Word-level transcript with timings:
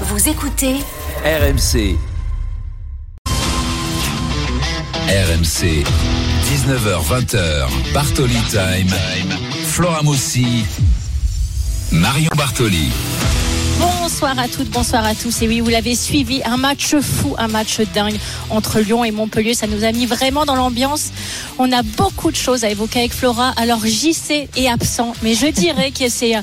Vous 0.00 0.28
écoutez 0.28 0.74
RMC. 1.24 1.96
RMC. 5.06 5.84
19h20h. 6.42 7.68
Bartoli 7.92 8.34
Time. 8.50 8.92
Flora 9.66 10.02
Moussi. 10.02 10.64
Marion 11.92 12.30
Bartoli. 12.36 12.88
Bonsoir 13.78 14.36
à 14.36 14.48
toutes, 14.48 14.68
bonsoir 14.70 15.04
à 15.04 15.14
tous. 15.14 15.42
Et 15.42 15.48
oui, 15.48 15.60
vous 15.60 15.70
l'avez 15.70 15.94
suivi, 15.94 16.42
un 16.44 16.56
match 16.56 16.96
fou, 16.96 17.36
un 17.38 17.48
match 17.48 17.80
dingue 17.94 18.18
entre 18.50 18.80
Lyon 18.80 19.04
et 19.04 19.12
Montpellier. 19.12 19.54
Ça 19.54 19.68
nous 19.68 19.84
a 19.84 19.92
mis 19.92 20.06
vraiment 20.06 20.44
dans 20.44 20.56
l'ambiance. 20.56 21.12
On 21.58 21.70
a 21.70 21.82
beaucoup 21.82 22.32
de 22.32 22.36
choses 22.36 22.64
à 22.64 22.70
évoquer 22.70 22.98
avec 22.98 23.12
Flora. 23.12 23.52
Alors 23.56 23.86
JC 23.86 24.48
est 24.56 24.68
absent, 24.68 25.12
mais 25.22 25.34
je 25.34 25.46
dirais 25.46 25.92
que 25.92 26.08
c'est 26.08 26.34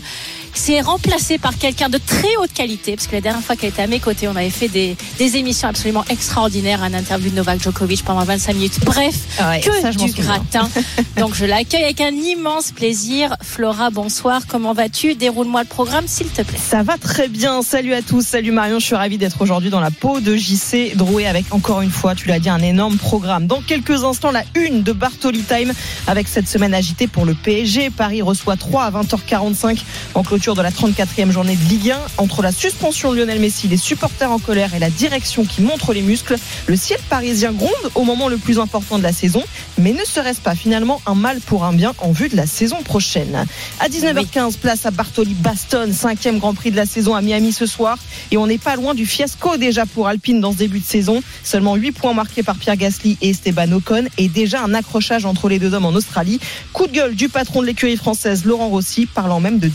c'est 0.53 0.81
remplacé 0.81 1.37
par 1.37 1.57
quelqu'un 1.57 1.89
de 1.89 1.97
très 1.97 2.35
haute 2.41 2.53
qualité, 2.53 2.95
parce 2.95 3.07
que 3.07 3.15
la 3.15 3.21
dernière 3.21 3.41
fois 3.41 3.55
qu'elle 3.55 3.69
était 3.69 3.81
à 3.81 3.87
mes 3.87 3.99
côtés, 3.99 4.27
on 4.27 4.35
avait 4.35 4.49
fait 4.49 4.67
des, 4.67 4.95
des 5.17 5.37
émissions 5.37 5.67
absolument 5.67 6.05
extraordinaires, 6.09 6.83
un 6.83 6.93
interview 6.93 7.29
de 7.29 7.35
Novak 7.35 7.61
Djokovic 7.61 8.03
pendant 8.03 8.23
25 8.23 8.53
minutes. 8.53 8.79
Bref, 8.85 9.15
Ah 9.39 9.49
ouais, 9.51 9.59
que 9.61 9.71
ça, 9.81 9.91
du 9.91 10.11
gratin. 10.11 10.69
Donc 11.17 11.35
je 11.35 11.45
l'accueille 11.45 11.83
avec 11.83 12.01
un 12.01 12.11
immense 12.11 12.71
plaisir. 12.71 13.35
Flora, 13.41 13.89
bonsoir. 13.89 14.41
Comment 14.47 14.73
vas-tu? 14.73 15.15
Déroule-moi 15.15 15.61
le 15.61 15.67
programme, 15.67 16.07
s'il 16.07 16.27
te 16.27 16.41
plaît. 16.41 16.59
Ça 16.61 16.83
va 16.83 16.97
très 16.97 17.27
bien. 17.27 17.61
Salut 17.61 17.93
à 17.93 18.01
tous. 18.01 18.25
Salut 18.25 18.51
Marion. 18.51 18.79
Je 18.79 18.85
suis 18.85 18.95
ravie 18.95 19.17
d'être 19.17 19.41
aujourd'hui 19.41 19.69
dans 19.69 19.79
la 19.79 19.91
peau 19.91 20.19
de 20.19 20.35
JC 20.35 20.95
Drouet 20.95 21.27
avec 21.27 21.45
encore 21.51 21.81
une 21.81 21.91
fois, 21.91 22.15
tu 22.15 22.27
l'as 22.27 22.39
dit, 22.39 22.49
un 22.49 22.61
énorme 22.61 22.97
programme. 22.97 23.47
Dans 23.47 23.61
quelques 23.61 24.03
instants, 24.03 24.31
la 24.31 24.43
une 24.55 24.83
de 24.83 24.91
Bartoli 24.91 25.43
Time 25.43 25.73
avec 26.07 26.27
cette 26.27 26.47
semaine 26.47 26.73
agitée 26.73 27.07
pour 27.07 27.25
le 27.25 27.33
PSG. 27.33 27.89
Paris 27.89 28.21
reçoit 28.21 28.57
3 28.57 28.83
à 28.83 28.91
20h45 28.91 29.79
en 30.15 30.23
clôture 30.23 30.40
de 30.41 30.61
la 30.63 30.71
34e 30.71 31.29
journée 31.29 31.55
de 31.55 31.63
Ligue 31.69 31.91
1. 31.91 31.99
Entre 32.17 32.41
la 32.41 32.51
suspension 32.51 33.11
de 33.11 33.17
Lionel 33.17 33.39
Messi, 33.39 33.67
les 33.67 33.77
supporters 33.77 34.31
en 34.31 34.39
colère 34.39 34.73
et 34.73 34.79
la 34.79 34.89
direction 34.89 35.45
qui 35.45 35.61
montre 35.61 35.93
les 35.93 36.01
muscles, 36.01 36.35
le 36.65 36.75
ciel 36.75 36.99
parisien 37.09 37.51
gronde 37.51 37.69
au 37.93 38.03
moment 38.03 38.27
le 38.27 38.37
plus 38.37 38.57
important 38.57 38.97
de 38.97 39.03
la 39.03 39.13
saison. 39.13 39.43
Mais 39.77 39.93
ne 39.93 40.03
serait-ce 40.03 40.41
pas 40.41 40.55
finalement 40.55 40.99
un 41.05 41.13
mal 41.13 41.41
pour 41.41 41.63
un 41.63 41.73
bien 41.73 41.93
en 41.99 42.11
vue 42.11 42.27
de 42.27 42.35
la 42.35 42.47
saison 42.47 42.81
prochaine 42.81 43.45
À 43.79 43.87
19h15, 43.87 44.57
place 44.57 44.87
à 44.87 44.91
Bartoli 44.91 45.35
Baston, 45.35 45.91
cinquième 45.93 46.39
Grand 46.39 46.55
Prix 46.55 46.71
de 46.71 46.75
la 46.75 46.87
saison 46.87 47.13
à 47.13 47.21
Miami 47.21 47.53
ce 47.53 47.67
soir. 47.67 47.99
Et 48.31 48.37
on 48.37 48.47
n'est 48.47 48.57
pas 48.57 48.75
loin 48.75 48.95
du 48.95 49.05
fiasco 49.05 49.57
déjà 49.57 49.85
pour 49.85 50.07
Alpine 50.07 50.41
dans 50.41 50.53
ce 50.53 50.57
début 50.57 50.79
de 50.79 50.85
saison. 50.85 51.21
Seulement 51.43 51.75
8 51.75 51.91
points 51.91 52.13
marqués 52.13 52.41
par 52.41 52.55
Pierre 52.55 52.77
Gasly 52.77 53.15
et 53.21 53.29
Esteban 53.29 53.71
Ocon. 53.73 54.05
Et 54.17 54.27
déjà 54.27 54.63
un 54.63 54.73
accrochage 54.73 55.25
entre 55.25 55.49
les 55.49 55.59
deux 55.59 55.75
hommes 55.75 55.85
en 55.85 55.93
Australie. 55.93 56.39
Coup 56.73 56.87
de 56.87 56.93
gueule 56.93 57.13
du 57.13 57.29
patron 57.29 57.61
de 57.61 57.67
l'écurie 57.67 57.95
française, 57.97 58.43
Laurent 58.43 58.69
Rossi, 58.69 59.05
parlant 59.05 59.39
même 59.39 59.59
de 59.59 59.69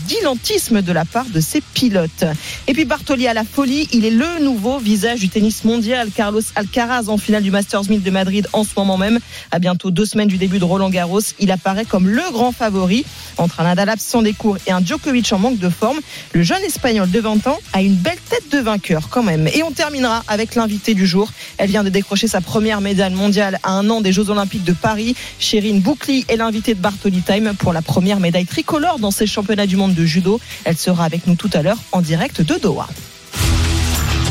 de 0.57 0.91
la 0.91 1.05
part 1.05 1.25
de 1.25 1.39
ses 1.39 1.61
pilotes. 1.61 2.25
Et 2.65 2.73
puis 2.73 2.83
Bartoli 2.83 3.27
à 3.27 3.35
la 3.35 3.43
folie, 3.43 3.87
il 3.93 4.05
est 4.05 4.11
le 4.11 4.43
nouveau 4.43 4.79
visage 4.79 5.19
du 5.19 5.29
tennis 5.29 5.63
mondial. 5.63 6.09
Carlos 6.09 6.41
Alcaraz 6.55 7.09
en 7.09 7.17
finale 7.17 7.43
du 7.43 7.51
Masters 7.51 7.87
1000 7.87 8.01
de 8.01 8.09
Madrid 8.09 8.47
en 8.53 8.63
ce 8.63 8.71
moment 8.75 8.97
même. 8.97 9.19
À 9.51 9.59
bientôt 9.59 9.91
deux 9.91 10.05
semaines 10.05 10.27
du 10.27 10.37
début 10.37 10.57
de 10.57 10.63
Roland 10.63 10.89
Garros, 10.89 11.21
il 11.39 11.51
apparaît 11.51 11.85
comme 11.85 12.09
le 12.09 12.23
grand 12.31 12.51
favori 12.51 13.05
entre 13.37 13.59
un 13.59 13.65
Nadal 13.65 13.89
absent 13.89 14.23
des 14.23 14.33
cours 14.33 14.57
et 14.65 14.71
un 14.71 14.83
Djokovic 14.83 15.31
en 15.31 15.37
manque 15.37 15.59
de 15.59 15.69
forme. 15.69 15.99
Le 16.33 16.41
jeune 16.41 16.63
espagnol 16.63 17.09
de 17.11 17.19
20 17.19 17.45
ans 17.45 17.59
a 17.73 17.83
une 17.83 17.93
belle 17.93 18.17
tête 18.27 18.51
de 18.51 18.57
vainqueur 18.57 19.09
quand 19.09 19.23
même. 19.23 19.47
Et 19.53 19.61
on 19.61 19.71
terminera 19.71 20.23
avec 20.27 20.55
l'invité 20.55 20.95
du 20.95 21.05
jour. 21.05 21.31
Elle 21.59 21.69
vient 21.69 21.83
de 21.83 21.89
décrocher 21.89 22.27
sa 22.27 22.41
première 22.41 22.81
médaille 22.81 23.13
mondiale 23.13 23.59
à 23.61 23.73
un 23.73 23.87
an 23.91 24.01
des 24.01 24.11
Jeux 24.11 24.31
Olympiques 24.31 24.63
de 24.63 24.73
Paris. 24.73 25.15
Chérine 25.37 25.81
Boukli 25.81 26.25
est 26.29 26.37
l'invitée 26.37 26.73
de 26.73 26.79
Bartoli 26.79 27.21
Time 27.21 27.53
pour 27.59 27.73
la 27.73 27.83
première 27.83 28.19
médaille 28.19 28.47
tricolore 28.47 28.97
dans 28.97 29.11
ces 29.11 29.27
championnats 29.27 29.67
du 29.67 29.75
monde 29.75 29.93
de 29.93 30.03
judo. 30.03 30.39
Elle 30.63 30.77
sera 30.77 31.05
avec 31.05 31.27
nous 31.27 31.35
tout 31.35 31.49
à 31.53 31.61
l'heure 31.61 31.77
en 31.91 32.01
direct 32.01 32.41
de 32.41 32.55
Doha. 32.55 32.87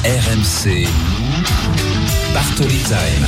RMC. 0.04 0.86
Bartoli 2.34 2.76
Time. 2.78 3.26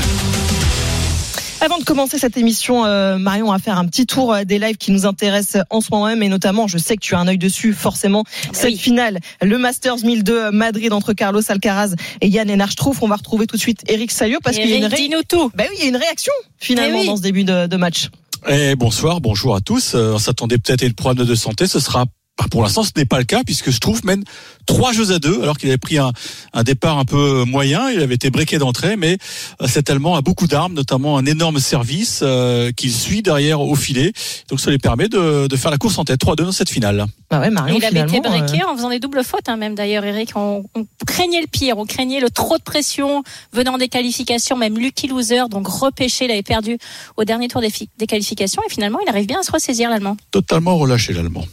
Avant 1.60 1.78
de 1.78 1.82
commencer 1.84 2.18
cette 2.20 2.36
émission, 2.36 2.84
euh, 2.84 3.18
Marion, 3.18 3.48
on 3.48 3.52
va 3.52 3.58
faire 3.58 3.78
un 3.78 3.86
petit 3.86 4.06
tour 4.06 4.32
euh, 4.32 4.44
des 4.44 4.60
lives 4.60 4.76
qui 4.76 4.92
nous 4.92 5.06
intéressent 5.06 5.64
en 5.70 5.80
ce 5.80 5.88
moment 5.90 6.06
même, 6.06 6.22
et 6.22 6.28
notamment, 6.28 6.68
je 6.68 6.78
sais 6.78 6.94
que 6.96 7.00
tu 7.00 7.16
as 7.16 7.18
un 7.18 7.26
œil 7.26 7.36
dessus, 7.38 7.72
forcément, 7.72 8.22
cette 8.52 8.70
Oui. 8.70 8.78
finale, 8.78 9.18
le 9.42 9.58
Masters 9.58 9.96
1002 10.04 10.52
Madrid 10.52 10.92
entre 10.92 11.14
Carlos 11.14 11.40
Alcaraz 11.48 11.94
et 12.20 12.28
Yann 12.28 12.48
Enarstruff. 12.48 13.02
On 13.02 13.08
va 13.08 13.16
retrouver 13.16 13.48
tout 13.48 13.56
de 13.56 13.60
suite 13.60 13.80
Eric 13.88 14.12
Sayo 14.12 14.38
parce 14.44 14.56
qu'il 14.56 14.68
y 14.70 14.74
a 14.74 14.76
une, 14.76 14.84
Eric, 14.84 14.96
ré- 14.96 15.02
dis-nous 15.02 15.22
tout. 15.28 15.50
bah 15.56 15.64
oui, 15.68 15.74
il 15.78 15.82
y 15.82 15.86
a 15.86 15.88
une 15.88 15.96
réaction 15.96 16.32
finalement 16.58 16.98
Eh 16.98 17.02
oui. 17.02 17.06
dans 17.08 17.16
ce 17.16 17.22
début 17.22 17.42
de, 17.42 17.66
de 17.66 17.76
match. 17.76 18.08
Et 18.48 18.76
bonsoir, 18.76 19.20
bonjour 19.20 19.56
à 19.56 19.60
tous. 19.60 19.96
Euh, 19.96 20.12
on 20.14 20.18
s'attendait 20.18 20.58
peut-être 20.58 20.84
à 20.84 20.86
une 20.86 20.94
problème 20.94 21.26
de 21.26 21.34
santé. 21.34 21.66
Ce 21.66 21.80
sera 21.80 22.04
bah, 22.38 22.44
pour 22.50 22.62
l'instant, 22.62 22.84
ce 22.84 22.90
n'est 22.96 23.04
pas 23.04 23.18
le 23.18 23.24
cas 23.24 23.42
puisque 23.44 23.70
je 23.70 23.78
trouve 23.78 24.04
mène 24.04 24.22
trois 24.66 24.92
jeux 24.92 25.12
à 25.12 25.18
deux 25.18 25.42
alors 25.42 25.58
qu'il 25.58 25.68
avait 25.68 25.78
pris 25.78 25.98
un, 25.98 26.12
un 26.52 26.62
départ 26.62 26.98
un 26.98 27.04
peu 27.04 27.44
moyen. 27.44 27.90
Il 27.90 28.00
avait 28.00 28.14
été 28.14 28.30
breaké 28.30 28.58
d'entrée, 28.58 28.96
mais 28.96 29.18
euh, 29.60 29.66
cet 29.66 29.90
Allemand 29.90 30.14
a 30.14 30.20
beaucoup 30.20 30.46
d'armes, 30.46 30.74
notamment 30.74 31.18
un 31.18 31.26
énorme 31.26 31.58
service 31.58 32.20
euh, 32.22 32.70
qu'il 32.72 32.92
suit 32.92 33.22
derrière 33.22 33.60
au 33.60 33.74
filet. 33.74 34.12
Donc 34.48 34.60
ça 34.60 34.70
lui 34.70 34.78
permet 34.78 35.08
de, 35.08 35.46
de 35.48 35.56
faire 35.56 35.70
la 35.70 35.78
course 35.78 35.98
en 35.98 36.04
tête 36.04 36.20
3-2 36.20 36.36
dans 36.44 36.52
cette 36.52 36.70
finale. 36.70 37.06
Bah 37.30 37.40
ouais, 37.40 37.50
Marion, 37.50 37.76
il 37.76 37.84
avait 37.84 38.00
été 38.00 38.20
breaké 38.20 38.62
euh, 38.62 38.68
en 38.68 38.76
faisant 38.76 38.90
des 38.90 39.00
doubles 39.00 39.24
fautes, 39.24 39.48
hein, 39.48 39.56
même 39.56 39.74
d'ailleurs, 39.74 40.04
Eric. 40.04 40.30
On, 40.36 40.64
on 40.74 40.86
craignait 41.06 41.40
le 41.40 41.46
pire, 41.46 41.78
on 41.78 41.86
craignait 41.86 42.20
le 42.20 42.30
trop 42.30 42.56
de 42.56 42.62
pression 42.62 43.22
venant 43.52 43.78
des 43.78 43.88
qualifications, 43.88 44.56
même 44.56 44.78
lucky 44.78 45.08
loser, 45.08 45.48
donc 45.50 45.66
repêché, 45.66 46.26
il 46.26 46.30
avait 46.30 46.42
perdu 46.42 46.78
au 47.16 47.24
dernier 47.24 47.48
tour 47.48 47.60
des, 47.60 47.72
des 47.98 48.06
qualifications, 48.06 48.62
et 48.66 48.70
finalement, 48.72 48.98
il 49.04 49.08
arrive 49.08 49.26
bien 49.26 49.40
à 49.40 49.42
se 49.42 49.50
ressaisir, 49.50 49.90
l'Allemand. 49.90 50.16
Totalement 50.30 50.76
relâché 50.76 51.12
l'Allemand. 51.12 51.44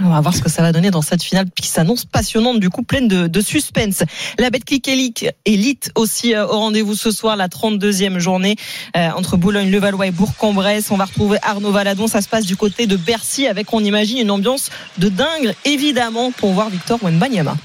On 0.00 0.08
va 0.08 0.20
voir 0.20 0.34
ce 0.34 0.40
que 0.40 0.48
ça 0.48 0.62
va 0.62 0.72
donner 0.72 0.90
dans 0.90 1.02
cette 1.02 1.22
finale 1.22 1.46
qui 1.54 1.68
s'annonce 1.68 2.04
passionnante, 2.04 2.60
du 2.60 2.70
coup 2.70 2.82
pleine 2.82 3.08
de, 3.08 3.26
de 3.26 3.40
suspense. 3.40 4.02
La 4.38 4.48
élite, 4.86 5.26
élite 5.44 5.90
aussi 5.94 6.34
euh, 6.34 6.46
au 6.46 6.58
rendez-vous 6.58 6.94
ce 6.94 7.10
soir, 7.10 7.36
la 7.36 7.48
32e 7.48 8.18
journée 8.18 8.56
euh, 8.96 9.10
entre 9.16 9.36
Boulogne-Levallois 9.36 10.06
et 10.06 10.10
Bourg-en-Bresse. 10.10 10.90
On 10.90 10.96
va 10.96 11.04
retrouver 11.04 11.38
Arnaud 11.42 11.72
Valadon. 11.72 12.06
Ça 12.06 12.22
se 12.22 12.28
passe 12.28 12.46
du 12.46 12.56
côté 12.56 12.86
de 12.86 12.96
Bercy 12.96 13.46
avec, 13.46 13.72
on 13.72 13.84
imagine, 13.84 14.18
une 14.18 14.30
ambiance 14.30 14.70
de 14.98 15.08
dingue, 15.08 15.54
évidemment, 15.64 16.32
pour 16.32 16.52
voir 16.52 16.70
Victor 16.70 16.98
Wembanyama. 17.02 17.56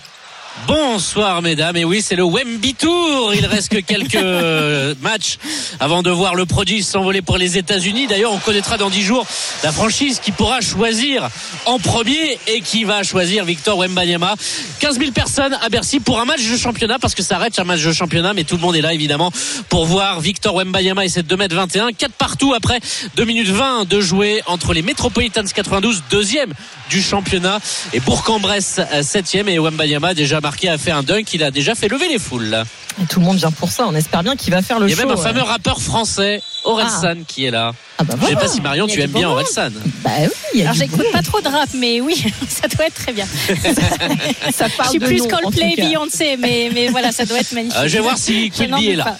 Bonsoir 0.65 1.41
mesdames, 1.41 1.77
et 1.77 1.85
oui 1.85 2.01
c'est 2.01 2.15
le 2.15 2.23
Wemby 2.23 2.73
Tour, 2.73 3.33
il 3.35 3.45
reste 3.45 3.69
que 3.69 3.77
quelques 3.77 4.97
matchs 5.01 5.37
avant 5.79 6.01
de 6.01 6.09
voir 6.09 6.35
le 6.35 6.45
produit 6.45 6.83
s'envoler 6.83 7.21
pour 7.21 7.37
les 7.37 7.57
États-Unis. 7.57 8.07
D'ailleurs 8.07 8.33
on 8.33 8.39
connaîtra 8.39 8.77
dans 8.77 8.89
10 8.89 9.01
jours 9.03 9.25
la 9.63 9.71
franchise 9.71 10.19
qui 10.19 10.31
pourra 10.31 10.59
choisir 10.61 11.29
en 11.65 11.79
premier 11.79 12.39
et 12.47 12.61
qui 12.61 12.83
va 12.83 13.03
choisir 13.03 13.45
Victor 13.45 13.77
Wembanyama. 13.77 14.35
15 14.79 14.99
000 14.99 15.11
personnes 15.11 15.57
à 15.61 15.69
Bercy 15.69 15.99
pour 15.99 16.19
un 16.19 16.25
match 16.25 16.41
de 16.49 16.57
championnat 16.57 16.97
parce 16.99 17.15
que 17.15 17.23
ça 17.23 17.35
arrête 17.35 17.57
un 17.59 17.63
match 17.63 17.83
de 17.83 17.93
championnat 17.93 18.33
mais 18.33 18.43
tout 18.43 18.55
le 18.55 18.61
monde 18.61 18.75
est 18.75 18.81
là 18.81 18.93
évidemment 18.93 19.31
pour 19.69 19.85
voir 19.85 20.19
Victor 20.19 20.55
Wembanyama 20.55 21.05
et 21.05 21.09
ses 21.09 21.23
2 21.23 21.37
mètres 21.37 21.55
21 21.55 21.91
4 21.91 22.11
partout 22.13 22.53
après 22.53 22.79
2 23.15 23.25
minutes 23.25 23.49
20 23.49 23.87
de 23.87 24.01
jouer 24.01 24.41
entre 24.47 24.73
les 24.73 24.81
Metropolitans 24.81 25.43
92 25.43 26.03
deuxième 26.09 26.53
du 26.89 27.01
championnat 27.01 27.59
et 27.93 27.99
Bourg-en-Bresse 27.99 28.79
euh, 28.93 29.03
septième 29.03 29.49
et 29.49 29.59
Wembanyama 29.59 30.13
déjà 30.13 30.41
marqué 30.47 30.69
a 30.69 30.77
fait 30.77 30.91
un 30.91 31.03
dunk 31.03 31.33
il 31.33 31.43
a 31.43 31.51
déjà 31.51 31.75
fait 31.75 31.89
lever 31.89 32.07
les 32.07 32.19
foules. 32.19 32.63
Et 33.01 33.05
tout 33.05 33.19
le 33.19 33.25
monde 33.25 33.37
vient 33.37 33.51
pour 33.51 33.69
ça. 33.69 33.85
On 33.87 33.93
espère 33.93 34.23
bien 34.23 34.35
qu'il 34.35 34.51
va 34.53 34.61
faire 34.61 34.79
le 34.79 34.87
il 34.87 34.89
y 34.89 34.93
a 34.93 34.95
show. 34.95 35.03
même 35.03 35.11
un 35.11 35.19
ouais. 35.19 35.27
fameux 35.27 35.43
rappeur 35.43 35.81
français 35.81 36.41
Orelsan 36.63 37.23
qui 37.27 37.45
est 37.45 37.51
là 37.51 37.73
Ah 37.99 38.03
bah 38.03 38.15
je 38.19 38.27
sais 38.27 38.35
pas 38.35 38.47
si 38.47 38.59
Marion 38.61 38.87
tu 38.87 38.99
aimes 39.01 39.11
bien. 39.11 39.29
Orelsan 39.29 39.69
Bah 40.03 40.09
oui, 40.53 40.61
Alors 40.63 40.73
j'écoute 40.73 41.05
pas 41.11 41.21
trop 41.21 41.39
de 41.41 41.47
rap, 41.47 41.69
mais 41.75 42.01
oui, 42.01 42.15
ça 42.49 42.67
doit 42.69 42.87
être 42.87 42.95
très 42.95 43.13
bien. 43.13 43.25
Ça 44.51 44.65
Je 44.83 44.89
suis 44.89 44.99
plus 44.99 45.27
Coldplay. 45.27 45.75
Beyoncé, 45.77 46.37
mais, 46.37 46.71
mais 46.73 46.87
voilà, 46.87 47.11
ça 47.11 47.25
doit 47.25 47.39
être 47.39 47.51
magnifique. 47.57 47.77
Euh, 47.77 47.87
je 47.87 47.93
vais 47.93 47.99
voir 47.99 48.17
si 48.17 48.49
Quilby 48.49 48.89
est 48.91 48.95
là. 48.95 49.17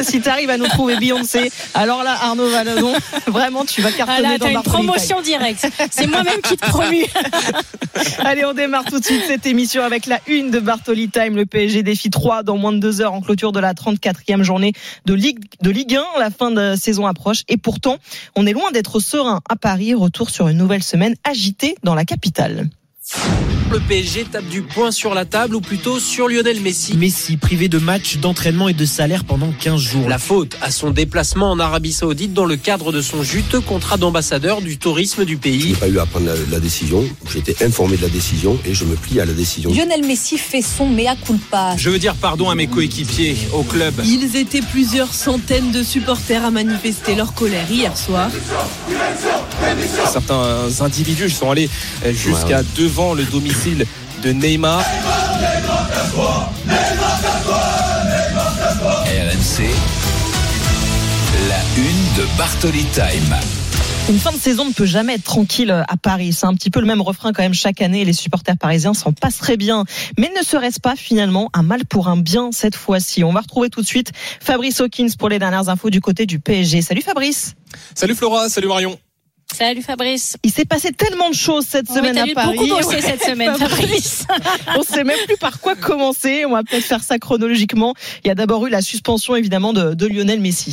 Si 0.00 0.20
tu 0.20 0.28
arrives 0.28 0.50
à 0.50 0.56
nous 0.58 0.68
trouver 0.68 0.96
Beyoncé, 0.96 1.50
alors 1.74 2.04
là, 2.04 2.16
Arnaud 2.22 2.48
Valadon, 2.48 2.92
vraiment, 3.26 3.64
tu 3.64 3.80
vas 3.82 3.88
Ah 3.92 3.96
cartonner 3.96 4.22
là, 4.22 4.38
dans 4.38 4.46
t'as 4.46 4.52
une 4.52 4.62
promotion 4.62 5.20
directe. 5.20 5.66
C'est 5.90 6.06
moi-même 6.06 6.40
qui 6.42 6.56
te 6.56 6.66
promue. 6.66 7.06
Allez, 8.24 8.44
on 8.44 8.52
démarre 8.54 8.84
tout 8.84 9.00
de 9.00 9.04
suite 9.04 9.24
cette 9.26 9.46
émission 9.46 9.82
avec 9.82 10.06
la 10.06 10.20
une 10.28 10.49
de 10.50 10.58
Bartoli 10.58 11.08
Time. 11.08 11.36
Le 11.36 11.46
PSG 11.46 11.82
défie 11.82 12.10
3 12.10 12.42
dans 12.42 12.56
moins 12.56 12.72
de 12.72 12.78
deux 12.78 13.00
heures 13.00 13.14
en 13.14 13.20
clôture 13.20 13.52
de 13.52 13.60
la 13.60 13.72
34e 13.72 14.42
journée 14.42 14.72
de 15.06 15.14
Ligue, 15.14 15.38
de 15.62 15.70
Ligue 15.70 15.96
1. 15.96 16.18
La 16.18 16.30
fin 16.30 16.50
de 16.50 16.74
saison 16.76 17.06
approche 17.06 17.42
et 17.48 17.56
pourtant, 17.56 17.96
on 18.36 18.46
est 18.46 18.52
loin 18.52 18.70
d'être 18.72 19.00
serein 19.00 19.40
à 19.48 19.56
Paris. 19.56 19.94
Retour 19.94 20.30
sur 20.30 20.48
une 20.48 20.58
nouvelle 20.58 20.82
semaine 20.82 21.14
agitée 21.24 21.76
dans 21.84 21.94
la 21.94 22.04
capitale. 22.04 22.68
Le 23.72 23.78
PSG 23.78 24.24
tape 24.30 24.46
du 24.48 24.62
poing 24.62 24.90
sur 24.90 25.14
la 25.14 25.24
table 25.24 25.54
ou 25.54 25.60
plutôt 25.60 26.00
sur 26.00 26.28
Lionel 26.28 26.60
Messi. 26.60 26.96
Messi 26.96 27.36
privé 27.36 27.68
de 27.68 27.78
matchs, 27.78 28.16
d'entraînement 28.18 28.68
et 28.68 28.72
de 28.72 28.84
salaire 28.84 29.24
pendant 29.24 29.52
15 29.52 29.80
jours. 29.80 30.08
La 30.08 30.18
faute 30.18 30.56
à 30.60 30.70
son 30.72 30.90
déplacement 30.90 31.50
en 31.52 31.58
Arabie 31.60 31.92
Saoudite 31.92 32.32
dans 32.34 32.44
le 32.46 32.56
cadre 32.56 32.90
de 32.92 33.00
son 33.00 33.22
juteux 33.22 33.60
contrat 33.60 33.96
d'ambassadeur 33.96 34.60
du 34.60 34.76
tourisme 34.78 35.24
du 35.24 35.34
Je 35.34 35.38
pays. 35.38 35.68
n'ai 35.68 35.74
pas 35.74 35.88
eu 35.88 35.98
à 36.00 36.06
prendre 36.06 36.26
la, 36.26 36.34
la 36.50 36.58
décision. 36.60 37.04
J'ai 37.32 37.38
été 37.38 37.64
informé 37.64 37.96
de 37.96 38.02
la 38.02 38.08
décision 38.08 38.58
et 38.66 38.74
je 38.74 38.84
me 38.84 38.96
plie 38.96 39.20
à 39.20 39.24
la 39.24 39.32
décision. 39.34 39.70
Lionel 39.72 40.04
Messi 40.04 40.36
fait 40.36 40.62
son 40.62 40.88
mea 40.88 41.14
culpa. 41.24 41.76
Je 41.76 41.90
veux 41.90 41.98
dire 42.00 42.16
pardon 42.16 42.50
à 42.50 42.56
mes 42.56 42.66
coéquipiers, 42.66 43.36
au 43.52 43.62
club. 43.62 43.94
Ils 44.04 44.34
étaient 44.36 44.62
plusieurs 44.62 45.14
centaines 45.14 45.70
de 45.70 45.84
supporters 45.84 46.44
à 46.44 46.50
manifester 46.50 47.14
leur 47.14 47.34
colère 47.34 47.70
hier 47.70 47.96
soir. 47.96 48.30
Certains 50.12 50.68
individus 50.80 51.30
sont 51.30 51.50
allés 51.50 51.68
jusqu'à 52.12 52.48
Ouais, 52.48 52.54
ouais. 52.56 52.64
Devant 53.00 53.14
le 53.14 53.24
domicile 53.24 53.86
de 54.22 54.30
Neymar. 54.30 54.84
RMC, 59.06 59.64
la 61.48 61.60
une 61.78 62.02
de 62.18 62.36
Bartoli 62.36 62.84
Time. 62.92 63.36
Une 64.10 64.18
fin 64.18 64.32
de 64.32 64.36
saison 64.36 64.66
ne 64.66 64.72
peut 64.72 64.84
jamais 64.84 65.14
être 65.14 65.24
tranquille 65.24 65.70
à 65.70 65.96
Paris. 65.96 66.34
C'est 66.34 66.44
un 66.44 66.52
petit 66.52 66.68
peu 66.68 66.80
le 66.80 66.86
même 66.86 67.00
refrain 67.00 67.32
quand 67.32 67.42
même 67.42 67.54
chaque 67.54 67.80
année. 67.80 68.04
Les 68.04 68.12
supporters 68.12 68.58
parisiens 68.58 68.92
s'en 68.92 69.12
passent 69.12 69.38
très 69.38 69.56
bien. 69.56 69.84
Mais 70.18 70.30
ne 70.38 70.44
serait-ce 70.44 70.80
pas 70.80 70.94
finalement 70.94 71.48
un 71.54 71.62
mal 71.62 71.86
pour 71.86 72.08
un 72.08 72.18
bien 72.18 72.50
cette 72.52 72.76
fois-ci? 72.76 73.24
On 73.24 73.32
va 73.32 73.40
retrouver 73.40 73.70
tout 73.70 73.80
de 73.80 73.86
suite 73.86 74.12
Fabrice 74.40 74.78
Hawkins 74.78 75.14
pour 75.18 75.30
les 75.30 75.38
dernières 75.38 75.70
infos 75.70 75.88
du 75.88 76.02
côté 76.02 76.26
du 76.26 76.38
PSG. 76.38 76.82
Salut 76.82 77.02
Fabrice. 77.02 77.54
Salut 77.94 78.14
Flora, 78.14 78.50
salut 78.50 78.68
Marion. 78.68 78.98
Salut 79.56 79.82
Fabrice. 79.82 80.36
Il 80.42 80.50
s'est 80.52 80.64
passé 80.64 80.92
tellement 80.92 81.28
de 81.28 81.34
choses 81.34 81.66
cette 81.66 81.88
Ouais, 81.90 81.96
semaine 81.96 82.18
à 82.18 82.26
Paris. 82.34 82.56
beaucoup 82.56 82.68
bossé 82.68 82.96
Ouais. 82.96 83.00
cette 83.02 83.22
semaine, 83.22 83.54
Fabrice. 83.56 84.26
On 84.78 84.82
sait 84.82 85.04
même 85.04 85.18
plus 85.26 85.36
par 85.36 85.60
quoi 85.60 85.74
commencer. 85.74 86.44
On 86.46 86.52
va 86.52 86.62
peut-être 86.62 86.84
faire 86.84 87.02
ça 87.02 87.18
chronologiquement. 87.18 87.94
Il 88.24 88.28
y 88.28 88.30
a 88.30 88.34
d'abord 88.34 88.66
eu 88.66 88.70
la 88.70 88.80
suspension 88.80 89.36
évidemment 89.36 89.72
de, 89.72 89.94
de 89.94 90.06
Lionel 90.06 90.40
Messi. 90.40 90.72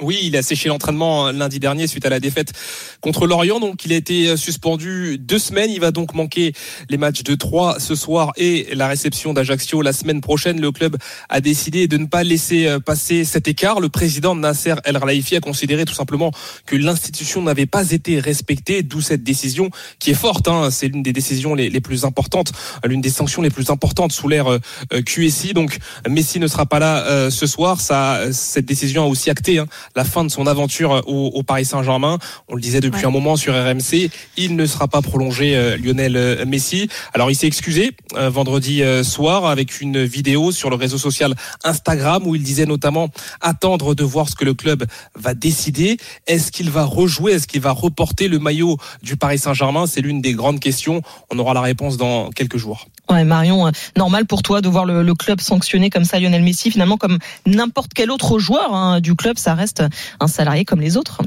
Oui, 0.00 0.18
il 0.24 0.36
a 0.36 0.42
séché 0.42 0.68
l'entraînement 0.68 1.30
lundi 1.30 1.60
dernier 1.60 1.86
suite 1.86 2.04
à 2.06 2.10
la 2.10 2.18
défaite 2.18 2.52
contre 3.00 3.24
Lorient. 3.28 3.60
Donc, 3.60 3.84
il 3.84 3.92
a 3.92 3.96
été 3.96 4.36
suspendu 4.36 5.16
deux 5.16 5.38
semaines. 5.38 5.70
Il 5.70 5.78
va 5.78 5.92
donc 5.92 6.12
manquer 6.12 6.54
les 6.90 6.96
matchs 6.96 7.22
de 7.22 7.36
3 7.36 7.78
ce 7.78 7.94
soir 7.94 8.32
et 8.36 8.66
la 8.74 8.88
réception 8.88 9.32
d'Ajaccio 9.32 9.82
la 9.82 9.92
semaine 9.92 10.20
prochaine. 10.20 10.60
Le 10.60 10.72
club 10.72 10.96
a 11.28 11.40
décidé 11.40 11.86
de 11.86 11.98
ne 11.98 12.06
pas 12.06 12.24
laisser 12.24 12.66
euh, 12.66 12.80
passer 12.80 13.24
cet 13.24 13.46
écart. 13.46 13.78
Le 13.78 13.88
président 13.88 14.34
Nasser 14.34 14.74
El 14.84 14.98
Khelaifi 14.98 15.36
a 15.36 15.40
considéré 15.40 15.84
tout 15.84 15.94
simplement 15.94 16.32
que 16.66 16.74
l'institution 16.74 17.40
n'avait 17.42 17.66
pas 17.66 17.92
été 17.92 18.18
respectée, 18.18 18.82
d'où 18.82 19.00
cette 19.00 19.22
décision 19.22 19.70
qui 20.00 20.10
est 20.10 20.14
forte. 20.14 20.48
hein. 20.48 20.70
C'est 20.72 20.88
l'une 20.88 21.04
des 21.04 21.12
décisions 21.12 21.54
les, 21.54 21.80
plus 21.80 22.04
importantes, 22.04 22.52
l'une 22.84 23.00
des 23.00 23.10
sanctions 23.10 23.40
les 23.40 23.50
plus 23.50 23.70
importantes 23.70 24.10
sous 24.10 24.26
l'ère 24.26 24.48
euh, 24.50 24.58
QSI. 25.04 25.54
Donc, 25.54 25.78
Messi 26.08 26.40
ne 26.40 26.48
sera 26.48 26.66
pas 26.66 26.80
là 26.80 27.04
euh, 27.06 27.30
ce 27.30 27.46
soir. 27.46 27.80
Ça, 27.80 28.32
cette 28.32 28.66
décision 28.66 29.04
a 29.04 29.06
aussi 29.06 29.30
acté 29.30 29.58
hein, 29.58 29.66
la 29.94 30.04
fin 30.04 30.24
de 30.24 30.28
son 30.28 30.46
aventure 30.46 31.02
au, 31.06 31.28
au 31.34 31.42
Paris 31.42 31.64
Saint-Germain. 31.64 32.18
On 32.48 32.54
le 32.54 32.60
disait 32.60 32.80
depuis 32.80 33.00
Ouais. 33.00 33.06
un 33.06 33.10
moment 33.10 33.36
sur 33.36 33.52
RMC, 33.54 34.10
il 34.36 34.56
ne 34.56 34.66
sera 34.66 34.88
pas 34.88 35.02
prolongé 35.02 35.56
euh, 35.56 35.76
Lionel 35.76 36.16
euh, 36.16 36.44
Messi. 36.46 36.88
Alors 37.14 37.30
il 37.30 37.34
s'est 37.34 37.46
excusé 37.46 37.92
euh, 38.16 38.30
vendredi 38.30 38.82
euh, 38.82 39.02
soir 39.04 39.46
avec 39.46 39.80
une 39.80 40.04
vidéo 40.04 40.52
sur 40.52 40.70
le 40.70 40.76
réseau 40.76 40.98
social 40.98 41.34
Instagram 41.64 42.26
où 42.26 42.34
il 42.34 42.42
disait 42.42 42.66
notamment 42.66 43.10
attendre 43.40 43.94
de 43.94 44.04
voir 44.04 44.28
ce 44.28 44.34
que 44.34 44.44
le 44.44 44.54
club 44.54 44.84
va 45.14 45.34
décider. 45.34 45.96
Est-ce 46.26 46.50
qu'il 46.52 46.70
va 46.70 46.84
rejouer? 46.84 47.32
Est-ce 47.32 47.46
qu'il 47.46 47.60
va 47.60 47.72
reporter 47.72 48.28
le 48.28 48.38
maillot 48.38 48.78
du 49.02 49.16
Paris 49.16 49.38
Saint-Germain? 49.38 49.86
C'est 49.86 50.00
l'une 50.00 50.20
des 50.20 50.32
grandes 50.32 50.60
questions. 50.60 51.02
On 51.30 51.38
aura 51.38 51.54
la 51.54 51.60
réponse 51.60 51.96
dans 51.96 52.30
quelques 52.30 52.56
jours. 52.56 52.86
Ouais, 53.10 53.24
Marion, 53.24 53.68
euh, 53.68 53.70
normal 53.96 54.26
pour 54.26 54.42
toi 54.42 54.60
de 54.60 54.68
voir 54.68 54.84
le, 54.84 55.02
le 55.02 55.14
club 55.14 55.40
sanctionner 55.40 55.90
comme 55.90 56.04
ça 56.04 56.18
Lionel 56.18 56.42
Messi, 56.42 56.70
finalement 56.70 56.96
comme 56.96 57.18
n'importe 57.46 57.92
quel 57.94 58.10
autre 58.10 58.38
joueur 58.38 58.74
hein, 58.74 59.00
du 59.00 59.14
club, 59.14 59.38
ça 59.38 59.54
reste 59.54 59.84
un 60.20 60.26
salarié 60.26 60.64
comme 60.64 60.80
les 60.80 60.96
autres. 60.96 61.20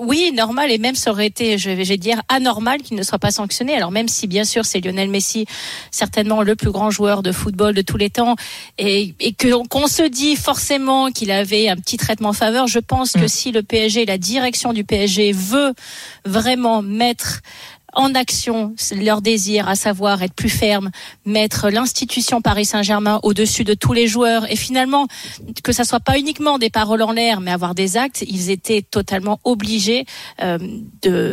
Oui, 0.00 0.32
normal 0.34 0.72
et 0.72 0.78
même 0.78 0.96
ça 0.96 1.12
aurait 1.12 1.28
été, 1.28 1.58
je 1.58 1.70
vais 1.70 1.84
je 1.84 1.90
vais 1.90 1.96
dire, 1.96 2.20
anormal 2.28 2.82
qu'il 2.82 2.96
ne 2.96 3.04
soit 3.04 3.20
pas 3.20 3.30
sanctionné. 3.30 3.76
Alors 3.76 3.92
même 3.92 4.08
si 4.08 4.26
bien 4.26 4.42
sûr 4.42 4.64
c'est 4.64 4.80
Lionel 4.80 5.08
Messi, 5.08 5.46
certainement 5.92 6.42
le 6.42 6.56
plus 6.56 6.72
grand 6.72 6.90
joueur 6.90 7.22
de 7.22 7.30
football 7.30 7.72
de 7.72 7.82
tous 7.82 7.96
les 7.96 8.10
temps, 8.10 8.34
et, 8.78 9.14
et 9.20 9.32
qu'on 9.32 9.86
se 9.86 10.02
dit 10.02 10.34
forcément 10.34 11.12
qu'il 11.12 11.30
avait 11.30 11.68
un 11.68 11.76
petit 11.76 11.98
traitement 11.98 12.30
en 12.30 12.32
faveur, 12.32 12.66
je 12.66 12.80
pense 12.80 13.12
que 13.12 13.26
Mm. 13.26 13.28
si 13.28 13.52
le 13.52 13.62
PSG, 13.62 14.06
la 14.06 14.18
direction 14.18 14.72
du 14.72 14.82
PSG 14.82 15.30
veut 15.30 15.72
vraiment 16.24 16.82
mettre 16.82 17.42
en 17.96 18.14
action 18.14 18.74
leur 18.94 19.22
désir, 19.22 19.68
à 19.68 19.74
savoir 19.74 20.22
être 20.22 20.34
plus 20.34 20.50
ferme, 20.50 20.90
mettre 21.24 21.70
l'institution 21.70 22.40
Paris 22.40 22.66
Saint-Germain 22.66 23.18
au-dessus 23.22 23.64
de 23.64 23.74
tous 23.74 23.92
les 23.92 24.06
joueurs, 24.06 24.50
et 24.50 24.56
finalement 24.56 25.08
que 25.64 25.72
ça 25.72 25.84
soit 25.84 26.00
pas 26.00 26.18
uniquement 26.18 26.58
des 26.58 26.70
paroles 26.70 27.02
en 27.02 27.12
l'air, 27.12 27.40
mais 27.40 27.50
avoir 27.50 27.74
des 27.74 27.96
actes, 27.96 28.22
ils 28.28 28.50
étaient 28.50 28.82
totalement 28.82 29.40
obligés 29.44 30.04
euh, 30.42 30.58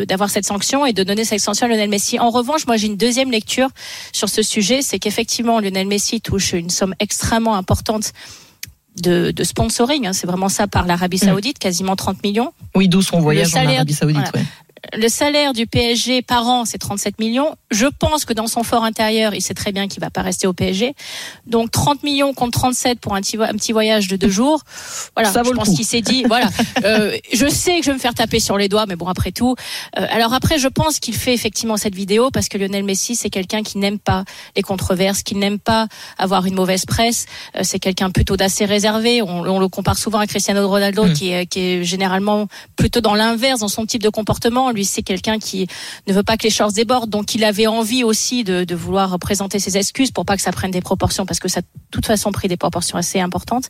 d'avoir 0.06 0.30
cette 0.30 0.45
sanction 0.45 0.86
et 0.86 0.94
de 0.94 1.04
donner 1.04 1.25
cette 1.25 1.42
sanction 1.42 1.65
à 1.65 1.69
Lionel 1.69 1.89
Messi. 1.89 2.18
En 2.19 2.30
revanche, 2.30 2.66
moi 2.66 2.77
j'ai 2.77 2.88
une 2.88 2.98
deuxième 2.98 3.30
lecture 3.30 3.69
sur 4.13 4.30
ce 4.30 4.42
sujet, 4.42 4.81
c'est 4.81 5.00
qu'effectivement 5.00 5.59
Lionel 5.59 5.88
Messi 5.88 6.21
touche 6.21 6.54
une 6.54 6.69
somme 6.69 6.95
extrêmement 7.00 7.56
importante. 7.56 8.13
De, 9.01 9.31
de 9.31 9.44
sponsoring, 9.44 10.06
hein, 10.06 10.13
c'est 10.13 10.27
vraiment 10.27 10.50
ça 10.50 10.68
par 10.68 10.86
l'Arabie 10.86 11.18
Mm. 11.18 11.25
Saoudite, 11.30 11.57
quasiment 11.57 11.95
30 11.95 12.21
millions. 12.24 12.54
Oui, 12.75 12.88
d'où 12.88 13.01
son 13.01 13.19
voyage 13.21 13.56
en 13.56 13.66
Arabie 13.66 13.92
Saoudite. 13.92 14.18
voilà. 14.18 14.31
ouais. 14.36 14.45
Le 14.94 15.07
salaire 15.07 15.53
du 15.53 15.65
PSG 15.65 16.21
par 16.21 16.45
an, 16.47 16.65
c'est 16.65 16.77
37 16.77 17.18
millions. 17.19 17.56
Je 17.71 17.85
pense 17.88 18.25
que 18.25 18.33
dans 18.33 18.47
son 18.47 18.63
fort 18.63 18.83
intérieur, 18.83 19.33
il 19.33 19.41
sait 19.41 19.53
très 19.53 19.71
bien 19.71 19.88
qu'il 19.88 20.01
va 20.01 20.09
pas 20.09 20.21
rester 20.21 20.45
au 20.45 20.51
PSG. 20.53 20.94
Donc 21.47 21.71
30 21.71 22.03
millions 22.03 22.33
contre 22.33 22.59
37 22.59 23.00
pour 23.00 23.15
un 23.15 23.21
petit, 23.21 23.38
vo- 23.38 23.44
un 23.44 23.53
petit 23.53 23.71
voyage 23.71 24.09
de 24.09 24.18
deux 24.18 24.30
jours. 24.30 24.62
Voilà, 25.15 25.31
Ça 25.31 25.41
vaut 25.41 25.51
je 25.51 25.56
pense 25.56 25.69
qu'il 25.69 25.85
s'est 25.85 26.01
dit, 26.01 26.24
voilà, 26.27 26.50
euh, 26.83 27.18
je 27.31 27.47
sais 27.47 27.77
que 27.80 27.85
je 27.85 27.91
vais 27.91 27.95
me 27.95 28.00
faire 28.00 28.13
taper 28.13 28.41
sur 28.41 28.57
les 28.57 28.68
doigts, 28.68 28.85
mais 28.85 28.97
bon, 28.97 29.07
après 29.07 29.31
tout. 29.31 29.56
Euh, 29.97 30.06
alors 30.09 30.33
après, 30.33 30.59
je 30.59 30.68
pense 30.68 31.00
qu'il 31.00 31.15
fait 31.15 31.33
effectivement 31.33 31.77
cette 31.77 31.95
vidéo 31.95 32.30
parce 32.30 32.50
que 32.50 32.57
Lionel 32.57 32.83
Messi, 32.83 33.15
c'est 33.15 33.30
quelqu'un 33.30 33.63
qui 33.63 33.77
n'aime 33.77 34.00
pas 34.00 34.25
les 34.57 34.62
controverses, 34.63 35.24
qui 35.24 35.35
n'aime 35.35 35.59
pas 35.59 35.88
avoir 36.18 36.45
une 36.45 36.56
mauvaise 36.56 36.85
presse. 36.85 37.25
Euh, 37.56 37.62
c'est 37.63 37.80
quelqu'un 37.80 38.12
plutôt 38.12 38.35
d'assez 38.35 38.65
réservé. 38.65 39.21
On, 39.21 39.44
on 39.45 39.59
le 39.59 39.68
compare 39.69 39.97
souvent 39.97 40.19
à 40.19 40.27
Cristiano 40.27 40.68
Ronaldo, 40.68 41.06
Mm. 41.06 41.13
qui, 41.13 41.31
est, 41.31 41.45
qui 41.47 41.59
est 41.62 41.83
généralement 41.85 42.47
plutôt 42.75 43.00
dans 43.01 43.15
l'inverse 43.15 43.62
dans 43.62 43.68
son 43.69 43.85
type 43.85 44.03
de 44.03 44.09
comportement. 44.09 44.72
Lui, 44.73 44.85
c'est 44.85 45.03
quelqu'un 45.03 45.39
qui 45.39 45.67
ne 46.07 46.13
veut 46.13 46.23
pas 46.23 46.37
que 46.37 46.43
les 46.43 46.49
shorts 46.49 46.73
débordent, 46.73 47.09
donc 47.09 47.35
il 47.35 47.43
avait 47.43 47.67
envie 47.67 48.03
aussi 48.03 48.43
de, 48.43 48.63
de 48.63 48.75
vouloir 48.75 49.17
présenter 49.19 49.59
ses 49.59 49.77
excuses 49.77 50.11
pour 50.11 50.25
pas 50.25 50.35
que 50.35 50.41
ça 50.41 50.51
prenne 50.51 50.71
des 50.71 50.81
proportions, 50.81 51.25
parce 51.25 51.39
que 51.39 51.47
ça 51.47 51.61
de 51.61 51.67
toute 51.91 52.05
façon 52.05 52.31
pris 52.31 52.47
des 52.47 52.57
proportions 52.57 52.97
assez 52.97 53.19
importantes. 53.19 53.69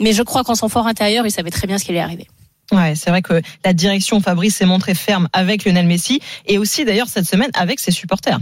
Mais 0.00 0.12
je 0.12 0.22
crois 0.22 0.44
qu'en 0.44 0.54
son 0.54 0.68
fort 0.68 0.86
intérieur, 0.86 1.26
il 1.26 1.30
savait 1.30 1.50
très 1.50 1.66
bien 1.66 1.78
ce 1.78 1.84
qui 1.84 1.90
allait 1.90 2.00
arriver. 2.00 2.28
Ouais, 2.72 2.94
c'est 2.96 3.10
vrai 3.10 3.22
que 3.22 3.40
la 3.64 3.72
direction 3.72 4.20
Fabrice 4.20 4.56
s'est 4.56 4.66
montrée 4.66 4.94
ferme 4.94 5.28
avec 5.32 5.64
Lionel 5.64 5.86
Messi 5.86 6.20
et 6.46 6.58
aussi 6.58 6.84
d'ailleurs 6.84 7.08
cette 7.08 7.26
semaine 7.26 7.50
avec 7.54 7.78
ses 7.78 7.92
supporters. 7.92 8.40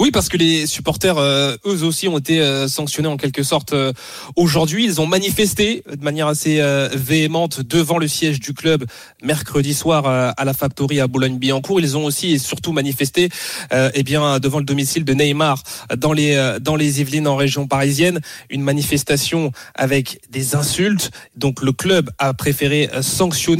Oui, 0.00 0.10
parce 0.10 0.28
que 0.28 0.36
les 0.36 0.66
supporters, 0.66 1.18
euh, 1.18 1.56
eux 1.64 1.84
aussi, 1.84 2.08
ont 2.08 2.18
été 2.18 2.40
euh, 2.40 2.66
sanctionnés 2.66 3.06
en 3.06 3.16
quelque 3.16 3.44
sorte 3.44 3.72
euh, 3.72 3.92
aujourd'hui. 4.34 4.84
Ils 4.84 5.00
ont 5.00 5.06
manifesté 5.06 5.84
de 5.88 6.02
manière 6.02 6.26
assez 6.26 6.60
véhémente 6.94 7.60
devant 7.60 7.98
le 7.98 8.08
siège 8.08 8.40
du 8.40 8.54
club 8.54 8.84
mercredi 9.22 9.74
soir 9.74 10.06
à 10.06 10.44
la 10.44 10.52
Factory 10.52 11.00
à 11.00 11.06
Boulogne-Billancourt. 11.06 11.80
Ils 11.80 11.96
ont 11.96 12.04
aussi 12.04 12.32
et 12.32 12.38
surtout 12.38 12.72
manifesté, 12.72 13.28
eh 13.72 14.02
bien, 14.02 14.38
devant 14.38 14.58
le 14.58 14.64
domicile 14.64 15.04
de 15.04 15.14
Neymar 15.14 15.62
dans 15.96 16.12
les 16.12 16.56
dans 16.60 16.76
les 16.76 17.00
Yvelines 17.00 17.28
en 17.28 17.36
région 17.36 17.66
parisienne. 17.66 18.20
Une 18.50 18.62
manifestation 18.62 19.52
avec 19.74 20.20
des 20.30 20.54
insultes. 20.54 21.10
Donc 21.36 21.62
le 21.62 21.72
club 21.72 22.10
a 22.18 22.34
préféré 22.34 22.88
euh, 22.94 23.02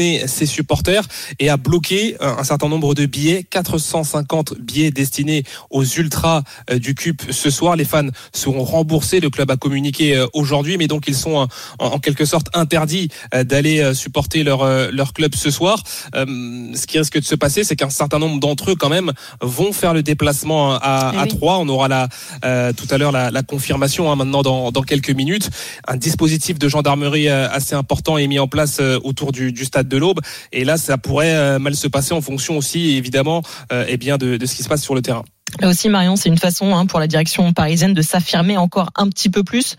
ses 0.01 0.47
supporters 0.47 1.05
et 1.39 1.49
a 1.49 1.57
bloqué 1.57 2.17
euh, 2.21 2.35
un 2.39 2.45
certain 2.45 2.69
nombre 2.69 2.95
de 2.95 3.07
billets, 3.07 3.45
450 3.45 4.55
billets 4.59 4.91
destinés 4.91 5.45
aux 5.71 5.85
ultras 5.85 6.43
euh, 6.71 6.79
du 6.79 6.95
CUP 6.95 7.23
ce 7.31 7.51
soir. 7.51 7.77
Les 7.77 7.85
fans 7.85 8.09
seront 8.33 8.65
remboursés. 8.65 9.21
Le 9.21 9.31
club 9.31 9.51
a 9.51 9.57
communiqué 9.57 10.17
euh, 10.17 10.27
aujourd'hui, 10.33 10.77
mais 10.79 10.87
donc 10.87 11.05
ils 11.09 11.15
sont 11.15 11.49
en, 11.79 11.99
quelque 11.99 12.25
sorte 12.25 12.49
interdits 12.55 13.09
d'aller 13.33 13.95
supporter 13.95 14.43
leur 14.43 14.91
leur 14.91 15.13
club 15.13 15.35
ce 15.35 15.51
soir. 15.51 15.83
Ce 16.15 16.87
qui 16.87 16.99
risque 16.99 17.19
de 17.19 17.25
se 17.25 17.35
passer, 17.35 17.65
c'est 17.65 17.77
qu'un 17.77 17.91
certain 17.91 18.19
nombre 18.19 18.41
d'entre 18.41 18.71
eux, 18.71 18.75
quand 18.75 18.89
même, 18.89 19.13
vont 19.41 19.73
faire 19.73 19.93
le 19.93 20.03
déplacement 20.03 20.75
à, 20.75 21.13
Eh 21.15 21.19
à 21.19 21.23
oui. 21.23 21.29
Troyes. 21.29 21.59
On 21.59 21.69
aura 21.69 21.89
la 21.89 22.09
euh, 22.45 22.73
tout 22.73 22.87
à 22.91 22.99
l'heure 22.99 23.13
la, 23.13 23.31
la 23.31 23.43
confirmation 23.43 24.11
hein, 24.11 24.17
maintenant 24.17 24.43
dans, 24.43 24.73
dans 24.73 24.83
quelques 24.83 25.11
minutes. 25.11 25.51
Un 25.87 25.97
dispositif 25.97 26.59
de 26.59 26.69
gendarmerie 26.69 27.29
assez 27.29 27.75
important 27.75 28.19
est 28.19 28.27
mis 28.27 28.39
en 28.39 28.49
place 28.49 28.81
autour 29.03 29.33
du, 29.33 29.53
du 29.53 29.65
stade 29.65 29.89
de 29.91 29.99
l'Aube. 29.99 30.21
Et 30.53 30.65
là, 30.65 30.79
ça 30.79 30.97
pourrait 30.97 31.35
euh, 31.35 31.59
mal 31.59 31.77
se 31.77 31.89
passer 31.89 32.15
en 32.15 32.23
fonction 32.23 32.57
aussi, 32.57 32.97
évidemment, 32.97 33.43
euh, 33.73 33.85
eh 33.89 33.99
bien 33.99 34.17
de, 34.17 34.39
de 34.39 34.47
ce 34.47 34.55
qui 34.55 34.63
se 34.63 34.69
passe 34.69 34.83
sur 34.83 34.95
le 34.95 35.03
terrain. 35.03 35.25
Là 35.61 35.69
aussi 35.69 35.89
Marion, 35.89 36.17
c'est 36.17 36.29
une 36.29 36.39
façon 36.39 36.75
hein, 36.75 36.87
pour 36.87 37.01
la 37.01 37.09
direction 37.09 37.53
parisienne 37.53 37.93
de 37.93 38.03
s'affirmer 38.03 38.57
encore 38.57 38.91
un 38.95 39.09
petit 39.09 39.29
peu 39.29 39.43
plus. 39.43 39.77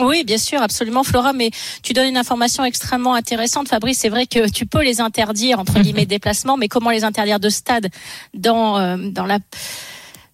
Oui, 0.00 0.24
bien 0.24 0.38
sûr, 0.38 0.60
absolument, 0.60 1.04
Flora. 1.04 1.32
Mais 1.32 1.50
tu 1.82 1.92
donnes 1.92 2.08
une 2.08 2.16
information 2.16 2.64
extrêmement 2.64 3.14
intéressante, 3.14 3.68
Fabrice. 3.68 3.98
C'est 3.98 4.08
vrai 4.08 4.26
que 4.26 4.50
tu 4.50 4.66
peux 4.66 4.82
les 4.82 5.00
interdire 5.00 5.58
entre 5.60 5.78
guillemets 5.78 6.06
déplacements, 6.06 6.56
mais 6.56 6.68
comment 6.68 6.90
les 6.90 7.04
interdire 7.04 7.38
de 7.38 7.48
stade 7.48 7.88
dans 8.34 8.78
euh, 8.78 8.96
dans 8.96 9.26
la 9.26 9.38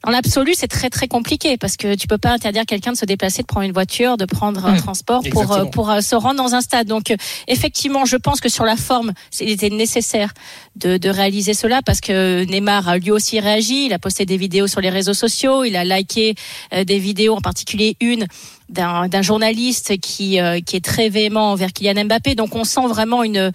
dans 0.05 0.11
l'absolu, 0.11 0.55
c'est 0.55 0.67
très 0.69 0.89
très 0.89 1.09
compliqué 1.09 1.57
parce 1.59 1.77
que 1.77 1.95
tu 1.95 2.07
peux 2.07 2.17
pas 2.19 2.31
interdire 2.33 2.65
quelqu'un 2.67 2.93
de 2.93 2.97
se 2.97 3.05
déplacer, 3.05 3.43
de 3.43 3.47
prendre 3.47 3.67
une 3.67 3.73
voiture, 3.73 4.17
de 4.17 4.25
prendre 4.25 4.65
un 4.65 4.75
Mm. 4.75 4.79
transport 4.79 5.21
pour 5.31 5.43
Exactement. 5.43 5.67
euh, 5.67 5.71
pour 5.71 5.91
euh, 5.91 6.01
se 6.01 6.15
rendre 6.15 6.37
dans 6.43 6.55
un 6.55 6.63
stade. 6.63 6.87
Donc 6.87 7.11
euh, 7.11 7.17
effectivement, 7.49 8.05
je 8.07 8.17
pense 8.17 8.41
que 8.41 8.49
sur 8.49 8.65
la 8.65 8.77
forme, 8.77 9.13
il 9.41 9.51
était 9.51 9.69
nécessaire 9.69 10.33
de, 10.77 10.97
de 10.97 11.09
réaliser 11.11 11.53
cela 11.55 11.81
parce 11.85 12.01
que 12.01 12.45
Neymar 12.45 12.89
a 12.89 12.97
lui 12.99 13.11
aussi 13.11 13.41
réagi. 13.41 13.87
Il 13.87 13.93
a 13.93 13.99
posté 13.99 14.25
des 14.25 14.37
vidéos 14.39 14.67
sur 14.69 14.81
les 14.81 14.91
réseaux 14.91 15.15
sociaux, 15.15 15.65
il 15.65 15.77
a 15.77 15.85
liké 15.85 16.35
des 16.73 16.99
vidéos, 16.99 17.35
en 17.37 17.41
particulier 17.41 17.97
une 18.01 18.27
d'un 18.71 19.23
journaliste 19.23 19.99
qui 20.01 20.41
euh, 20.41 20.61
qui 20.61 20.77
est 20.77 20.85
très 20.85 21.09
véhément 21.09 21.51
envers 21.53 21.73
Kylian 21.73 22.05
Mbappé. 22.05 22.37
Donc 22.37 22.55
on 22.55 22.63
sent 22.65 22.87
vraiment 22.89 23.25
une, 23.25 23.51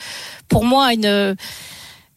pour 0.49 0.65
moi 0.65 0.93
une 0.93 1.35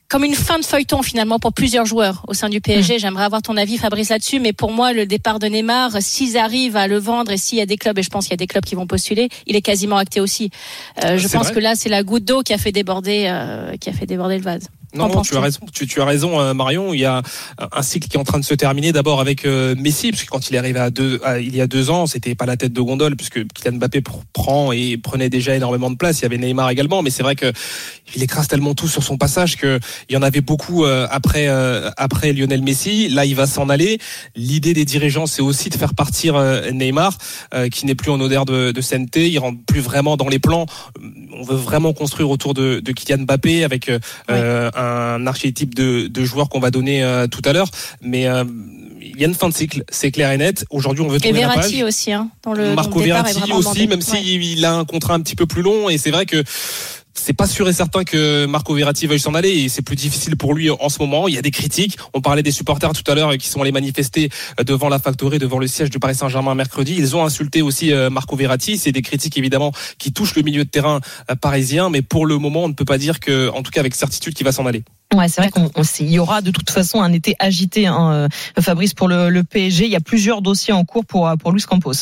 comme 0.09 0.25
une 0.25 0.35
fin 0.35 0.59
de 0.59 0.65
feuilleton 0.65 1.03
finalement 1.03 1.39
pour 1.39 1.53
plusieurs 1.53 1.85
joueurs 1.85 2.25
au 2.29 2.35
sein 2.35 2.49
du 2.49 2.61
PSG. 2.61 2.97
Mm. 2.97 2.99
J'aimerais 2.99 3.25
avoir 3.25 3.43
ton 3.43 3.57
avis, 3.57 3.77
Fabrice, 3.77 4.09
là-dessus. 4.09 4.41
Mais 4.41 4.53
pour 4.53 4.73
moi, 4.73 4.93
le 4.93 5.07
départ 5.07 5.39
de 5.39 5.47
Neymar, 5.47 5.91
s'ils 6.01 6.39
arrivent 6.39 6.77
à 6.77 6.87
le 6.87 6.99
vendre 6.99 7.31
et 7.31 7.37
s'il 7.37 7.59
y 7.59 7.61
a 7.61 7.67
des 7.67 7.77
clubs, 7.77 7.99
et 7.99 8.03
je 8.03 8.11
pense 8.11 8.25
qu'il 8.25 8.33
y 8.33 8.35
a 8.35 8.39
des 8.39 8.47
clubs 8.47 8.65
qui 8.65 8.75
vont 8.75 8.87
postuler, 8.87 9.29
il 9.47 9.55
est 9.55 9.63
quasiment 9.63 9.97
acté 9.97 10.21
aussi. 10.21 10.51
Euh, 11.05 11.19
je 11.19 11.29
pense 11.29 11.47
vrai 11.47 11.55
que 11.55 11.61
là, 11.61 11.75
c'est 11.75 11.91
la 11.91 12.03
goutte 12.03 12.25
d'eau 12.25 12.43
qui 12.43 12.55
a 12.55 12.59
fait 12.59 12.73
déborder, 12.73 13.27
euh, 13.29 13.77
qui 13.77 13.91
a 13.91 13.93
fait 13.93 14.07
déborder 14.07 14.39
le 14.39 14.45
vase. 14.45 14.69
Non, 14.95 15.09
non, 15.09 15.23
tu 15.23 15.37
as 15.37 15.41
raison. 15.41 15.61
Tu, 15.73 15.87
tu 15.87 16.01
as 16.01 16.05
raison, 16.05 16.41
euh, 16.41 16.55
Marion. 16.55 16.95
Il 16.95 17.01
y 17.01 17.05
a 17.05 17.23
un 17.73 17.83
cycle 17.83 18.09
qui 18.09 18.17
est 18.17 18.21
en 18.21 18.25
train 18.25 18.39
de 18.39 18.45
se 18.45 18.55
terminer. 18.55 18.93
D'abord 18.93 19.21
avec 19.21 19.45
euh, 19.45 19.75
Messi, 19.79 20.11
parce 20.11 20.23
que 20.25 20.29
quand 20.31 20.49
il 20.49 20.55
est 20.55 20.59
arrivé 20.59 20.81
à 20.81 20.91
deux, 20.91 21.21
à- 21.25 21.41
il 21.41 21.55
y 21.55 21.61
a 21.61 21.67
deux 21.67 21.91
ans, 21.91 22.07
c'était 22.07 22.35
pas 22.35 22.47
la 22.47 22.57
tête 22.57 22.73
de 22.73 22.81
gondole, 22.81 23.15
puisque 23.17 23.47
Kylian 23.53 23.77
Mbappé 23.77 24.01
pr- 24.01 24.23
prend 24.33 24.73
et 24.73 24.97
prenait 24.97 25.29
déjà 25.29 25.55
énormément 25.55 25.91
de 25.91 25.97
place. 25.97 26.21
Il 26.21 26.23
y 26.23 26.27
avait 26.27 26.39
Neymar 26.39 26.71
également, 26.71 27.03
mais 27.03 27.11
c'est 27.11 27.23
vrai 27.23 27.37
que 27.37 27.53
il 28.17 28.23
écrase 28.23 28.49
tellement 28.49 28.75
tout 28.75 28.89
sur 28.89 29.03
son 29.03 29.19
passage 29.19 29.57
que 29.57 29.79
il 30.09 30.15
y 30.15 30.17
en 30.17 30.23
avait 30.23 30.41
beaucoup 30.41 30.85
euh, 30.87 31.07
après 31.11 31.49
euh, 31.49 31.91
après 31.99 32.33
Lionel 32.33 32.63
Messi. 32.63 33.09
Là, 33.11 33.27
il 33.27 33.35
va 33.35 33.47
s'en 33.47 33.69
aller. 33.69 33.99
L'idée 34.37 34.73
des 34.73 34.87
dirigeants, 34.87 35.27
c'est 35.27 35.43
aussi 35.43 35.69
de 35.69 35.77
faire 35.77 35.95
partir 35.95 36.37
euh, 36.37 36.71
Neymar, 36.71 37.19
euh, 37.55 37.69
qui 37.69 37.85
n'est 37.85 37.95
plus 37.95 38.11
en 38.11 38.21
odeur 38.21 38.47
de, 38.47 38.71
de 38.73 38.81
sainteté. 38.81 39.29
Il 39.29 39.39
rentre 39.39 39.59
plus 39.67 39.81
vraiment 39.81 40.17
dans 40.17 40.29
les 40.29 40.39
plans. 40.39 40.65
On 41.35 41.43
veut 41.43 41.57
vraiment 41.57 41.93
construire 41.93 42.31
autour 42.31 42.55
de, 42.55 42.81
de 42.81 42.93
Kylian 42.93 43.25
Mbappé 43.25 43.65
avec 43.65 43.91
un 44.79 45.27
archétype 45.27 45.75
de, 45.75 46.07
de 46.07 46.25
joueur 46.25 46.49
qu'on 46.49 46.61
va 46.61 46.71
donner 46.71 47.03
euh, 47.03 47.27
tout 47.27 47.43
à 47.45 47.53
l'heure. 47.53 47.69
Mais 48.01 48.27
euh, 48.27 48.45
il 49.01 49.21
y 49.21 49.25
a 49.25 49.29
une 49.29 49.35
fin 49.35 49.49
de 49.49 49.55
cycle, 49.55 49.85
c'est 49.91 50.11
clair 50.11 50.31
et 50.31 50.39
net. 50.39 50.65
Aujourd'hui, 50.71 51.03
on 51.03 51.09
veut 51.09 51.17
Et 51.17 51.21
tourner 51.21 51.41
la 51.41 51.49
page. 51.49 51.57
Verratti 51.57 51.83
aussi, 51.85 52.13
hein, 52.13 52.31
dans 52.43 52.53
le, 52.53 52.75
Marco 52.75 52.95
dont 52.95 52.99
le 53.01 53.05
est 53.07 53.13
Verratti 53.13 53.53
aussi, 53.53 53.87
même 53.89 53.99
Ouais. 53.99 54.05
s'il 54.05 54.65
a 54.65 54.75
un 54.75 54.85
contrat 54.85 55.15
un 55.15 55.21
petit 55.21 55.37
peu 55.37 55.47
plus 55.47 55.63
long. 55.63 55.89
Et 55.89 55.99
c'est 55.99 56.11
vrai 56.11 56.27
que 56.27 56.43
c'est 57.15 57.33
pas 57.33 57.47
sûr 57.47 57.69
et 57.69 57.73
certain 57.73 58.05
que 58.05 58.47
Marco 58.47 58.73
Verratti 58.75 59.07
veuille 59.07 59.19
s'en 59.21 59.35
aller 59.35 59.51
et 59.51 59.69
c'est 59.69 59.83
plus 59.83 59.97
difficile 59.97 60.37
pour 60.37 60.55
lui 60.55 60.71
en 60.71 60.89
ce 60.89 60.99
moment. 61.01 61.27
Il 61.29 61.35
y 61.35 61.39
a 61.39 61.43
des 61.43 61.51
critiques. 61.51 61.99
On 62.15 62.21
parlait 62.21 62.43
des 62.45 62.53
supporters 62.53 62.93
tout 62.93 63.09
à 63.11 63.15
l'heure 63.15 63.37
qui 63.37 63.49
sont 63.49 63.61
allés 63.61 63.73
manifester 63.73 64.31
devant 64.65 64.89
la 64.89 64.99
factory, 64.99 65.39
devant 65.39 65.59
le 65.59 65.67
siège 65.67 65.91
du 65.91 65.99
Paris 65.99 66.15
Saint-Germain 66.15 66.55
mercredi. 66.55 66.95
Ils 66.97 67.17
ont 67.17 67.25
insulté 67.25 67.61
aussi 67.61 67.93
euh, 67.93 68.09
Marco 68.09 68.37
Verratti. 68.37 68.79
C'est 68.79 68.93
des 68.93 69.03
critiques 69.03 69.37
évidemment 69.37 69.73
qui 69.99 70.13
touchent 70.13 70.37
le 70.37 70.43
milieu 70.43 70.65
de 70.65 70.71
terrain 70.71 71.01
euh, 71.31 71.35
parisien, 71.35 71.91
mais 71.91 72.03
pour 72.03 72.25
le 72.25 72.39
moment, 72.39 72.65
on 72.65 72.69
ne 72.69 72.75
peut 72.75 72.85
pas 72.85 72.99
dire 72.99 73.19
que, 73.21 73.51
en 73.51 73.63
tout 73.63 73.71
cas 73.73 73.81
avec 73.81 73.95
certitude, 73.95 74.35
qu'il 74.35 74.45
va 74.45 74.53
s'en 74.53 74.65
aller. 74.67 74.85
Ouais, 75.15 75.29
c'est 75.29 75.41
vrai 75.41 75.51
qu'on 75.51 75.71
on 75.75 75.83
sait- 75.83 76.05
il 76.05 76.13
y 76.13 76.19
aura 76.19 76.41
de 76.43 76.51
toute 76.51 76.71
façon 76.71 77.03
un 77.03 77.13
été 77.13 77.35
agité, 77.41 77.87
hein, 77.87 78.13
euh, 78.13 78.29
Fabrice, 78.63 78.95
pour 78.95 79.09
le, 79.09 79.29
le 79.31 79.43
PSG. 79.43 79.87
Il 79.87 79.91
y 79.91 79.97
a 79.97 80.01
plusieurs 80.01 80.41
dossiers 80.43 80.73
en 80.75 80.85
cours 80.85 81.05
pour, 81.05 81.27
euh, 81.29 81.35
pour 81.37 81.51
Luis 81.53 81.63
Campos. 81.63 81.93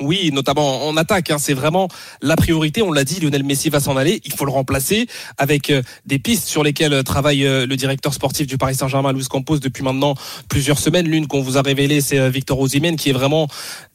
Oui, 0.00 0.30
notamment 0.32 0.86
en 0.86 0.96
attaque. 0.96 1.30
hein, 1.30 1.38
c'est 1.38 1.54
vraiment 1.54 1.88
la 2.20 2.34
priorité. 2.34 2.82
On 2.82 2.92
l'a 2.92 3.04
dit, 3.04 3.20
Lionel 3.20 3.44
Messi 3.44 3.70
va 3.70 3.78
s'en 3.78 3.96
aller. 3.96 4.20
Il 4.24 4.32
faut 4.32 4.44
le 4.44 4.50
remplacer 4.50 5.06
avec 5.38 5.70
euh, 5.70 5.82
des 6.04 6.18
pistes 6.18 6.48
sur 6.48 6.64
lesquelles 6.64 6.92
euh, 6.92 7.02
travaille 7.02 7.46
euh, 7.46 7.64
le 7.64 7.76
directeur 7.76 8.12
sportif 8.12 8.46
du 8.46 8.58
Paris 8.58 8.74
Saint-Germain, 8.74 9.12
Luis 9.12 9.26
Campos, 9.28 9.58
depuis 9.58 9.84
maintenant 9.84 10.14
plusieurs 10.48 10.80
semaines. 10.80 11.06
L'une 11.06 11.28
qu'on 11.28 11.42
vous 11.42 11.58
a 11.58 11.62
révélée, 11.62 12.00
c'est 12.00 12.28
Victor 12.28 12.58
Osimhen, 12.58 12.96
qui 12.96 13.10
est 13.10 13.12
vraiment 13.12 13.46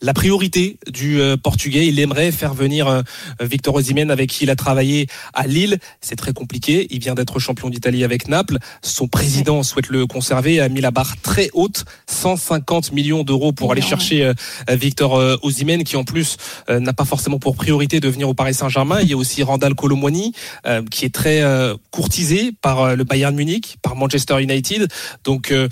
la 0.02 0.14
priorité 0.14 0.78
du 0.90 1.20
Portugais. 1.44 1.88
Il 1.88 2.00
aimerait 2.00 2.32
faire 2.32 2.54
venir 2.54 3.04
Victor 3.42 3.76
Osimhen, 3.76 4.12
avec 4.12 4.30
qui 4.30 4.46
il 4.46 4.50
a 4.50 4.56
travaillé 4.56 5.08
à 5.34 5.48
Lille. 5.48 5.80
C'est 6.02 6.16
très 6.16 6.34
compliqué. 6.34 6.88
Il 6.90 7.00
vient 7.00 7.16
d'être 7.16 7.40
champion 7.40 7.70
d'Italie 7.70 8.04
avec 8.04 8.28
Naples. 8.28 8.58
Son 8.82 9.08
président 9.08 9.64
souhaite 9.64 9.90
le 9.90 10.08
conserver, 10.08 10.60
a 10.60 10.70
mis 10.70 10.82
la 10.82 10.92
barre 10.92 11.16
très 11.22 11.50
haute, 11.54 11.86
150 12.08 12.92
millions 12.94 13.24
d'euros 13.24 13.52
pour 13.52 13.72
aller 13.72 13.82
chercher 13.82 14.32
Victor 14.70 15.40
Osimhen, 15.42 15.84
qui 15.90 15.98
en 15.98 16.04
plus 16.04 16.38
euh, 16.70 16.80
n'a 16.80 16.94
pas 16.94 17.04
forcément 17.04 17.40
pour 17.40 17.56
priorité 17.56 18.00
de 18.00 18.08
venir 18.08 18.30
au 18.30 18.36
Paris 18.36 18.54
Saint-Germain. 18.54 19.00
Il 19.02 19.10
y 19.10 19.14
a 19.14 19.18
aussi 19.18 19.42
Randall 19.42 19.74
Colomwani, 19.74 20.34
euh, 20.68 20.84
qui 20.90 21.06
est 21.06 21.14
très 21.14 21.42
euh, 21.42 21.76
courtisé 21.90 22.52
par 22.62 22.96
le 22.96 23.04
Bayern 23.04 23.36
Munich, 23.36 23.78
par 23.82 23.96
Manchester 23.96 24.40
United. 24.40 24.88
Donc, 25.24 25.50
le 25.50 25.68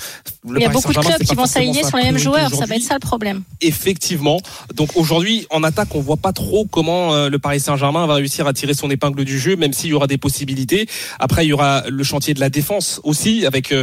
Il 0.56 0.62
y 0.62 0.66
a 0.66 0.70
Paris 0.70 0.74
beaucoup 0.74 0.94
de 0.94 1.00
clubs 1.00 1.24
qui 1.24 1.36
vont 1.36 1.46
s'aligner 1.46 1.84
sa 1.84 1.90
sur 1.90 1.98
les 1.98 2.06
mêmes 2.06 2.18
joueurs. 2.18 2.50
Ça 2.50 2.66
va 2.66 2.76
être 2.76 2.82
ça 2.82 2.96
le 2.96 3.00
problème. 3.00 3.44
Effectivement. 3.62 4.40
Donc 4.74 4.90
aujourd'hui, 4.96 5.46
en 5.52 5.64
attaque, 5.64 5.94
on 5.94 6.02
voit 6.02 6.18
pas 6.18 6.34
trop 6.34 6.66
comment 6.66 7.28
le 7.28 7.40
Paris 7.40 7.60
Saint-Germain 7.60 8.08
va 8.08 8.16
réussir 8.16 8.48
à 8.48 8.54
tirer 8.54 8.74
son 8.74 8.90
épingle 8.90 9.24
du 9.24 9.40
jeu, 9.40 9.56
même 9.56 9.74
s'il 9.74 9.92
y 9.92 9.94
aura 9.94 10.08
des 10.08 10.18
possibilités. 10.18 10.88
Après, 11.20 11.46
il 11.46 11.50
y 11.50 11.54
aura 11.54 11.84
le 11.88 12.04
chantier 12.04 12.34
de 12.34 12.40
la 12.40 12.50
défense 12.50 13.00
aussi, 13.04 13.46
avec 13.46 13.74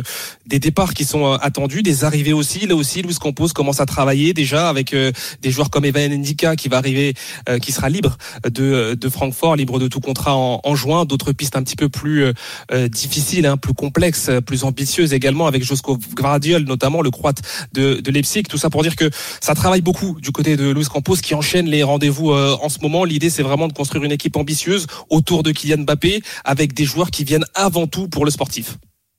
des 0.46 0.58
départs 0.58 0.94
qui 0.94 1.04
sont 1.04 1.32
attendus, 1.32 1.82
des 1.82 2.04
arrivées 2.04 2.32
aussi. 2.32 2.66
Là 2.66 2.74
aussi, 2.74 3.02
Luis 3.02 3.14
Campos 3.20 3.48
commence 3.54 3.80
à 3.80 3.86
travailler 3.86 4.32
déjà 4.32 4.68
avec 4.68 4.94
des 4.94 5.50
joueurs 5.50 5.70
comme 5.70 5.84
Evan 5.84 6.23
Qui 6.24 6.68
va 6.68 6.78
arriver, 6.78 7.14
euh, 7.48 7.58
qui 7.58 7.70
sera 7.70 7.88
libre 7.88 8.16
de, 8.44 8.94
de 8.94 9.08
Francfort, 9.08 9.56
libre 9.56 9.78
de 9.78 9.88
tout 9.88 10.00
contrat 10.00 10.34
en, 10.34 10.74
juin. 10.74 11.04
D'autres 11.04 11.32
pistes 11.32 11.56
un 11.56 11.62
petit 11.62 11.76
peu 11.76 11.88
plus 11.88 12.24
euh, 12.24 12.32
euh, 12.72 12.88
difficiles, 12.88 13.46
hein, 13.46 13.56
plus 13.56 13.74
complexes, 13.74 14.28
euh, 14.28 14.40
plus 14.40 14.64
ambitieuses 14.64 15.12
également, 15.12 15.46
avec 15.46 15.62
Josko 15.62 15.98
Gvardiol 16.14 16.64
notamment, 16.64 17.02
le 17.02 17.10
croate 17.10 17.42
de, 17.72 18.00
de 18.00 18.10
Leipzig. 18.10 18.44
Tout 18.44 18.58
ça 18.58 18.70
pour 18.70 18.82
dire 18.82 18.96
que 18.96 19.10
ça 19.40 19.54
travaille 19.54 19.82
beaucoup 19.82 20.18
du 20.20 20.30
côté 20.30 20.56
de 20.56 20.70
Luis 20.70 20.86
Campos 20.86 21.16
qui 21.16 21.34
enchaîne 21.34 21.66
les 21.66 21.82
rendez-vous 21.82 22.32
euh, 22.32 22.56
en 22.62 22.68
ce 22.68 22.78
moment. 22.80 23.04
L'idée, 23.04 23.30
c'est 23.30 23.42
vraiment 23.42 23.68
de 23.68 23.72
construire 23.72 24.04
une 24.04 24.12
équipe 24.12 24.36
ambitieuse 24.36 24.86
autour 25.10 25.42
de 25.42 25.52
Kylian 25.52 25.84
Mbappé 25.84 26.22
avec 26.44 26.74
des 26.74 26.84
joueurs 26.84 27.10
qui 27.10 27.24
viennent 27.24 27.44
avant 27.54 27.86
tout 27.86 28.08
pour 28.08 28.24
le 28.24 28.30
sportif. 28.30 28.76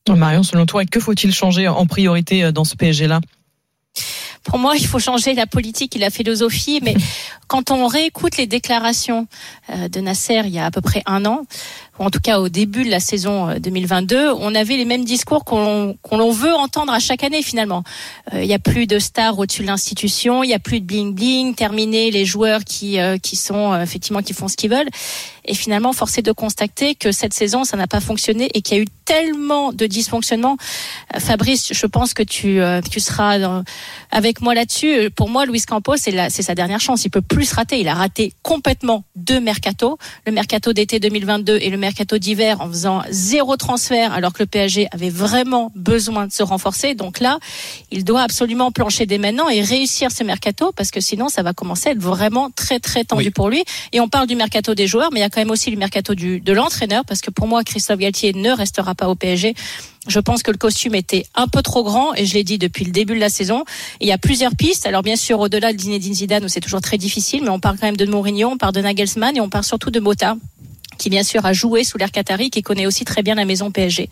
Marion, 0.10 0.44
selon 0.44 0.66
toi, 0.66 0.86
que 0.86 1.00
faut-il 1.00 1.34
changer 1.34 1.68
en 1.68 1.86
priorité 1.86 2.44
euh, 2.44 2.52
dans 2.52 2.64
ce 2.64 2.76
PSG-là 2.76 3.22
Pour 4.46 4.60
moi, 4.60 4.76
il 4.78 4.86
faut 4.86 5.00
changer 5.00 5.34
la 5.34 5.48
politique 5.48 5.96
et 5.96 6.00
la 6.00 6.10
philosophie. 6.10 6.80
Mais 6.82 6.96
quand 7.48 7.72
on 7.72 7.88
réécoute 7.88 8.38
les 8.38 8.48
déclarations 8.48 9.28
euh, 9.70 9.90
de 9.90 10.00
Nasser 10.00 10.42
il 10.46 10.52
y 10.52 10.60
a 10.60 10.66
à 10.66 10.72
peu 10.72 10.82
près 10.82 11.04
un 11.06 11.26
an, 11.26 11.46
en 12.00 12.10
tout 12.10 12.20
cas 12.20 12.40
au 12.40 12.50
début 12.50 12.84
de 12.84 12.90
la 12.90 13.00
saison 13.00 13.50
euh, 13.50 13.60
2022, 13.60 14.32
on 14.40 14.54
avait 14.54 14.78
les 14.78 14.86
mêmes 14.86 15.06
discours 15.06 15.46
qu'on 15.46 15.98
qu'on 16.02 16.32
veut 16.32 16.54
entendre 16.54 16.92
à 16.92 17.00
chaque 17.00 17.24
année 17.24 17.42
finalement. 17.42 17.84
Euh, 18.34 18.44
Il 18.44 18.50
y 18.50 18.54
a 18.54 18.60
plus 18.60 18.88
de 18.88 19.00
stars 19.00 19.38
au-dessus 19.40 19.62
de 19.62 19.68
l'institution, 19.68 20.44
il 20.44 20.50
y 20.50 20.54
a 20.54 20.60
plus 20.60 20.80
de 20.82 20.86
bling 20.86 21.14
bling, 21.14 21.56
terminer 21.56 22.12
les 22.12 22.26
joueurs 22.26 22.64
qui 22.64 23.00
euh, 23.00 23.18
qui 23.18 23.36
sont 23.36 23.74
euh, 23.74 23.82
effectivement 23.82 24.22
qui 24.22 24.34
font 24.34 24.48
ce 24.48 24.58
qu'ils 24.58 24.72
veulent. 24.72 24.90
Et 25.48 25.54
finalement, 25.54 25.94
force 25.94 26.18
est 26.18 26.24
de 26.24 26.32
constater 26.32 26.96
que 26.96 27.12
cette 27.12 27.34
saison, 27.34 27.64
ça 27.64 27.78
n'a 27.78 27.88
pas 27.88 28.02
fonctionné 28.02 28.50
et 28.54 28.62
qu'il 28.62 28.78
y 28.78 28.80
a 28.80 28.84
eu 28.84 28.88
tellement 29.06 29.72
de 29.72 29.86
dysfonctionnements. 29.86 30.58
Euh, 31.14 31.20
Fabrice, 31.20 31.72
je 31.72 31.86
pense 31.86 32.14
que 32.14 32.24
tu 32.24 32.60
euh, 32.62 32.82
tu 32.82 33.00
seras 33.00 33.64
avec 34.12 34.42
moi 34.42 34.56
là-dessus. 34.56 35.12
Pour 35.12 35.30
moi, 35.30 35.46
Luis 35.46 35.62
Campos, 35.62 35.98
c'est 35.98 36.30
c'est 36.30 36.42
sa 36.42 36.56
dernière 36.56 36.80
chance. 36.80 37.06
Il 37.06 37.10
peut 37.10 37.22
plus 37.22 37.52
rater. 37.54 37.80
Il 37.80 37.88
a 37.88 37.94
raté 37.94 38.34
complètement 38.42 39.04
deux 39.16 39.40
mercatos, 39.40 39.98
le 40.26 40.32
mercato 40.32 40.74
d'été 40.74 41.00
2022 41.00 41.60
et 41.62 41.70
le 41.70 41.78
mercato 41.86 42.18
d'hiver, 42.18 42.62
en 42.62 42.68
faisant 42.68 43.02
zéro 43.10 43.58
transfert, 43.58 44.12
alors 44.14 44.34
que 44.34 44.42
le 44.44 44.48
PSG 44.48 44.88
avait 44.92 45.10
vraiment 45.10 45.72
besoin 45.76 46.26
de 46.28 46.32
se 46.32 46.44
renforcer. 46.44 46.96
Donc 46.96 47.20
là, 47.20 47.38
il 47.92 48.04
doit 48.04 48.22
absolument 48.22 48.72
plancher 48.72 49.06
dès 49.06 49.18
maintenant 49.20 49.50
et 49.50 49.62
réussir 49.62 50.12
ce 50.12 50.24
mercato, 50.24 50.72
parce 50.76 50.92
que 50.92 51.00
sinon, 51.00 51.30
ça 51.30 51.44
va 51.44 51.54
commencer 51.54 51.90
à 51.90 51.92
être 51.92 52.02
vraiment 52.02 52.50
très 52.50 52.80
très 52.80 53.04
tendu 53.04 53.26
Oui. 53.26 53.30
pour 53.30 53.50
lui. 53.50 53.64
Et 53.94 54.00
on 54.00 54.08
parle 54.10 54.28
du 54.28 54.36
mercato 54.36 54.74
des 54.74 54.88
joueurs, 54.88 55.10
mais 55.12 55.20
il 55.20 55.24
y 55.24 55.26
a 55.26 55.30
quand 55.30 55.42
même 55.42 55.52
aussi 55.52 55.70
le 55.70 55.78
mercato 55.78 56.16
du, 56.16 56.40
de 56.40 56.54
l'entraîneur, 56.54 57.04
parce 57.06 57.22
que 57.22 57.32
pour 57.32 57.48
moi, 57.48 57.64
Christophe 57.64 58.00
Galtier 58.00 58.34
ne 58.34 58.52
restera 58.52 58.96
pas 58.96 59.08
au 59.10 59.16
PSG. 59.16 59.54
Je 60.08 60.20
pense 60.20 60.44
que 60.44 60.52
le 60.52 60.58
costume 60.58 60.94
était 60.94 61.26
un 61.34 61.48
peu 61.48 61.64
trop 61.64 61.84
grand 61.84 62.14
et 62.14 62.26
je 62.28 62.36
l'ai 62.36 62.44
dit 62.44 62.60
depuis 62.60 62.86
le 62.86 62.92
début 62.92 63.16
de 63.16 63.20
la 63.20 63.30
saison. 63.30 63.64
Et 64.00 64.06
il 64.06 64.08
y 64.08 64.12
a 64.12 64.20
plusieurs 64.20 64.56
pistes. 64.56 64.86
Alors 64.86 65.02
bien 65.02 65.16
sûr, 65.16 65.40
au-delà 65.40 65.74
de 65.74 65.80
Zinedine 65.82 66.14
Zidane 66.14 66.46
où 66.46 66.48
c'est 66.48 66.60
toujours 66.60 66.82
très 66.82 67.00
difficile, 67.00 67.42
mais 67.44 67.50
on 67.50 67.60
parle 67.60 67.78
quand 67.80 67.88
même 67.88 67.98
de 67.98 68.06
Mourinho, 68.06 68.50
on 68.50 68.58
parle 68.58 68.74
de 68.74 68.82
Nagelsmann 68.82 69.36
et 69.36 69.42
on 69.42 69.50
parle 69.50 69.64
surtout 69.64 69.90
de 69.90 70.00
Mota 70.00 70.36
qui 70.98 71.10
bien 71.10 71.24
sûr 71.24 71.46
a 71.46 71.54
joué 71.54 71.84
sous 71.84 71.98
l'air 71.98 72.12
Qatari, 72.12 72.50
qui 72.50 72.62
connaît 72.62 72.86
aussi 72.86 73.06
très 73.06 73.24
bien 73.24 73.36
la 73.36 73.46
maison 73.46 73.72
PSG. 73.72 74.10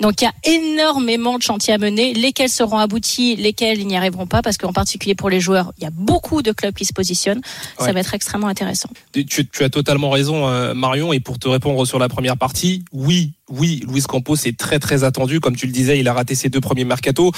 Donc 0.00 0.20
il 0.20 0.24
y 0.24 0.28
a 0.28 0.32
énormément 0.44 1.38
de 1.38 1.42
chantiers 1.42 1.74
à 1.74 1.78
mener, 1.78 2.14
lesquels 2.14 2.48
seront 2.48 2.78
aboutis, 2.78 3.36
lesquels 3.36 3.78
ils 3.78 3.86
n'y 3.86 3.96
arriveront 3.96 4.26
pas, 4.26 4.42
parce 4.42 4.56
qu'en 4.56 4.72
particulier 4.72 5.14
pour 5.14 5.30
les 5.30 5.40
joueurs, 5.40 5.72
il 5.78 5.84
y 5.84 5.86
a 5.86 5.90
beaucoup 5.90 6.42
de 6.42 6.52
clubs 6.52 6.74
qui 6.74 6.84
se 6.84 6.92
positionnent. 6.92 7.40
Ça 7.78 7.92
va 7.92 8.00
être 8.00 8.14
extrêmement 8.14 8.48
intéressant. 8.48 8.90
Tu, 9.12 9.48
tu 9.48 9.64
as 9.64 9.70
totalement 9.70 10.10
raison, 10.10 10.48
euh, 10.48 10.74
Marion. 10.74 11.12
Et 11.12 11.20
pour 11.20 11.38
te 11.38 11.48
répondre 11.48 11.86
sur 11.86 11.98
la 11.98 12.08
première 12.08 12.36
partie, 12.36 12.84
oui, 12.92 13.32
oui, 13.48 13.82
Luis 13.88 14.02
Campos 14.02 14.36
est 14.44 14.58
très 14.58 14.78
très 14.78 15.04
attendu. 15.04 15.40
Comme 15.40 15.56
tu 15.56 15.66
le 15.66 15.72
disais, 15.72 15.98
il 15.98 16.08
a 16.08 16.12
raté 16.12 16.34
ses 16.34 16.48
deux 16.48 16.60
premiers 16.60 16.84
mercatos. 16.84 17.32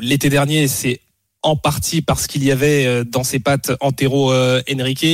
L'été 0.00 0.28
dernier, 0.28 0.66
c'est 0.68 1.00
en 1.44 1.56
partie 1.56 2.02
parce 2.02 2.26
qu'il 2.26 2.42
y 2.42 2.50
avait 2.50 2.86
euh, 2.86 3.04
dans 3.04 3.22
ses 3.22 3.38
pattes 3.38 3.70
Antero 3.80 4.32
euh, 4.32 4.60
Henrique. 4.72 5.06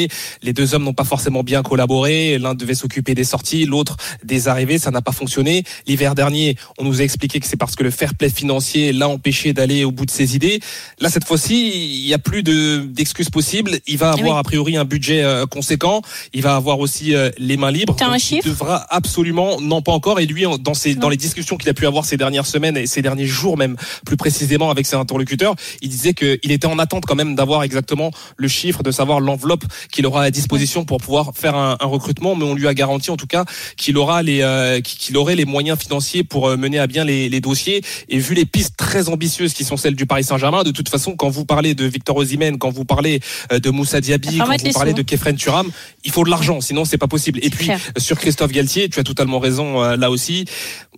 Les 0.43 0.53
deux 0.53 0.75
hommes 0.75 0.85
n'ont 0.85 0.95
pas 0.95 1.05
forcément 1.05 1.43
bien 1.43 1.63
collaboré. 1.63 2.39
L'un 2.39 2.55
devait 2.55 2.75
s'occuper 2.75 3.15
des 3.15 3.25
sorties, 3.25 3.67
l'autre 3.67 3.97
des 4.25 4.49
arrivées. 4.49 4.79
Ça 4.79 4.91
n'a 4.91 5.03
pas 5.03 5.13
fonctionné. 5.13 5.65
L'hiver 5.87 6.15
dernier, 6.15 6.57
on 6.79 6.85
nous 6.85 7.01
a 7.01 7.05
expliqué 7.05 7.41
que 7.41 7.47
c'est 7.47 7.57
parce 7.57 7.75
que 7.75 7.83
le 7.83 7.91
fair 7.91 8.15
play 8.15 8.31
financier 8.31 8.93
l'a 8.93 9.09
empêché 9.09 9.53
d'aller 9.53 9.85
au 9.85 9.91
bout 9.91 10.07
de 10.07 10.11
ses 10.11 10.37
idées. 10.37 10.61
Là, 11.01 11.11
cette 11.11 11.25
fois-ci, 11.25 12.01
il 12.03 12.07
n'y 12.07 12.15
a 12.15 12.19
plus 12.19 12.43
de 12.43 12.87
d'excuses 12.89 13.31
possibles. 13.31 13.79
Il 13.89 13.99
va 13.99 14.15
Eh 14.17 14.21
avoir 14.21 14.37
oui. 14.37 14.41
a 14.41 14.43
priori 14.45 14.77
un 14.77 14.85
budget 14.85 15.23
euh, 15.23 15.47
conséquent. 15.47 16.03
Il 16.33 16.43
va 16.43 16.55
avoir 16.55 16.79
aussi 16.79 17.15
euh, 17.15 17.31
les 17.39 17.57
mains 17.57 17.73
libres. 17.73 17.97
T'as 17.99 18.09
un 18.09 18.19
chiffre 18.19 18.43
Il 18.47 18.51
devra 18.51 18.87
absolument, 18.91 19.61
non 19.61 19.83
pas 19.83 19.93
encore. 19.93 20.21
Et 20.21 20.27
lui, 20.27 20.45
dans 20.61 20.75
ses, 20.75 20.95
dans 20.95 21.09
les 21.09 21.17
discussions 21.17 21.57
qu'il 21.57 21.69
a 21.69 21.75
pu 21.75 21.87
avoir 21.87 22.05
ces 22.05 22.17
dernières 22.17 22.47
semaines 22.47 22.77
et 22.77 22.87
ces 22.87 23.03
derniers 23.03 23.27
jours 23.27 23.57
même, 23.57 23.77
plus 24.07 24.17
précisément 24.17 24.71
avec 24.71 24.87
ses 24.87 24.97
interlocuteurs, 24.97 25.55
il 25.83 25.89
disait 25.89 26.15
qu'il 26.21 26.53
était 26.53 26.67
en 26.67 26.79
attente 26.79 27.05
quand 27.07 27.15
même 27.15 27.35
d'avoir 27.35 27.63
exactement 27.63 28.11
le 28.37 28.49
chiffre, 28.49 28.83
de 28.83 28.91
savoir 28.91 29.21
l'enveloppe 29.21 29.65
qu'il 29.91 30.07
aura 30.07 30.25
à 30.25 30.31
disposition 30.31 30.85
pour 30.85 30.99
pouvoir 30.99 31.33
faire 31.35 31.55
un, 31.55 31.77
un, 31.81 31.87
recrutement. 31.87 32.37
Mais 32.37 32.45
on 32.45 32.55
lui 32.55 32.69
a 32.69 32.75
garanti 32.75 33.11
en 33.11 33.17
tout 33.17 33.27
cas 33.27 33.45
qu'il 33.77 33.97
aura 33.97 34.23
les, 34.23 34.43
euh, 34.43 34.81
qu'il 34.81 35.17
aurait 35.17 35.37
les 35.37 35.45
moyens 35.45 35.79
financiers 35.79 36.25
pour 36.25 36.49
euh, 36.49 36.57
mener 36.57 36.79
à 36.79 36.87
bien 36.87 37.05
les, 37.05 37.29
les, 37.29 37.41
dossiers. 37.41 37.83
Et 38.09 38.19
vu 38.19 38.35
les 38.35 38.45
pistes 38.45 38.77
très 38.77 39.09
ambitieuses 39.09 39.55
qui 39.55 39.65
sont 39.65 39.77
celles 39.77 39.97
du 39.97 40.07
Paris 40.07 40.25
Saint-Germain, 40.25 40.63
de 40.63 40.71
toute 40.71 40.89
façon, 40.89 41.17
quand 41.17 41.31
vous 41.31 41.45
parlez 41.45 41.75
de 41.75 41.85
Victor 41.85 42.17
Osimhen, 42.17 42.59
quand 42.59 42.71
vous 42.71 42.85
parlez 42.85 43.21
euh, 43.53 43.59
de 43.59 43.71
Moussa 43.71 44.01
Diaby, 44.01 44.39
quand 44.39 44.57
vous 44.57 44.73
parlez 44.73 44.93
de 44.93 45.03
Kefren 45.03 45.37
Turam, 45.37 45.71
il 46.05 46.13
faut 46.13 46.25
de 46.25 46.31
l'argent, 46.31 46.61
sinon 46.61 46.85
c'est 46.85 46.99
pas 46.99 47.09
possible. 47.09 47.41
Et 47.43 47.51
puis 47.51 47.71
sur 47.97 48.19
Christophe 48.19 48.53
Galtier, 48.53 48.89
tu 48.89 49.01
as 49.01 49.05
totalement 49.05 49.39
raison 49.39 49.81
là 49.97 50.11
aussi. 50.11 50.45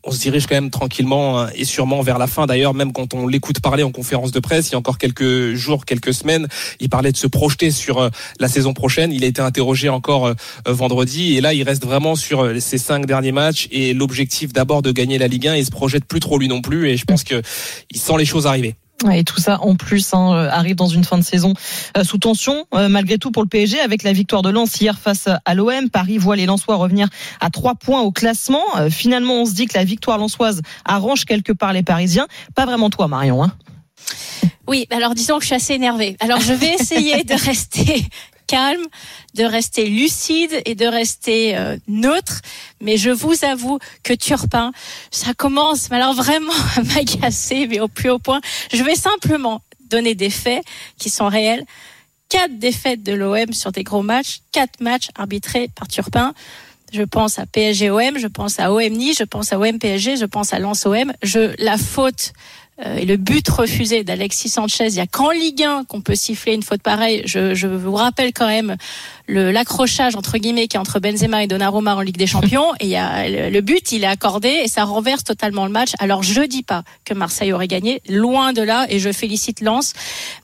On 0.05 0.11
se 0.11 0.21
dirige 0.21 0.47
quand 0.47 0.55
même 0.55 0.71
tranquillement 0.71 1.49
et 1.55 1.65
sûrement 1.65 2.03
vers 2.03 2.19
la 2.19 2.27
fin. 2.27 2.47
D'ailleurs, 2.47 2.75
même 2.75 2.93
quand 2.93 3.15
on 3.15 3.27
l'écoute 3.27 3.61
parler 3.61 3.83
en 3.83 3.93
conférence 3.93 4.33
de 4.33 4.41
presse, 4.41 4.69
il 4.69 4.73
y 4.73 4.75
a 4.75 4.79
encore 4.79 4.99
quelques 4.99 5.55
jours, 5.55 5.85
quelques 5.85 6.13
semaines, 6.13 6.49
il 6.81 6.89
parlait 6.89 7.13
de 7.13 7.17
se 7.17 7.27
projeter 7.27 7.71
sur 7.71 8.11
la 8.41 8.49
saison 8.49 8.75
prochaine. 8.75 9.13
Il 9.13 9.23
a 9.25 9.27
été 9.27 9.41
interrogé 9.41 9.89
encore 9.89 10.35
vendredi 10.67 11.37
et 11.37 11.41
là, 11.41 11.55
il 11.55 11.63
reste 11.63 11.85
vraiment 11.85 12.17
sur 12.17 12.61
ces 12.61 12.79
cinq 12.79 13.07
derniers 13.07 13.33
matchs 13.33 13.69
et 13.71 13.95
l'objectif 13.95 14.53
d'abord 14.53 14.83
de 14.83 14.91
gagner 14.91 15.19
la 15.19 15.29
Ligue 15.29 15.49
1. 15.49 15.57
Il 15.57 15.65
se 15.65 15.71
projette 15.71 16.05
plus 16.05 16.21
trop 16.21 16.39
lui 16.39 16.49
non 16.49 16.63
plus 16.63 16.89
et 16.89 16.97
je 16.97 17.05
pense 17.05 17.25
que 17.25 17.41
il 17.91 17.99
sent 17.99 18.15
les 18.19 18.25
choses 18.25 18.47
arriver. 18.47 18.75
Et 19.11 19.25
tout 19.25 19.41
ça 19.41 19.61
en 19.63 19.75
plus 19.75 20.15
hein, 20.15 20.49
arrive 20.51 20.77
dans 20.77 20.87
une 20.87 21.05
fin 21.05 21.19
de 21.19 21.25
saison 21.25 21.55
euh, 21.97 22.05
sous 22.05 22.19
tension 22.19 22.67
euh, 22.75 22.89
malgré 22.89 23.19
tout 23.19 23.31
pour 23.31 23.43
le 23.43 23.49
PSG 23.49 23.81
avec 23.81 24.03
la 24.03 24.13
victoire 24.13 24.43
de 24.43 24.51
Lens 24.51 24.81
hier 24.81 24.99
face 24.99 25.29
à 25.45 25.55
l'OM. 25.55 25.91
Paris 25.91 26.19
voit 26.19 26.37
les 26.37 26.47
Lensois 26.47 26.77
revenir 26.77 27.09
à 27.41 27.51
trois 27.51 27.75
points 27.75 28.01
au 28.01 28.13
classement. 28.13 28.65
Euh, 28.77 28.91
finalement, 28.91 29.43
on 29.43 29.45
se 29.47 29.53
dit 29.53 29.67
que 29.67 29.77
la 29.77 29.85
victoire 29.85 30.19
lensoise 30.19 30.63
arrange 30.85 31.25
quelque 31.25 31.53
part 31.53 31.73
les 31.73 31.83
Parisiens. 31.83 32.27
Pas 32.55 32.67
vraiment 32.67 32.91
toi, 32.91 33.09
Marion. 33.09 33.43
Hein 33.43 33.53
oui, 34.67 34.87
alors 34.91 35.15
disons 35.15 35.37
que 35.37 35.43
je 35.43 35.47
suis 35.47 35.55
assez 35.55 35.75
énervée. 35.75 36.17
Alors 36.21 36.41
je 36.41 36.53
vais 36.53 36.75
essayer 36.75 37.25
de 37.25 37.35
rester 37.45 38.07
calme, 38.53 38.85
de 39.35 39.45
rester 39.45 39.87
lucide 39.87 40.61
et 40.67 40.75
de 40.75 40.85
rester 40.85 41.57
euh, 41.57 41.79
neutre. 41.89 42.43
Mais 42.83 42.99
je 42.99 43.09
vous 43.09 43.47
avoue 43.47 43.79
que 44.03 44.13
Turpin, 44.13 44.73
ça 45.11 45.33
commence, 45.33 45.91
alors 45.91 46.13
vraiment 46.13 46.53
à 46.77 46.83
m'agacer, 46.83 47.67
mais 47.67 47.81
au 47.81 47.89
plus 47.89 48.11
haut 48.11 48.19
point. 48.19 48.43
Je 48.71 48.83
vais 48.83 48.95
simplement 48.95 49.63
donner 49.89 50.15
des 50.15 50.29
faits 50.29 50.63
qui 50.99 51.09
sont 51.09 51.29
réels. 51.29 51.65
Quatre 52.29 52.59
défaites 52.59 53.03
de 53.03 53.13
l'OM 53.13 53.55
sur 53.55 53.73
des 53.73 53.85
gros 53.85 54.03
matchs, 54.03 54.41
quatre 54.53 54.81
matchs 54.81 55.09
arbitrés 55.15 55.69
par 55.75 55.89
Turpin. 55.89 56.35
Je 56.93 57.03
pense 57.03 57.39
à 57.39 57.47
PSG 57.47 57.89
OM, 57.89 58.19
je 58.19 58.27
pense 58.27 58.61
à 58.61 58.71
OM 58.71 58.93
Nice, 58.93 59.17
je 59.19 59.25
pense 59.25 59.51
à 59.55 59.59
OM 59.59 59.79
PSG, 59.79 60.17
je 60.17 60.27
pense 60.27 60.53
à 60.53 60.59
Lens 60.59 60.85
OM. 60.85 61.11
Je 61.23 61.55
la 61.59 61.79
faute 61.79 62.35
et 62.85 63.05
le 63.05 63.17
but 63.17 63.49
refusé 63.49 64.03
d'Alexis 64.03 64.49
Sanchez, 64.49 64.87
il 64.89 64.95
y 64.95 65.01
a 65.01 65.07
qu'en 65.07 65.31
Ligue 65.31 65.63
1 65.63 65.85
qu'on 65.85 66.01
peut 66.01 66.15
siffler 66.15 66.55
une 66.55 66.63
faute 66.63 66.83
pareille. 66.83 67.23
Je, 67.27 67.55
je 67.55 67.69
vous 67.69 67.95
rappelle 67.95 68.33
quand 68.33 68.49
même 68.49 68.77
l'accrochage 69.29 70.17
entre 70.17 70.39
guillemets 70.39 70.69
qui 70.69 70.77
est 70.77 70.81
entre 70.81 71.01
Benzema 71.01 71.43
et 71.43 71.47
Donnarumma 71.47 71.95
en 71.97 72.01
Ligue 72.01 72.17
des 72.17 72.27
Champions. 72.27 72.73
Et 72.81 72.87
il 72.87 72.91
y 72.91 72.97
a 72.97 73.29
le, 73.51 73.61
but, 73.61 73.93
il 73.93 74.05
est 74.05 74.09
accordé 74.09 74.49
et 74.49 74.69
ça 74.69 74.85
renverse 74.85 75.25
totalement 75.25 75.67
le 75.67 75.73
match. 75.73 75.91
Alors 75.99 76.23
je 76.23 76.43
dis 76.43 76.63
pas 76.63 76.83
que 77.05 77.15
Marseille 77.15 77.53
aurait 77.53 77.69
gagné, 77.69 78.03
loin 78.09 78.53
de 78.53 78.63
là. 78.63 78.87
Et 78.89 78.99
je 78.99 79.13
félicite 79.13 79.61
Lens. 79.61 79.93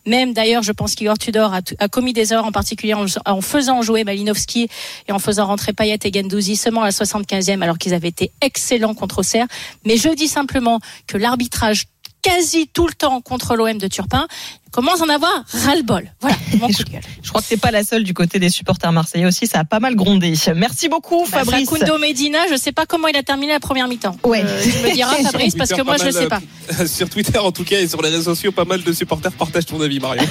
Même 0.06 0.32
d'ailleurs, 0.32 0.62
je 0.62 0.72
pense 0.72 0.94
qu'Igor 0.94 1.18
Tudor 1.18 1.52
a, 1.52 1.60
a, 1.78 1.88
commis 1.88 2.12
des 2.12 2.32
erreurs, 2.32 2.46
en 2.46 2.52
particulier 2.52 2.94
en, 2.94 3.40
faisant 3.40 3.82
jouer 3.82 4.04
Malinowski 4.04 4.68
et 5.08 5.12
en 5.12 5.18
faisant 5.18 5.46
rentrer 5.46 5.72
Payet 5.72 5.98
et 6.04 6.12
Gendouzi 6.12 6.56
seulement 6.56 6.82
à 6.82 6.86
la 6.86 6.92
75e, 6.92 7.62
alors 7.62 7.78
qu'ils 7.78 7.94
avaient 7.94 8.08
été 8.08 8.30
excellents 8.40 8.94
contre 8.94 9.18
Auxerre. 9.18 9.46
Mais 9.84 9.96
je 9.96 10.08
dis 10.14 10.28
simplement 10.28 10.80
que 11.06 11.18
l'arbitrage 11.18 11.84
quasi 12.22 12.68
tout 12.68 12.86
le 12.86 12.94
temps 12.94 13.20
contre 13.20 13.56
l'OM 13.56 13.78
de 13.78 13.88
Turpin 13.88 14.26
commence 14.70 15.00
à 15.00 15.04
en 15.04 15.08
avoir 15.08 15.44
ras-le-bol? 15.52 16.10
Voilà, 16.20 16.36
mon 16.60 16.68
coup 16.68 16.84
de 16.84 16.90
gueule. 16.90 17.02
Je 17.22 17.28
crois 17.28 17.40
que 17.40 17.46
c'est 17.46 17.60
pas 17.60 17.70
la 17.70 17.84
seule 17.84 18.04
du 18.04 18.14
côté 18.14 18.38
des 18.38 18.50
supporters 18.50 18.92
marseillais 18.92 19.26
aussi, 19.26 19.46
ça 19.46 19.60
a 19.60 19.64
pas 19.64 19.80
mal 19.80 19.94
grondé. 19.94 20.34
Merci 20.56 20.88
beaucoup 20.88 21.24
bah, 21.30 21.38
Fabrice. 21.38 21.68
Facundo 21.68 21.98
Medina, 21.98 22.38
je 22.50 22.56
sais 22.56 22.72
pas 22.72 22.86
comment 22.86 23.08
il 23.08 23.16
a 23.16 23.22
terminé 23.22 23.52
la 23.52 23.60
première 23.60 23.88
mi-temps. 23.88 24.16
Ouais. 24.24 24.42
Euh, 24.44 24.62
tu 24.62 24.86
me 24.86 24.92
diras 24.92 25.14
Fabrice 25.22 25.54
parce 25.54 25.70
que 25.70 25.82
moi 25.82 25.96
je 26.02 26.10
sais 26.10 26.26
pas. 26.26 26.40
Euh, 26.80 26.86
sur 26.98 27.08
Twitter 27.08 27.38
en 27.38 27.52
tout 27.52 27.64
cas 27.64 27.80
et 27.80 27.88
sur 27.88 28.02
les 28.02 28.10
réseaux 28.10 28.34
sociaux, 28.34 28.52
pas 28.52 28.64
mal 28.64 28.82
de 28.82 28.92
supporters 28.92 29.32
partagent 29.32 29.66
ton 29.66 29.80
avis 29.80 30.00
Marion. 30.00 30.22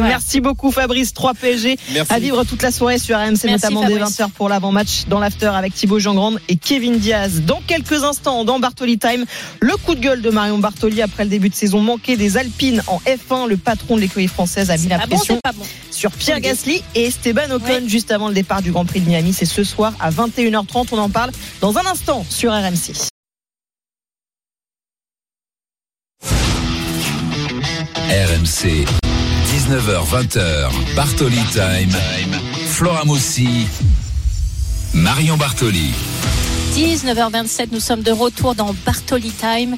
Merci 0.00 0.40
beaucoup 0.40 0.70
Fabrice, 0.70 1.12
3 1.14 1.34
PSG 1.34 1.78
Merci. 1.92 2.12
à 2.12 2.18
vivre 2.18 2.44
toute 2.44 2.62
la 2.62 2.70
soirée 2.70 2.98
sur 2.98 3.16
RMC 3.16 3.48
notamment 3.48 3.84
dès 3.84 3.96
20h 3.98 4.30
pour 4.30 4.48
l'avant-match 4.48 5.04
dans 5.08 5.20
l'after 5.20 5.52
avec 5.54 5.74
Thibaut 5.74 5.98
Jean-Grande 5.98 6.40
et 6.48 6.56
Kevin 6.56 6.98
Diaz. 6.98 7.42
Dans 7.42 7.60
quelques 7.66 8.04
instants 8.04 8.44
dans 8.44 8.58
Bartoli 8.58 8.98
Time, 8.98 9.24
le 9.60 9.76
coup 9.76 9.94
de 9.94 10.00
gueule 10.00 10.22
de 10.22 10.30
Marion 10.30 10.58
Bartoli 10.58 11.02
après 11.02 11.24
le 11.24 11.30
début 11.30 11.48
de 11.48 11.54
saison 11.54 11.80
manqué 11.80 12.16
des 12.16 12.36
Alpines 12.36 12.82
en 12.86 13.00
F1, 13.06 13.48
le 13.48 13.56
patron 13.56 13.83
de 13.92 14.00
l'écurie 14.00 14.28
française 14.28 14.70
a 14.70 14.76
mis 14.76 14.88
la 14.88 14.98
pression 14.98 15.38
sur 15.90 16.10
Pierre 16.10 16.40
Gasly 16.40 16.82
et 16.94 17.04
Esteban 17.04 17.50
Ocon 17.50 17.86
juste 17.86 18.10
avant 18.10 18.28
le 18.28 18.34
départ 18.34 18.62
du 18.62 18.72
Grand 18.72 18.84
Prix 18.84 19.00
de 19.00 19.08
Miami. 19.08 19.32
C'est 19.32 19.44
ce 19.44 19.62
soir 19.64 19.92
à 20.00 20.10
21h30. 20.10 20.88
On 20.92 20.98
en 20.98 21.10
parle 21.10 21.30
dans 21.60 21.76
un 21.76 21.86
instant 21.86 22.24
sur 22.28 22.52
RMC. 22.52 23.10
RMC, 28.10 28.84
19h-20h, 29.52 30.94
Bartoli 30.96 31.40
Time. 31.52 31.96
Flora 32.66 33.04
Moussi, 33.04 33.66
Marion 34.94 35.36
Bartoli. 35.36 35.92
19h27, 36.74 37.68
nous 37.70 37.78
sommes 37.78 38.02
de 38.02 38.10
retour 38.10 38.54
dans 38.56 38.74
Bartoli 38.84 39.30
Time. 39.30 39.76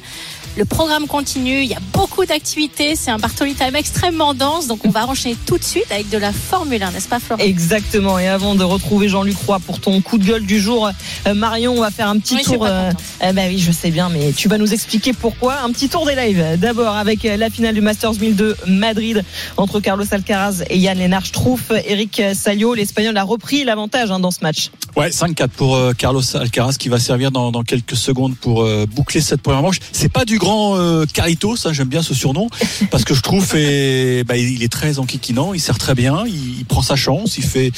Le 0.57 0.65
programme 0.65 1.05
continue, 1.05 1.61
il 1.61 1.69
y 1.69 1.75
a 1.75 1.79
beaucoup 1.93 2.25
d'activités, 2.25 2.95
c'est 2.95 3.11
un 3.11 3.19
Bartoli 3.19 3.53
Time 3.53 3.75
extrêmement 3.75 4.33
dense, 4.33 4.65
donc 4.65 4.79
on 4.85 4.89
va 4.89 5.05
enchaîner 5.05 5.35
tout 5.45 5.59
de 5.59 5.63
suite 5.63 5.85
avec 5.91 6.09
de 6.09 6.17
la 6.17 6.31
Formule 6.33 6.81
1, 6.81 6.93
n'est-ce 6.93 7.07
pas 7.07 7.19
Florent 7.19 7.43
Exactement, 7.43 8.17
et 8.17 8.27
avant 8.27 8.55
de 8.55 8.63
retrouver 8.63 9.07
Jean-Luc 9.07 9.37
Roy 9.45 9.59
pour 9.59 9.79
ton 9.79 10.01
coup 10.01 10.17
de 10.17 10.25
gueule 10.25 10.47
du 10.47 10.59
jour, 10.59 10.89
euh, 11.27 11.33
Marion, 11.35 11.73
on 11.77 11.81
va 11.81 11.91
faire 11.91 12.09
un 12.09 12.17
petit 12.17 12.37
tour. 12.37 12.65
Euh, 12.65 12.89
eh 13.23 13.33
ben 13.33 13.51
oui, 13.51 13.59
je 13.59 13.71
sais 13.71 13.91
bien, 13.91 14.09
mais 14.09 14.31
tu 14.31 14.47
vas 14.47 14.57
nous 14.57 14.73
expliquer 14.73 15.13
pourquoi. 15.13 15.59
Un 15.63 15.71
petit 15.71 15.89
tour 15.89 16.07
des 16.07 16.15
lives, 16.15 16.57
d'abord 16.57 16.95
avec 16.95 17.23
euh, 17.25 17.37
la 17.37 17.51
finale 17.51 17.75
du 17.75 17.81
Masters 17.81 18.13
1002 18.13 18.57
Madrid 18.65 19.23
entre 19.57 19.79
Carlos 19.79 20.05
Alcaraz 20.09 20.63
et 20.71 20.79
Yann 20.79 20.97
Lennart 20.97 21.27
Struff. 21.27 21.71
Eric 21.85 22.19
Salio, 22.33 22.73
l'Espagnol 22.73 23.15
a 23.15 23.23
repris 23.23 23.63
l'avantage 23.63 24.09
hein, 24.09 24.19
dans 24.19 24.31
ce 24.31 24.39
match. 24.41 24.71
Ouais, 24.95 25.09
5-4 25.09 25.49
pour 25.49 25.79
Carlos 25.99 26.23
Alcaraz 26.35 26.77
qui 26.79 26.89
va 26.89 26.97
servir 26.97 27.29
dans, 27.29 27.51
dans 27.51 27.61
quelques 27.61 27.95
secondes 27.95 28.35
pour 28.35 28.67
boucler 28.87 29.21
cette 29.21 29.43
première 29.43 29.61
manche. 29.61 29.77
C'est 29.91 30.11
pas 30.11 30.25
du 30.25 30.39
grand 30.39 30.46
euh, 30.49 31.05
Carito, 31.11 31.55
ça 31.55 31.73
j'aime 31.73 31.87
bien 31.87 32.01
ce 32.01 32.13
surnom, 32.13 32.49
parce 32.91 33.03
que 33.03 33.13
je 33.13 33.21
trouve 33.21 33.55
et, 33.55 34.23
bah, 34.23 34.37
il 34.37 34.63
est 34.63 34.71
très 34.71 34.99
enquiquinant, 34.99 35.53
il 35.53 35.59
sert 35.59 35.77
très 35.77 35.95
bien, 35.95 36.23
il, 36.27 36.65
prend 36.65 36.81
sa 36.81 36.95
chance, 36.95 37.37
il 37.37 37.43
fait 37.43 37.71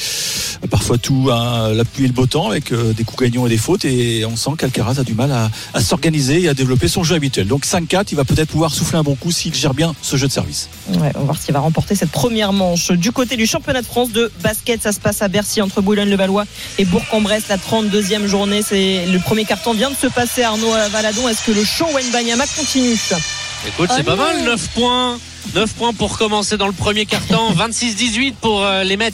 parfois 0.68 0.98
tout 0.98 1.30
à 1.30 1.72
la 1.72 1.84
pluie 1.84 2.04
et 2.04 2.08
le 2.08 2.12
beau 2.12 2.26
temps 2.26 2.50
avec 2.50 2.72
euh, 2.72 2.92
des 2.92 3.04
coups 3.04 3.22
gagnants 3.22 3.46
et 3.46 3.48
des 3.48 3.56
fautes, 3.56 3.84
et 3.84 4.24
on 4.24 4.36
sent 4.36 4.50
qu'Alcaraz 4.58 4.98
a 4.98 5.04
du 5.04 5.14
mal 5.14 5.32
à, 5.32 5.80
s'organiser 5.80 6.42
et 6.42 6.48
à 6.48 6.54
développer 6.54 6.88
son 6.88 7.04
jeu 7.04 7.14
habituel. 7.14 7.46
Donc 7.46 7.64
5-4, 7.64 8.06
il 8.10 8.16
va 8.16 8.24
peut-être 8.24 8.48
pouvoir 8.48 8.72
souffler 8.72 8.98
un 8.98 9.02
bon 9.02 9.14
coup 9.14 9.30
s'il 9.30 9.54
gère 9.54 9.74
bien 9.74 9.94
ce 10.02 10.16
jeu 10.16 10.26
de 10.26 10.32
service. 10.32 10.68
On 10.88 10.98
va 10.98 11.10
voir 11.14 11.40
s'il 11.40 11.54
va 11.54 11.60
remporter 11.60 11.94
cette 11.94 12.10
première 12.10 12.52
manche. 12.52 12.90
Du 12.92 13.12
côté 13.12 13.36
du 13.36 13.46
championnat 13.46 13.82
de 13.82 13.86
France 13.86 14.10
de 14.10 14.30
basket, 14.42 14.82
ça 14.82 14.92
se 14.92 15.00
passe 15.00 15.22
à 15.22 15.28
Bercy 15.28 15.62
entre 15.62 15.80
Boulogne-le-Valois 15.80 16.44
et 16.78 16.84
Bourg-en-Bresse, 16.84 17.44
la 17.48 17.56
32e 17.56 18.26
journée. 18.26 18.60
Le 18.70 19.18
premier 19.18 19.44
carton 19.44 19.72
vient 19.72 19.90
de 19.90 19.96
se 19.96 20.08
passer 20.08 20.42
Arnaud 20.42 20.72
Valadon. 20.90 21.28
Est-ce 21.28 21.44
que 21.44 21.52
le 21.52 21.64
show 21.64 21.86
Banyama 22.12 22.46
continue 22.56 22.96
Écoute, 23.66 23.90
c'est 23.94 24.02
pas 24.02 24.16
mal, 24.16 24.42
9 24.42 24.68
points. 24.70 25.18
9 25.54 25.72
points 25.74 25.92
pour 25.92 26.16
commencer 26.16 26.56
dans 26.56 26.66
le 26.66 26.72
premier 26.72 27.06
carton, 27.06 27.52
26-18 27.54 28.34
pour 28.40 28.64
euh, 28.64 28.84
les 28.84 28.96
Mets 28.96 29.10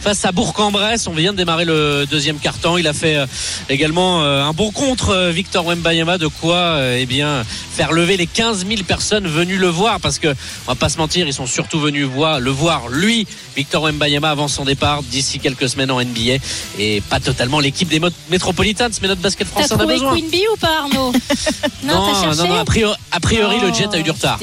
face 0.00 0.24
à 0.24 0.32
Bourg-en-Bresse. 0.32 1.06
On 1.06 1.12
vient 1.12 1.32
de 1.32 1.38
démarrer 1.38 1.64
le 1.64 2.06
deuxième 2.10 2.38
carton. 2.38 2.76
Il 2.76 2.86
a 2.86 2.92
fait 2.92 3.16
euh, 3.16 3.26
également 3.68 4.22
euh, 4.22 4.44
un 4.44 4.52
bon 4.52 4.70
contre 4.70 5.30
Victor 5.30 5.64
Wembayama 5.66 6.18
de 6.18 6.26
quoi 6.26 6.78
eh 6.96 7.06
bien 7.06 7.44
faire 7.72 7.92
lever 7.92 8.16
les 8.16 8.26
15 8.26 8.66
000 8.66 8.82
personnes 8.82 9.26
venues 9.26 9.56
le 9.56 9.68
voir 9.68 10.00
parce 10.00 10.18
que 10.18 10.28
on 10.28 10.72
va 10.72 10.74
pas 10.74 10.88
se 10.88 10.98
mentir, 10.98 11.26
ils 11.26 11.32
sont 11.32 11.46
surtout 11.46 11.80
venus 11.80 12.06
voir, 12.06 12.40
le 12.40 12.50
voir 12.50 12.88
lui, 12.88 13.26
Victor 13.56 13.82
Wembayama 13.84 14.30
avant 14.30 14.48
son 14.48 14.64
départ 14.64 15.02
d'ici 15.02 15.38
quelques 15.38 15.68
semaines 15.68 15.90
en 15.90 16.00
NBA 16.00 16.42
et 16.78 17.00
pas 17.08 17.20
totalement 17.20 17.60
l'équipe 17.60 17.88
des 17.88 18.00
Metropolitans, 18.30 18.90
mais 19.00 19.08
notre 19.08 19.20
basket 19.20 19.46
français 19.48 19.74
en 19.74 19.80
a 19.80 19.86
besoin. 19.86 20.12
Queen 20.12 20.28
Bee 20.28 20.44
ou 20.52 20.56
pas 20.56 20.80
Arnaud 20.80 21.12
Non, 21.84 22.12
non, 22.12 22.34
non, 22.34 22.54
a 22.54 22.64
priori, 22.64 22.96
a 23.12 23.20
priori 23.20 23.56
le 23.60 23.72
jet 23.72 23.88
a 23.92 23.98
eu 23.98 24.02
du 24.02 24.10
retard. 24.10 24.38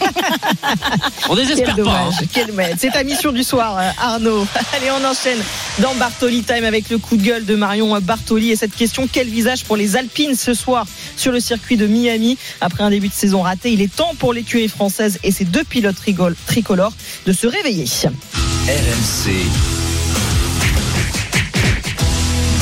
on 1.28 1.34
désespère 1.34 1.76
pas. 1.76 2.08
Hein. 2.08 2.70
C'est 2.78 2.90
ta 2.90 3.04
mission 3.04 3.32
du 3.32 3.42
soir, 3.42 3.78
euh, 3.78 3.90
Arnaud. 4.00 4.46
Allez, 4.76 4.90
on 4.90 5.04
enchaîne 5.04 5.38
dans 5.80 5.94
Bartoli 5.94 6.42
Time 6.42 6.64
avec 6.64 6.90
le 6.90 6.98
coup 6.98 7.16
de 7.16 7.22
gueule 7.22 7.44
de 7.44 7.54
Marion 7.54 7.98
Bartoli 8.00 8.50
et 8.50 8.56
cette 8.56 8.74
question 8.74 9.08
quel 9.10 9.28
visage 9.28 9.64
pour 9.64 9.76
les 9.76 9.96
Alpines 9.96 10.34
ce 10.34 10.54
soir 10.54 10.86
sur 11.16 11.32
le 11.32 11.40
circuit 11.40 11.76
de 11.76 11.86
Miami? 11.86 12.38
Après 12.60 12.84
un 12.84 12.90
début 12.90 13.08
de 13.08 13.14
saison 13.14 13.42
raté 13.42 13.72
Il 13.72 13.82
est 13.82 13.94
temps 13.94 14.14
pour 14.18 14.32
l'écurie 14.32 14.68
française 14.68 15.18
et 15.22 15.30
ses 15.30 15.44
deux 15.44 15.64
pilotes 15.64 15.96
tricolores 16.46 16.92
de 17.26 17.32
se 17.32 17.46
réveiller. 17.46 17.84
RMC. 18.66 19.30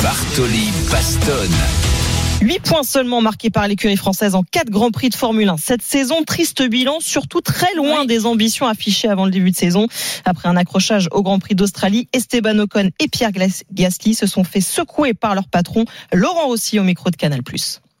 Bartoli 0.03 0.71
Bastonne. 0.91 1.82
8 2.43 2.59
points 2.59 2.83
seulement 2.83 3.21
marqués 3.21 3.49
par 3.49 3.69
l'écurie 3.69 3.95
française 3.95 4.35
en 4.35 4.43
4 4.43 4.69
Grands 4.69 4.91
Prix 4.91 5.07
de 5.07 5.15
Formule 5.15 5.47
1. 5.47 5.55
Cette 5.55 5.81
saison, 5.81 6.23
triste 6.27 6.61
bilan, 6.61 6.97
surtout 6.99 7.39
très 7.39 7.73
loin 7.75 8.01
Oui. 8.01 8.07
des 8.07 8.25
ambitions 8.25 8.67
affichées 8.67 9.07
avant 9.07 9.23
le 9.23 9.31
début 9.31 9.51
de 9.51 9.55
saison. 9.55 9.87
Après 10.25 10.49
un 10.49 10.57
accrochage 10.57 11.07
au 11.11 11.23
Grand 11.23 11.39
Prix 11.39 11.55
d'Australie, 11.55 12.09
Esteban 12.11 12.59
Ocon 12.59 12.89
et 12.99 13.07
Pierre 13.07 13.31
Gasly 13.71 14.13
se 14.13 14.27
sont 14.27 14.43
fait 14.43 14.59
secouer 14.59 15.13
par 15.13 15.35
leur 15.35 15.47
patron, 15.47 15.85
Laurent 16.11 16.47
Rossi, 16.47 16.79
au 16.79 16.83
micro 16.83 17.09
de 17.09 17.15
Canal+. 17.15 17.39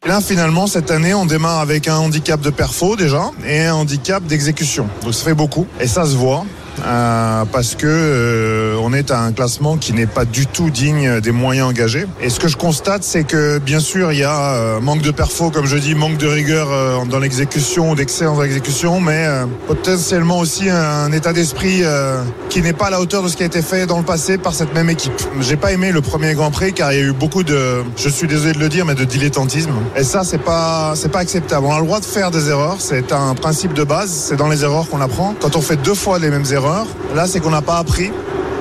Là, 0.05 0.19
finalement, 0.19 0.67
cette 0.67 0.91
année, 0.91 1.13
on 1.13 1.25
démarre 1.25 1.61
avec 1.61 1.87
un 1.87 1.95
handicap 1.95 2.41
de 2.41 2.49
perfo 2.49 2.97
déjà 2.97 3.31
et 3.47 3.61
un 3.61 3.75
handicap 3.75 4.25
d'exécution. 4.25 4.89
Donc 5.03 5.13
ça 5.13 5.23
fait 5.23 5.33
beaucoup 5.33 5.67
et 5.79 5.87
ça 5.87 6.05
se 6.05 6.15
voit. 6.15 6.45
Euh, 6.85 7.45
parce 7.51 7.75
que 7.75 7.87
euh, 7.87 8.77
on 8.81 8.93
est 8.93 9.11
à 9.11 9.19
un 9.21 9.31
classement 9.31 9.77
qui 9.77 9.93
n'est 9.93 10.07
pas 10.07 10.25
du 10.25 10.47
tout 10.47 10.69
digne 10.69 11.19
des 11.19 11.31
moyens 11.31 11.69
engagés. 11.69 12.05
Et 12.21 12.29
ce 12.29 12.39
que 12.39 12.47
je 12.47 12.57
constate, 12.57 13.03
c'est 13.03 13.23
que 13.23 13.59
bien 13.59 13.79
sûr, 13.79 14.11
il 14.11 14.19
y 14.19 14.23
a 14.23 14.55
euh, 14.55 14.79
manque 14.79 15.01
de 15.01 15.11
perfo, 15.11 15.49
comme 15.49 15.65
je 15.65 15.77
dis, 15.77 15.95
manque 15.95 16.17
de 16.17 16.27
rigueur 16.27 16.67
euh, 16.71 17.05
dans 17.05 17.19
l'exécution, 17.19 17.95
d'excellence 17.95 18.37
dans 18.37 18.43
l'exécution, 18.43 18.99
mais 18.99 19.25
euh, 19.25 19.45
potentiellement 19.67 20.39
aussi 20.39 20.69
un, 20.69 21.11
état 21.11 21.33
d'esprit 21.33 21.81
euh, 21.83 22.23
qui 22.49 22.61
n'est 22.61 22.73
pas 22.73 22.87
à 22.87 22.89
la 22.89 23.01
hauteur 23.01 23.23
de 23.23 23.27
ce 23.27 23.37
qui 23.37 23.43
a 23.43 23.45
été 23.45 23.61
fait 23.61 23.85
dans 23.85 23.97
le 23.97 24.05
passé 24.05 24.37
par 24.37 24.53
cette 24.53 24.73
même 24.73 24.89
équipe. 24.89 25.13
J'ai 25.41 25.55
pas 25.55 25.71
aimé 25.71 25.91
le 25.91 26.01
premier 26.01 26.33
Grand 26.33 26.51
Prix 26.51 26.73
car 26.73 26.91
il 26.91 26.99
y 26.99 27.01
a 27.01 27.05
eu 27.05 27.13
beaucoup 27.13 27.43
de, 27.43 27.83
je 27.95 28.09
suis 28.09 28.27
désolé 28.27 28.53
de 28.53 28.59
le 28.59 28.69
dire, 28.69 28.85
mais 28.85 28.95
de 28.95 29.03
dilettantisme. 29.03 29.73
Et 29.95 30.03
ça, 30.03 30.23
c'est 30.23 30.37
pas, 30.37 30.93
c'est 30.95 31.11
pas 31.11 31.19
acceptable. 31.19 31.65
On 31.65 31.73
a 31.73 31.79
le 31.79 31.85
droit 31.85 31.99
de 31.99 32.05
faire 32.05 32.31
des 32.31 32.49
erreurs. 32.49 32.77
C'est 32.79 33.11
un 33.11 33.35
principe 33.35 33.73
de 33.73 33.83
base. 33.83 34.09
C'est 34.09 34.35
dans 34.35 34.47
les 34.47 34.63
erreurs 34.63 34.89
qu'on 34.89 35.01
apprend. 35.01 35.35
Quand 35.39 35.55
on 35.55 35.61
fait 35.61 35.77
deux 35.77 35.93
fois 35.93 36.19
les 36.19 36.29
mêmes 36.29 36.45
erreurs, 36.51 36.62
là, 37.15 37.27
c'est 37.27 37.39
qu'on 37.39 37.51
n'a 37.51 37.61
pas 37.61 37.77
appris 37.77 38.11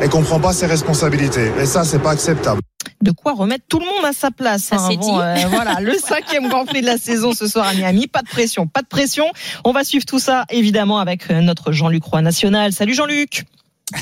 et 0.03 0.09
qu'on 0.09 0.23
prend 0.23 0.41
pas 0.41 0.53
ses 0.53 0.67
responsabilités. 0.67 1.51
Et 1.61 1.67
ça, 1.67 1.85
c'est 1.85 2.01
pas 2.01 2.11
acceptable. 2.11 2.61
de 3.01 3.11
quoi 3.13 3.33
remettre 3.35 3.65
tout 3.69 3.79
le 3.79 3.87
monde 3.87 4.05
à 4.05 4.13
sa 4.13 4.31
place. 4.31 4.63
Ça, 4.65 4.79
c'est 4.79 4.97
dit. 4.97 5.09
euh, 5.11 5.37
voilà, 5.51 5.81
le 5.81 5.95
cinquième 5.99 6.49
Grand 6.49 6.65
Prix 6.65 6.81
de 6.81 6.87
la 6.87 6.99
saison 6.99 7.33
ce 7.33 7.47
soir 7.47 7.67
à 7.67 7.75
Miami. 7.75 8.07
Pas 8.09 8.23
de 8.23 8.29
pression, 8.29 8.67
pas 8.67 8.83
de 8.83 8.87
pression. 8.89 9.25
On 9.65 9.73
va 9.73 9.85
suivre 9.85 10.05
tout 10.05 10.19
ça 10.19 10.45
évidemment 10.51 10.99
avec 10.99 11.31
euh, 11.31 11.41
notre 11.41 11.73
Jean-Luc 11.73 12.05
Roy 12.05 12.23
national. 12.23 12.73
Salut 12.73 12.95
Jean-Luc. 12.95 13.45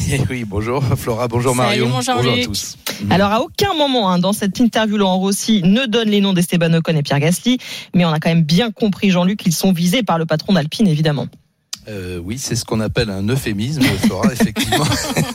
Eh 0.08 0.20
oui, 0.30 0.44
bonjour 0.46 0.84
Flora, 0.96 1.26
bonjour 1.26 1.56
Salut, 1.56 1.80
Marion, 1.80 1.88
mon 1.88 2.00
Jean-Luc. 2.00 2.24
bonjour 2.24 2.40
à 2.42 2.44
tous. 2.44 2.76
Alors 3.10 3.32
à 3.32 3.40
aucun 3.40 3.74
moment 3.74 4.08
hein, 4.10 4.20
dans 4.20 4.32
cette 4.32 4.60
interview, 4.60 4.96
Laurent 4.96 5.16
Rossi 5.18 5.62
ne 5.64 5.84
donne 5.86 6.08
les 6.10 6.20
noms 6.20 6.32
d'Esteban 6.32 6.72
Ocon 6.74 6.94
et 6.94 7.02
Pierre 7.02 7.18
Gasly, 7.18 7.58
mais 7.94 8.04
on 8.04 8.10
a 8.12 8.20
quand 8.20 8.28
même 8.28 8.44
bien 8.44 8.70
compris 8.70 9.10
Jean-Luc 9.10 9.40
qu'ils 9.40 9.52
sont 9.54 9.72
visés 9.72 10.04
par 10.04 10.16
le 10.18 10.26
patron 10.26 10.52
d'Alpine 10.52 10.86
évidemment. 10.86 11.26
Euh, 11.88 12.20
oui, 12.22 12.38
c'est 12.38 12.56
ce 12.56 12.64
qu'on 12.64 12.80
appelle 12.80 13.10
un 13.10 13.26
euphémisme, 13.28 13.82
Flora, 14.04 14.32
effectivement, 14.32 14.84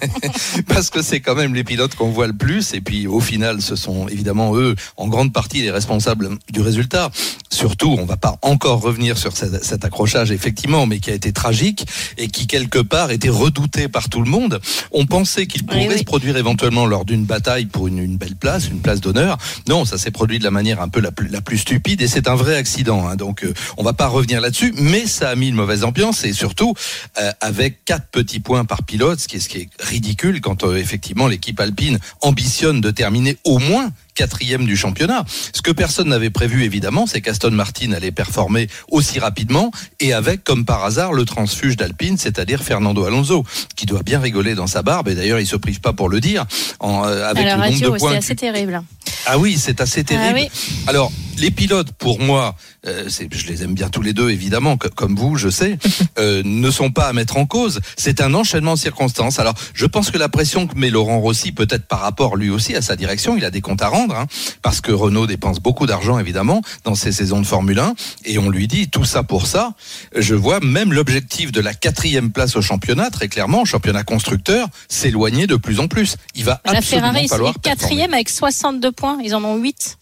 parce 0.68 0.90
que 0.90 1.02
c'est 1.02 1.20
quand 1.20 1.36
même 1.36 1.54
les 1.56 1.64
pilotes 1.64 1.96
qu'on 1.96 2.10
voit 2.12 2.28
le 2.28 2.34
plus, 2.34 2.74
et 2.74 2.82
puis 2.82 3.08
au 3.08 3.20
final, 3.20 3.62
ce 3.62 3.76
sont 3.76 4.08
évidemment 4.08 4.56
eux, 4.56 4.76
en 4.96 5.08
grande 5.08 5.34
partie, 5.34 5.62
les 5.62 5.72
responsables 5.72 6.30
du 6.52 6.62
résultat. 6.62 7.10
Surtout, 7.52 7.96
on 8.00 8.06
va 8.06 8.18
pas 8.18 8.38
encore 8.42 8.82
revenir 8.82 9.18
sur 9.18 9.36
cet, 9.36 9.64
cet 9.64 9.86
accrochage, 9.86 10.32
effectivement, 10.32 10.86
mais 10.86 11.00
qui 11.00 11.10
a 11.10 11.14
été 11.14 11.32
tragique 11.34 11.86
et 12.18 12.28
qui 12.28 12.48
quelque 12.48 12.80
part 12.80 13.12
était 13.12 13.30
redouté 13.30 13.88
par 13.88 14.10
tout 14.10 14.22
le 14.22 14.30
monde. 14.30 14.60
On 14.92 15.06
pensait 15.06 15.48
qu'il 15.48 15.66
pourrait 15.66 15.88
Oui, 15.88 15.94
oui. 15.94 16.00
se 16.00 16.04
produire 16.04 16.38
éventuellement 16.38 16.86
lors 16.86 17.06
d'une 17.06 17.26
bataille 17.26 17.66
pour 17.66 17.88
une, 17.88 18.00
une 18.00 18.18
belle 18.18 18.36
place, 18.36 18.68
une 18.70 18.82
place 18.82 19.02
d'honneur. 19.02 19.38
Non, 19.68 19.84
ça 19.86 19.98
s'est 19.98 20.12
produit 20.12 20.38
de 20.40 20.44
la 20.44 20.52
manière 20.52 20.82
un 20.82 20.90
peu 20.90 21.00
la 21.00 21.12
plus, 21.12 21.28
la 21.28 21.42
plus 21.42 21.58
stupide, 21.58 22.02
et 22.02 22.08
c'est 22.08 22.28
un 22.28 22.36
vrai 22.36 22.56
accident. 22.56 23.08
hein. 23.08 23.16
donc, 23.16 23.44
euh, 23.44 23.54
on 23.78 23.84
va 23.84 23.94
pas 23.94 24.08
revenir 24.08 24.42
là-dessus, 24.42 24.74
mais 24.78 25.06
ça 25.08 25.30
a 25.30 25.36
mis 25.36 25.48
une 25.50 25.56
mauvaise 25.56 25.84
ambiance 25.84 26.24
et 26.24 26.34
surtout 26.36 26.74
euh, 27.18 27.32
avec 27.42 27.84
quatre 27.86 28.08
petits 28.08 28.40
points 28.40 28.66
par 28.66 28.84
pilote, 28.84 29.20
ce 29.20 29.28
qui 29.28 29.38
est, 29.38 29.70
ridicule 29.80 30.42
quand 30.42 30.64
euh, 30.64 30.76
effectivement 30.76 31.28
l'équipe 31.28 31.60
alpine 31.60 31.98
ambitionne 32.22 32.82
de 32.82 32.92
terminer 32.92 33.38
au 33.44 33.58
moins 33.58 33.92
quatrième 34.16 34.66
du 34.66 34.76
championnat. 34.76 35.26
Ce 35.54 35.62
que 35.62 35.72
personne 35.72 36.10
n'avait 36.10 36.30
prévu 36.32 36.64
évidemment, 36.64 37.06
c'est 37.06 37.22
qu'Aston 37.22 37.52
Martin 37.52 37.92
allait 37.92 38.12
performer 38.12 38.68
aussi 38.90 39.20
rapidement 39.20 39.72
et 40.00 40.14
avec 40.14 40.44
comme 40.44 40.66
par 40.66 40.84
hasard 40.84 41.14
le 41.14 41.26
transfuge 41.26 41.76
d'Alpine, 41.78 42.18
c'est-à-dire 42.18 42.64
Fernando 42.64 43.04
Alonso, 43.06 43.44
qui 43.76 43.86
doit 43.86 44.04
bien 44.04 44.20
rigoler 44.20 44.56
dans 44.56 44.68
sa 44.68 44.82
barbe 44.82 45.10
et 45.10 45.16
d'ailleurs 45.16 45.40
il 45.40 45.48
se 45.48 45.56
prive 45.58 45.82
pas 45.82 45.94
pour 45.94 46.10
le 46.10 46.20
dire 46.22 46.46
en, 46.80 47.06
euh, 47.06 47.30
avec 47.30 47.44
à 47.44 47.46
la 47.46 47.56
le 47.58 47.62
nombre 47.72 47.80
de 47.82 47.86
radio, 47.88 47.96
points. 48.00 48.12
c'est 48.14 48.18
assez 48.18 48.36
terrible. 48.36 48.82
ah 49.28 49.38
oui, 49.38 49.58
c'est 49.60 49.82
assez 49.82 50.04
terrible. 50.04 50.26
Ah 50.30 50.34
oui. 50.34 50.50
Alors, 50.88 51.12
les 51.38 51.52
pilotes, 51.52 51.92
pour 51.92 52.22
moi, 52.22 52.56
euh, 52.88 53.10
je 53.10 53.48
les 53.48 53.64
aime 53.64 53.74
bien 53.74 53.90
tous 53.90 54.02
les 54.02 54.14
deux, 54.14 54.30
évidemment, 54.30 54.78
co- 54.78 54.88
comme 54.96 55.16
vous, 55.18 55.36
je 55.36 55.50
sais, 55.50 55.78
euh, 56.20 56.42
ne 56.46 56.72
sont 56.72 56.92
pas 56.92 57.08
à 57.08 57.14
mettre 57.14 57.36
en 57.36 57.46
cause. 57.46 57.82
C'est 57.98 58.22
un 58.22 58.34
enchaînement 58.34 58.76
de 58.76 58.80
circonstances. 58.80 59.38
Alors, 59.40 59.54
je 59.74 59.86
pense 59.86 60.12
que 60.12 60.18
la 60.18 60.30
pression 60.30 60.66
que 60.68 60.78
met 60.78 60.90
Laurent 60.90 61.20
Rossi, 61.20 61.52
peut-être 61.52 61.88
par 61.88 62.00
rapport 62.00 62.38
lui 62.38 62.50
aussi 62.50 62.74
à 62.76 62.82
sa 62.82 62.96
direction, 62.96 63.36
il 63.36 63.44
a 63.44 63.52
des 63.52 63.60
comptes 63.60 63.82
à 63.82 63.90
rendre, 63.90 64.05
hein, 64.14 64.28
parce 64.62 64.82
que 64.82 64.92
Renault 64.92 65.28
dépense 65.28 65.60
beaucoup 65.60 65.86
d'argent, 65.86 66.20
évidemment, 66.20 66.62
dans 66.84 66.96
ses 66.96 67.12
saisons 67.12 67.40
de 67.40 67.46
Formule 67.46 67.80
1, 67.80 67.94
et 68.26 68.38
on 68.38 68.50
lui 68.50 68.68
dit 68.68 68.90
tout 68.90 69.06
ça 69.06 69.24
pour 69.24 69.48
ça. 69.48 69.74
Je 70.16 70.36
vois 70.36 70.60
même 70.60 70.94
l'objectif 70.94 71.52
de 71.52 71.62
la 71.62 71.74
quatrième 71.74 72.32
place 72.32 72.56
au 72.56 72.62
championnat, 72.62 73.10
très 73.10 73.28
clairement, 73.28 73.62
au 73.62 73.66
championnat 73.66 74.04
constructeur, 74.04 74.68
s'éloigner 74.90 75.48
de 75.48 75.56
plus 75.56 75.80
en 75.80 75.88
plus. 75.88 76.18
Il 76.36 76.44
va 76.44 76.62
La 76.66 76.78
absolument 76.78 77.08
Ferrari, 77.08 77.28
falloir 77.28 77.54
c'est 77.56 77.70
quatrième 77.70 78.14
avec 78.14 78.30
62 78.30 78.92
points. 78.92 79.18
Ils 79.24 79.36
en 79.36 79.44
ont 79.44 79.58
8. 79.58 79.98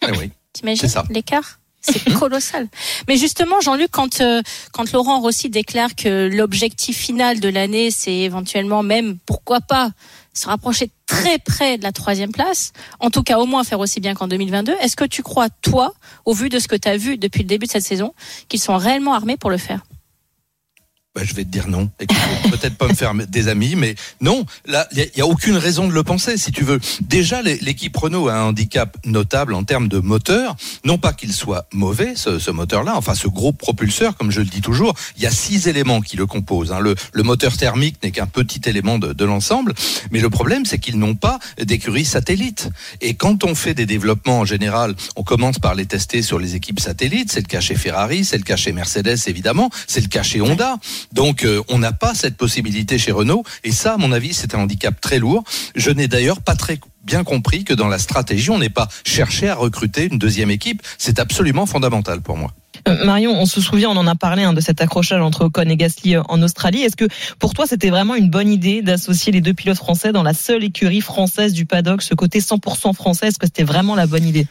performer. 0.00 0.18
Eh 0.22 0.26
oui. 0.26 0.32
T'imagines 0.52 0.88
l'écart? 1.10 1.60
C'est 1.82 2.12
colossal. 2.18 2.68
Mais 3.08 3.16
justement, 3.16 3.60
Jean-Luc, 3.60 3.90
quand, 3.90 4.20
euh, 4.20 4.42
quand 4.72 4.90
Laurent 4.92 5.20
Rossi 5.20 5.50
déclare 5.50 5.94
que 5.94 6.28
l'objectif 6.28 6.96
final 6.96 7.40
de 7.40 7.48
l'année, 7.48 7.90
c'est 7.90 8.14
éventuellement 8.14 8.82
même, 8.82 9.18
pourquoi 9.24 9.60
pas, 9.60 9.90
se 10.36 10.46
rapprocher 10.46 10.90
très 11.06 11.38
près 11.38 11.78
de 11.78 11.82
la 11.82 11.92
troisième 11.92 12.32
place, 12.32 12.72
en 13.00 13.10
tout 13.10 13.22
cas 13.22 13.38
au 13.38 13.46
moins 13.46 13.64
faire 13.64 13.80
aussi 13.80 14.00
bien 14.00 14.14
qu'en 14.14 14.28
2022, 14.28 14.74
est-ce 14.80 14.96
que 14.96 15.04
tu 15.04 15.22
crois, 15.22 15.48
toi, 15.48 15.94
au 16.24 16.34
vu 16.34 16.48
de 16.48 16.58
ce 16.58 16.68
que 16.68 16.76
tu 16.76 16.88
as 16.88 16.96
vu 16.96 17.16
depuis 17.16 17.42
le 17.42 17.48
début 17.48 17.66
de 17.66 17.70
cette 17.70 17.84
saison, 17.84 18.14
qu'ils 18.48 18.60
sont 18.60 18.76
réellement 18.76 19.14
armés 19.14 19.36
pour 19.36 19.50
le 19.50 19.58
faire? 19.58 19.80
Bah, 21.16 21.22
je 21.24 21.32
vais 21.32 21.44
te 21.44 21.48
dire 21.48 21.66
non. 21.66 21.88
Écoute, 21.98 22.18
peut-être 22.50 22.76
pas 22.76 22.88
me 22.88 22.92
faire 22.92 23.14
des 23.14 23.48
amis, 23.48 23.74
mais 23.74 23.94
non. 24.20 24.44
Là, 24.66 24.86
il 24.92 25.10
y, 25.16 25.22
a 25.22 25.26
aucune 25.26 25.56
raison 25.56 25.88
de 25.88 25.94
le 25.94 26.02
penser, 26.02 26.36
si 26.36 26.52
tu 26.52 26.62
veux. 26.62 26.78
Déjà, 27.00 27.40
l'équipe 27.40 27.96
Renault 27.96 28.28
a 28.28 28.34
un 28.34 28.42
handicap 28.48 28.94
notable 29.06 29.54
en 29.54 29.64
termes 29.64 29.88
de 29.88 29.98
moteur. 29.98 30.56
Non 30.84 30.98
pas 30.98 31.14
qu'il 31.14 31.32
soit 31.32 31.68
mauvais, 31.72 32.12
ce, 32.16 32.50
moteur-là, 32.50 32.92
enfin 32.96 33.14
ce 33.14 33.28
gros 33.28 33.52
propulseur, 33.52 34.14
comme 34.18 34.30
je 34.30 34.40
le 34.40 34.46
dis 34.46 34.60
toujours. 34.60 34.94
Il 35.16 35.22
y 35.22 35.26
a 35.26 35.30
six 35.30 35.68
éléments 35.68 36.02
qui 36.02 36.18
le 36.18 36.26
composent. 36.26 36.70
hein. 36.70 36.80
Le, 36.80 36.94
le 37.14 37.22
moteur 37.22 37.56
thermique 37.56 37.96
n'est 38.02 38.10
qu'un 38.10 38.26
petit 38.26 38.60
élément 38.66 38.98
de, 38.98 39.14
de 39.14 39.24
l'ensemble, 39.24 39.72
mais 40.10 40.20
le 40.20 40.28
problème, 40.28 40.66
c'est 40.66 40.78
qu'ils 40.78 40.98
n'ont 40.98 41.14
pas 41.14 41.38
d'écurie 41.58 42.04
satellite. 42.04 42.68
Et 43.00 43.14
quand 43.14 43.42
on 43.42 43.54
fait 43.54 43.72
des 43.72 43.86
développements 43.86 44.40
en 44.40 44.44
général, 44.44 44.94
on 45.16 45.22
commence 45.22 45.58
par 45.58 45.74
les 45.74 45.86
tester 45.86 46.20
sur 46.20 46.38
les 46.38 46.56
équipes 46.56 46.80
satellites. 46.80 47.32
C'est 47.32 47.40
le 47.40 47.46
cas 47.46 47.60
chez 47.60 47.74
Ferrari, 47.74 48.22
c'est 48.26 48.36
le 48.36 48.44
cas 48.44 48.56
chez 48.56 48.72
Mercedes, 48.72 49.16
évidemment, 49.28 49.70
c'est 49.86 50.02
le 50.02 50.08
cas 50.08 50.22
chez 50.22 50.42
Honda. 50.42 50.76
Donc 51.12 51.44
euh, 51.44 51.62
on 51.68 51.78
n'a 51.78 51.92
pas 51.92 52.14
cette 52.14 52.36
possibilité 52.36 52.98
chez 52.98 53.12
Renault 53.12 53.44
et 53.64 53.72
ça 53.72 53.94
à 53.94 53.96
mon 53.96 54.12
avis 54.12 54.34
c'est 54.34 54.54
un 54.54 54.58
handicap 54.58 55.00
très 55.00 55.18
lourd. 55.18 55.44
Je 55.74 55.90
n'ai 55.90 56.08
d'ailleurs 56.08 56.40
pas 56.40 56.54
très 56.54 56.78
bien 57.04 57.24
compris 57.24 57.64
que 57.64 57.74
dans 57.74 57.88
la 57.88 57.98
stratégie 57.98 58.50
on 58.50 58.58
n'ait 58.58 58.68
pas 58.68 58.88
cherché 59.04 59.48
à 59.48 59.54
recruter 59.54 60.08
une 60.10 60.18
deuxième 60.18 60.50
équipe. 60.50 60.82
C'est 60.98 61.18
absolument 61.18 61.66
fondamental 61.66 62.20
pour 62.20 62.36
moi. 62.36 62.52
Euh, 62.88 63.04
Marion, 63.04 63.32
on 63.32 63.46
se 63.46 63.60
souvient, 63.60 63.90
on 63.90 63.96
en 63.96 64.06
a 64.06 64.14
parlé 64.14 64.42
hein, 64.42 64.52
de 64.52 64.60
cet 64.60 64.80
accrochage 64.80 65.20
entre 65.20 65.46
Ocon 65.46 65.68
et 65.68 65.76
Gasly 65.76 66.16
euh, 66.16 66.22
en 66.28 66.42
Australie. 66.42 66.82
Est-ce 66.82 66.96
que 66.96 67.06
pour 67.38 67.54
toi 67.54 67.66
c'était 67.66 67.90
vraiment 67.90 68.14
une 68.14 68.30
bonne 68.30 68.48
idée 68.48 68.82
d'associer 68.82 69.32
les 69.32 69.40
deux 69.40 69.54
pilotes 69.54 69.76
français 69.76 70.12
dans 70.12 70.22
la 70.22 70.34
seule 70.34 70.64
écurie 70.64 71.00
française 71.00 71.52
du 71.52 71.66
paddock, 71.66 72.02
ce 72.02 72.14
côté 72.14 72.40
100% 72.40 72.94
français? 72.94 73.28
Est-ce 73.28 73.38
que 73.38 73.46
c'était 73.46 73.64
vraiment 73.64 73.94
la 73.94 74.06
bonne 74.06 74.24
idée? 74.24 74.46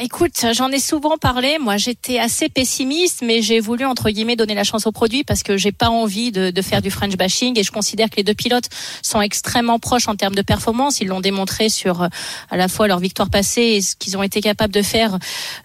Écoute, 0.00 0.44
j'en 0.52 0.70
ai 0.70 0.80
souvent 0.80 1.16
parlé. 1.18 1.58
Moi, 1.60 1.76
j'étais 1.76 2.18
assez 2.18 2.48
pessimiste, 2.48 3.22
mais 3.22 3.42
j'ai 3.42 3.60
voulu 3.60 3.84
entre 3.84 4.10
guillemets 4.10 4.34
donner 4.34 4.54
la 4.54 4.64
chance 4.64 4.86
au 4.86 4.92
produit 4.92 5.22
parce 5.22 5.42
que 5.42 5.56
j'ai 5.56 5.70
pas 5.70 5.88
envie 5.88 6.32
de, 6.32 6.50
de 6.50 6.62
faire 6.62 6.82
du 6.82 6.90
French 6.90 7.16
bashing 7.16 7.58
et 7.58 7.62
je 7.62 7.70
considère 7.70 8.10
que 8.10 8.16
les 8.16 8.24
deux 8.24 8.34
pilotes 8.34 8.68
sont 9.02 9.20
extrêmement 9.20 9.78
proches 9.78 10.08
en 10.08 10.16
termes 10.16 10.34
de 10.34 10.42
performance. 10.42 11.00
Ils 11.00 11.06
l'ont 11.06 11.20
démontré 11.20 11.68
sur 11.68 12.02
euh, 12.02 12.08
à 12.50 12.56
la 12.56 12.66
fois 12.66 12.88
leur 12.88 12.98
victoire 12.98 13.30
passée 13.30 13.62
et 13.62 13.80
ce 13.82 13.94
qu'ils 13.94 14.16
ont 14.18 14.22
été 14.22 14.40
capables 14.40 14.74
de 14.74 14.82
faire 14.82 15.18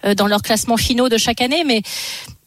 euh, 0.04 0.14
dans 0.14 0.28
leurs 0.28 0.42
classements 0.42 0.76
finaux 0.76 1.08
de 1.08 1.18
chaque 1.18 1.40
année. 1.40 1.64
Mais 1.64 1.82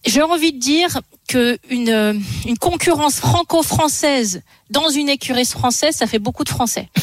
j'ai 0.05 0.21
envie 0.21 0.53
de 0.53 0.59
dire 0.59 1.01
que 1.27 1.57
une, 1.69 1.89
euh, 1.89 2.13
une 2.45 2.57
concurrence 2.57 3.15
franco-française 3.15 4.41
dans 4.73 4.89
une 4.89 5.07
écurie 5.07 5.45
française, 5.45 5.95
ça 5.95 6.07
fait 6.07 6.19
beaucoup 6.19 6.43
de 6.43 6.49
Français. 6.49 6.89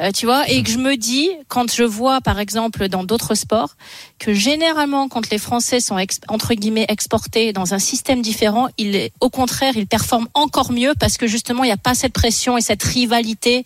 Euh, 0.00 0.10
tu 0.10 0.24
vois, 0.24 0.48
et 0.48 0.62
que 0.62 0.70
je 0.70 0.78
me 0.78 0.96
dis, 0.96 1.28
quand 1.48 1.70
je 1.70 1.82
vois, 1.82 2.22
par 2.22 2.40
exemple, 2.40 2.88
dans 2.88 3.04
d'autres 3.04 3.34
sports, 3.34 3.76
que 4.18 4.32
généralement, 4.32 5.06
quand 5.06 5.28
les 5.28 5.36
Français 5.36 5.80
sont 5.80 5.96
entre 6.28 6.54
guillemets 6.54 6.86
exportés 6.88 7.52
dans 7.52 7.74
un 7.74 7.78
système 7.78 8.22
différent, 8.22 8.68
ils, 8.78 9.10
au 9.20 9.28
contraire, 9.28 9.74
ils 9.76 9.86
performent 9.86 10.28
encore 10.32 10.72
mieux 10.72 10.94
parce 10.98 11.18
que 11.18 11.26
justement, 11.26 11.62
il 11.62 11.66
n'y 11.66 11.72
a 11.72 11.76
pas 11.76 11.94
cette 11.94 12.14
pression 12.14 12.56
et 12.56 12.62
cette 12.62 12.82
rivalité 12.82 13.64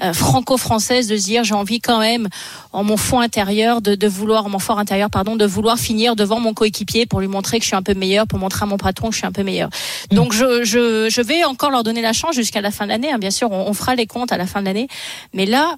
euh, 0.00 0.14
franco-française 0.14 1.06
de 1.06 1.18
se 1.18 1.24
dire, 1.24 1.44
j'ai 1.44 1.54
envie 1.54 1.80
quand 1.80 2.00
même, 2.00 2.28
en 2.72 2.82
mon 2.82 2.96
fond 2.96 3.20
intérieur, 3.20 3.82
de, 3.82 3.94
de 3.94 4.08
vouloir, 4.08 4.46
en 4.46 4.48
mon 4.48 4.58
fort 4.58 4.78
intérieur, 4.78 5.10
pardon, 5.10 5.36
de 5.36 5.44
vouloir 5.44 5.78
finir 5.78 6.16
devant 6.16 6.40
mon 6.40 6.54
coéquipier 6.54 7.04
pour 7.04 7.20
lui 7.20 7.28
montrer 7.28 7.58
que 7.58 7.64
je 7.64 7.68
suis 7.68 7.76
un 7.76 7.82
peu 7.82 7.94
meilleur, 7.94 8.26
pour 8.26 8.38
montrer 8.38 8.62
à 8.62 8.66
mon 8.66 8.78
patron 8.78 9.08
que 9.08 9.14
je 9.14 9.18
suis 9.18 9.26
un 9.28 9.32
peu 9.32 9.42
meilleur. 9.44 9.70
Donc, 10.10 10.32
je, 10.32 10.64
je, 10.64 11.08
je 11.10 11.20
vais 11.22 11.44
encore 11.44 11.70
leur 11.70 11.84
donner 11.84 12.02
la 12.02 12.12
chance 12.12 12.34
jusqu'à 12.34 12.60
la 12.60 12.70
fin 12.70 12.84
de 12.84 12.90
l'année. 12.90 13.12
hein. 13.12 13.18
Bien 13.18 13.30
sûr, 13.30 13.50
on, 13.52 13.68
on 13.68 13.72
fera 13.74 13.94
les 13.94 14.06
comptes 14.06 14.32
à 14.32 14.36
la 14.36 14.46
fin 14.46 14.60
de 14.60 14.66
l'année, 14.66 14.88
mais 15.32 15.46
là, 15.46 15.76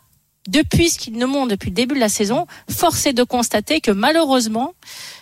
depuis 0.49 0.89
ce 0.89 0.99
qu'ils 0.99 1.19
nous 1.19 1.27
montrent 1.27 1.51
depuis 1.51 1.69
le 1.69 1.75
début 1.75 1.95
de 1.95 2.01
la 2.01 2.09
saison, 2.09 2.47
force 2.71 3.05
est 3.07 3.13
de 3.13 3.23
constater 3.25 3.81
que 3.83 3.91
malheureusement, 3.91 4.73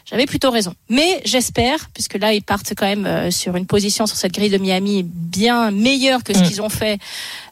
j'avais 0.09 0.27
plutôt 0.27 0.51
raison. 0.53 0.75
Mais 0.89 1.21
j'espère, 1.25 1.89
puisque 1.93 2.15
là 2.15 2.33
ils 2.33 2.43
partent 2.43 2.73
quand 2.77 2.87
même 2.87 3.05
euh, 3.05 3.31
sur 3.33 3.57
une 3.57 3.67
position 3.67 4.07
sur 4.07 4.17
cette 4.17 4.33
grille 4.33 4.49
de 4.49 4.59
Miami 4.59 5.03
bien 5.05 5.71
meilleure 5.73 6.23
que 6.23 6.33
ce 6.33 6.39
Mm. 6.39 6.43
qu'ils 6.45 6.63
ont 6.63 6.69
fait 6.69 6.99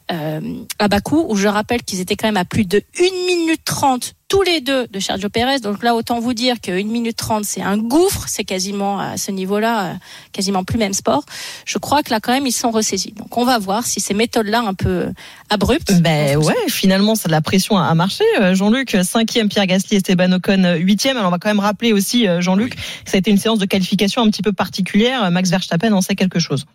à 0.09 0.87
Bakou, 0.87 1.25
où 1.27 1.35
je 1.35 1.47
rappelle 1.47 1.83
qu'ils 1.83 1.99
étaient 1.99 2.15
quand 2.15 2.27
même 2.27 2.37
à 2.37 2.45
plus 2.45 2.65
de 2.65 2.81
1 2.99 3.01
minute 3.27 3.61
30 3.65 4.13
tous 4.27 4.41
les 4.41 4.61
deux 4.61 4.87
de 4.87 4.99
Sergio 4.99 5.29
Pérez. 5.29 5.59
Donc 5.59 5.83
là, 5.83 5.95
autant 5.95 6.19
vous 6.19 6.33
dire 6.33 6.59
que 6.61 6.71
1 6.71 6.83
minute 6.85 7.15
30, 7.15 7.45
c'est 7.45 7.61
un 7.61 7.77
gouffre. 7.77 8.25
C'est 8.27 8.43
quasiment 8.43 8.99
à 8.99 9.17
ce 9.17 9.31
niveau-là, 9.31 9.85
euh, 9.85 9.93
quasiment 10.31 10.63
plus 10.63 10.77
même 10.77 10.93
sport. 10.93 11.23
Je 11.65 11.77
crois 11.77 12.03
que 12.03 12.09
là, 12.09 12.19
quand 12.19 12.33
même, 12.33 12.45
ils 12.45 12.51
sont 12.51 12.71
ressaisis. 12.71 13.13
Donc 13.13 13.37
on 13.37 13.45
va 13.45 13.57
voir 13.57 13.85
si 13.85 13.99
ces 13.99 14.13
méthodes-là 14.13 14.61
un 14.61 14.73
peu 14.73 15.07
abruptes. 15.49 15.93
Ben 16.01 16.37
ouais, 16.37 16.55
finalement, 16.67 17.15
ça, 17.15 17.29
la 17.29 17.41
pression 17.41 17.77
a 17.77 17.93
marché. 17.95 18.23
Euh, 18.41 18.53
Jean-Luc, 18.53 18.97
cinquième, 19.03 19.49
Pierre 19.49 19.67
Gasly, 19.67 19.97
Esteban 19.97 20.31
Ocon, 20.33 20.63
euh, 20.63 20.75
huitième. 20.75 21.17
Alors 21.17 21.29
on 21.29 21.31
va 21.31 21.39
quand 21.39 21.49
même 21.49 21.59
rappeler 21.59 21.93
aussi, 21.93 22.27
euh, 22.27 22.41
Jean-Luc, 22.41 22.75
que 22.75 23.09
ça 23.09 23.15
a 23.15 23.19
été 23.19 23.31
une 23.31 23.37
séance 23.37 23.59
de 23.59 23.65
qualification 23.65 24.23
un 24.23 24.29
petit 24.29 24.41
peu 24.41 24.51
particulière. 24.51 25.31
Max 25.31 25.49
Verstappen 25.49 25.93
en 25.93 26.01
sait 26.01 26.15
quelque 26.15 26.39
chose. 26.39 26.65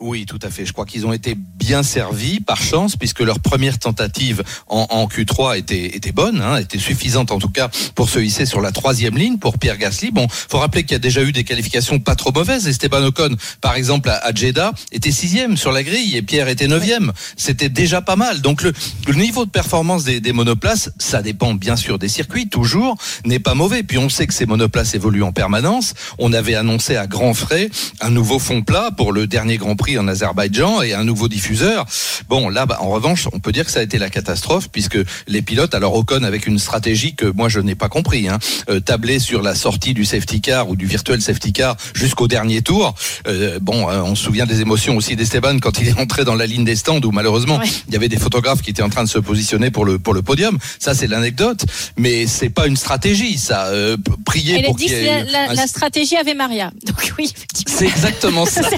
Oui, 0.00 0.26
tout 0.26 0.38
à 0.42 0.50
fait. 0.50 0.64
Je 0.64 0.72
crois 0.72 0.86
qu'ils 0.86 1.06
ont 1.06 1.12
été 1.12 1.34
bien 1.34 1.82
servis 1.82 2.38
par 2.38 2.62
chance, 2.62 2.96
puisque 2.96 3.18
leur 3.18 3.40
première 3.40 3.80
tentative 3.80 4.44
en, 4.68 4.86
en 4.90 5.08
Q3 5.08 5.58
était, 5.58 6.12
bonne, 6.12 6.40
hein, 6.40 6.56
était 6.58 6.78
suffisante 6.78 7.32
en 7.32 7.40
tout 7.40 7.48
cas 7.48 7.68
pour 7.96 8.08
se 8.08 8.20
hisser 8.20 8.46
sur 8.46 8.60
la 8.60 8.70
troisième 8.70 9.18
ligne 9.18 9.38
pour 9.38 9.58
Pierre 9.58 9.76
Gasly. 9.76 10.12
Bon, 10.12 10.28
faut 10.30 10.58
rappeler 10.58 10.84
qu'il 10.84 10.92
y 10.92 10.94
a 10.94 11.00
déjà 11.00 11.24
eu 11.24 11.32
des 11.32 11.42
qualifications 11.42 11.98
pas 11.98 12.14
trop 12.14 12.30
mauvaises. 12.30 12.68
Esteban 12.68 13.02
Ocon, 13.02 13.34
par 13.60 13.74
exemple, 13.74 14.08
à, 14.08 14.32
Jeddah, 14.32 14.70
était 14.92 15.10
sixième 15.10 15.56
sur 15.56 15.72
la 15.72 15.82
grille 15.82 16.16
et 16.16 16.22
Pierre 16.22 16.46
était 16.46 16.68
neuvième. 16.68 17.12
C'était 17.36 17.68
déjà 17.68 18.00
pas 18.00 18.14
mal. 18.14 18.40
Donc 18.40 18.62
le, 18.62 18.72
le 19.08 19.14
niveau 19.14 19.46
de 19.46 19.50
performance 19.50 20.04
des, 20.04 20.20
des 20.20 20.32
monoplaces, 20.32 20.90
ça 20.98 21.22
dépend 21.22 21.54
bien 21.54 21.74
sûr 21.74 21.98
des 21.98 22.08
circuits, 22.08 22.48
toujours, 22.48 22.96
n'est 23.24 23.40
pas 23.40 23.54
mauvais. 23.54 23.82
Puis 23.82 23.98
on 23.98 24.08
sait 24.08 24.28
que 24.28 24.34
ces 24.34 24.46
monoplaces 24.46 24.94
évoluent 24.94 25.24
en 25.24 25.32
permanence. 25.32 25.94
On 26.18 26.32
avait 26.32 26.54
annoncé 26.54 26.94
à 26.94 27.08
grands 27.08 27.34
frais 27.34 27.68
un 28.00 28.10
nouveau 28.10 28.38
fond 28.38 28.62
plat 28.62 28.92
pour 28.96 29.12
le 29.12 29.26
dernier 29.26 29.56
Grand 29.56 29.74
Prix 29.74 29.87
en 29.96 30.08
Azerbaïdjan 30.08 30.82
et 30.82 30.92
un 30.92 31.04
nouveau 31.04 31.28
diffuseur. 31.28 31.86
Bon, 32.28 32.48
là, 32.48 32.66
bah, 32.66 32.78
en 32.80 32.88
revanche, 32.88 33.28
on 33.32 33.38
peut 33.38 33.52
dire 33.52 33.64
que 33.64 33.70
ça 33.70 33.80
a 33.80 33.82
été 33.84 33.96
la 33.98 34.10
catastrophe 34.10 34.68
puisque 34.70 34.98
les 35.28 35.40
pilotes, 35.40 35.74
alors 35.74 35.94
Ocon 35.94 36.24
avec 36.24 36.46
une 36.46 36.58
stratégie 36.58 37.14
que 37.14 37.26
moi 37.26 37.48
je 37.48 37.60
n'ai 37.60 37.76
pas 37.76 37.88
compris, 37.88 38.28
hein, 38.28 38.38
euh, 38.68 38.80
tabler 38.80 39.20
sur 39.20 39.40
la 39.40 39.54
sortie 39.54 39.94
du 39.94 40.04
safety 40.04 40.40
car 40.40 40.68
ou 40.68 40.74
du 40.76 40.86
virtuel 40.86 41.22
safety 41.22 41.52
car 41.52 41.76
jusqu'au 41.94 42.26
dernier 42.28 42.60
tour. 42.60 42.94
Euh, 43.28 43.58
bon, 43.60 43.88
euh, 43.88 44.02
on 44.02 44.14
se 44.16 44.24
souvient 44.24 44.46
des 44.46 44.60
émotions 44.60 44.96
aussi 44.96 45.14
d'Esteban 45.16 45.58
quand 45.60 45.78
il 45.80 45.88
est 45.88 45.98
entré 46.00 46.24
dans 46.24 46.34
la 46.34 46.46
ligne 46.46 46.64
des 46.64 46.76
stands 46.76 47.00
où 47.04 47.12
malheureusement 47.12 47.60
il 47.86 47.92
y 47.94 47.96
avait 47.96 48.08
des 48.08 48.18
photographes 48.18 48.62
qui 48.62 48.70
étaient 48.70 48.82
en 48.82 48.90
train 48.90 49.04
de 49.04 49.08
se 49.08 49.18
positionner 49.20 49.70
pour 49.70 49.84
le 49.84 49.98
pour 50.00 50.12
le 50.14 50.22
podium. 50.22 50.58
Ça 50.80 50.94
c'est 50.94 51.06
l'anecdote, 51.06 51.64
mais 51.96 52.26
c'est 52.26 52.50
pas 52.50 52.66
une 52.66 52.76
stratégie. 52.76 53.38
Ça, 53.38 53.66
euh, 53.66 53.96
prier 54.24 54.62
pour 54.64 54.74
dit 54.74 54.86
qu'il 54.86 54.94
y 54.94 54.96
que 55.00 55.04
ait 55.04 55.24
la, 55.24 55.50
un- 55.50 55.54
la 55.54 55.66
stratégie 55.66 56.16
avait 56.16 56.34
Maria. 56.34 56.72
Donc 56.86 57.14
oui, 57.18 57.32
c'est 57.66 57.86
exactement 57.86 58.44
ça. 58.46 58.62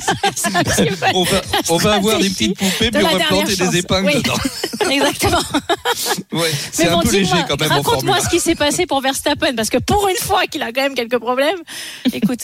on 1.14 1.24
va, 1.24 1.40
on 1.70 1.76
va 1.76 1.94
avoir 1.94 2.18
des 2.18 2.30
petites 2.30 2.56
poupées, 2.56 2.90
puis 2.90 3.04
on 3.04 3.18
va 3.18 3.24
planter 3.24 3.56
chance. 3.56 3.70
des 3.70 3.78
épingles 3.78 4.06
Oui. 4.06 4.22
dedans. 4.22 4.34
Exactement. 4.90 5.42
Ouais, 6.32 6.50
c'est 6.72 6.84
Mais 6.84 6.90
un 6.90 6.94
bon, 6.94 7.00
peu 7.02 7.10
léger 7.12 7.24
dis-moi, 7.26 7.44
quand 7.48 7.60
même 7.60 7.70
raconte-moi 7.70 8.16
1. 8.16 8.20
ce 8.24 8.28
qui 8.28 8.40
s'est 8.40 8.54
passé 8.54 8.86
pour 8.86 9.00
Verstappen, 9.00 9.54
parce 9.54 9.70
que 9.70 9.78
pour 9.78 10.08
une 10.08 10.16
fois 10.16 10.46
qu'il 10.46 10.62
a 10.62 10.72
quand 10.72 10.82
même 10.82 10.94
quelques 10.94 11.18
problèmes, 11.18 11.58
écoute. 12.12 12.40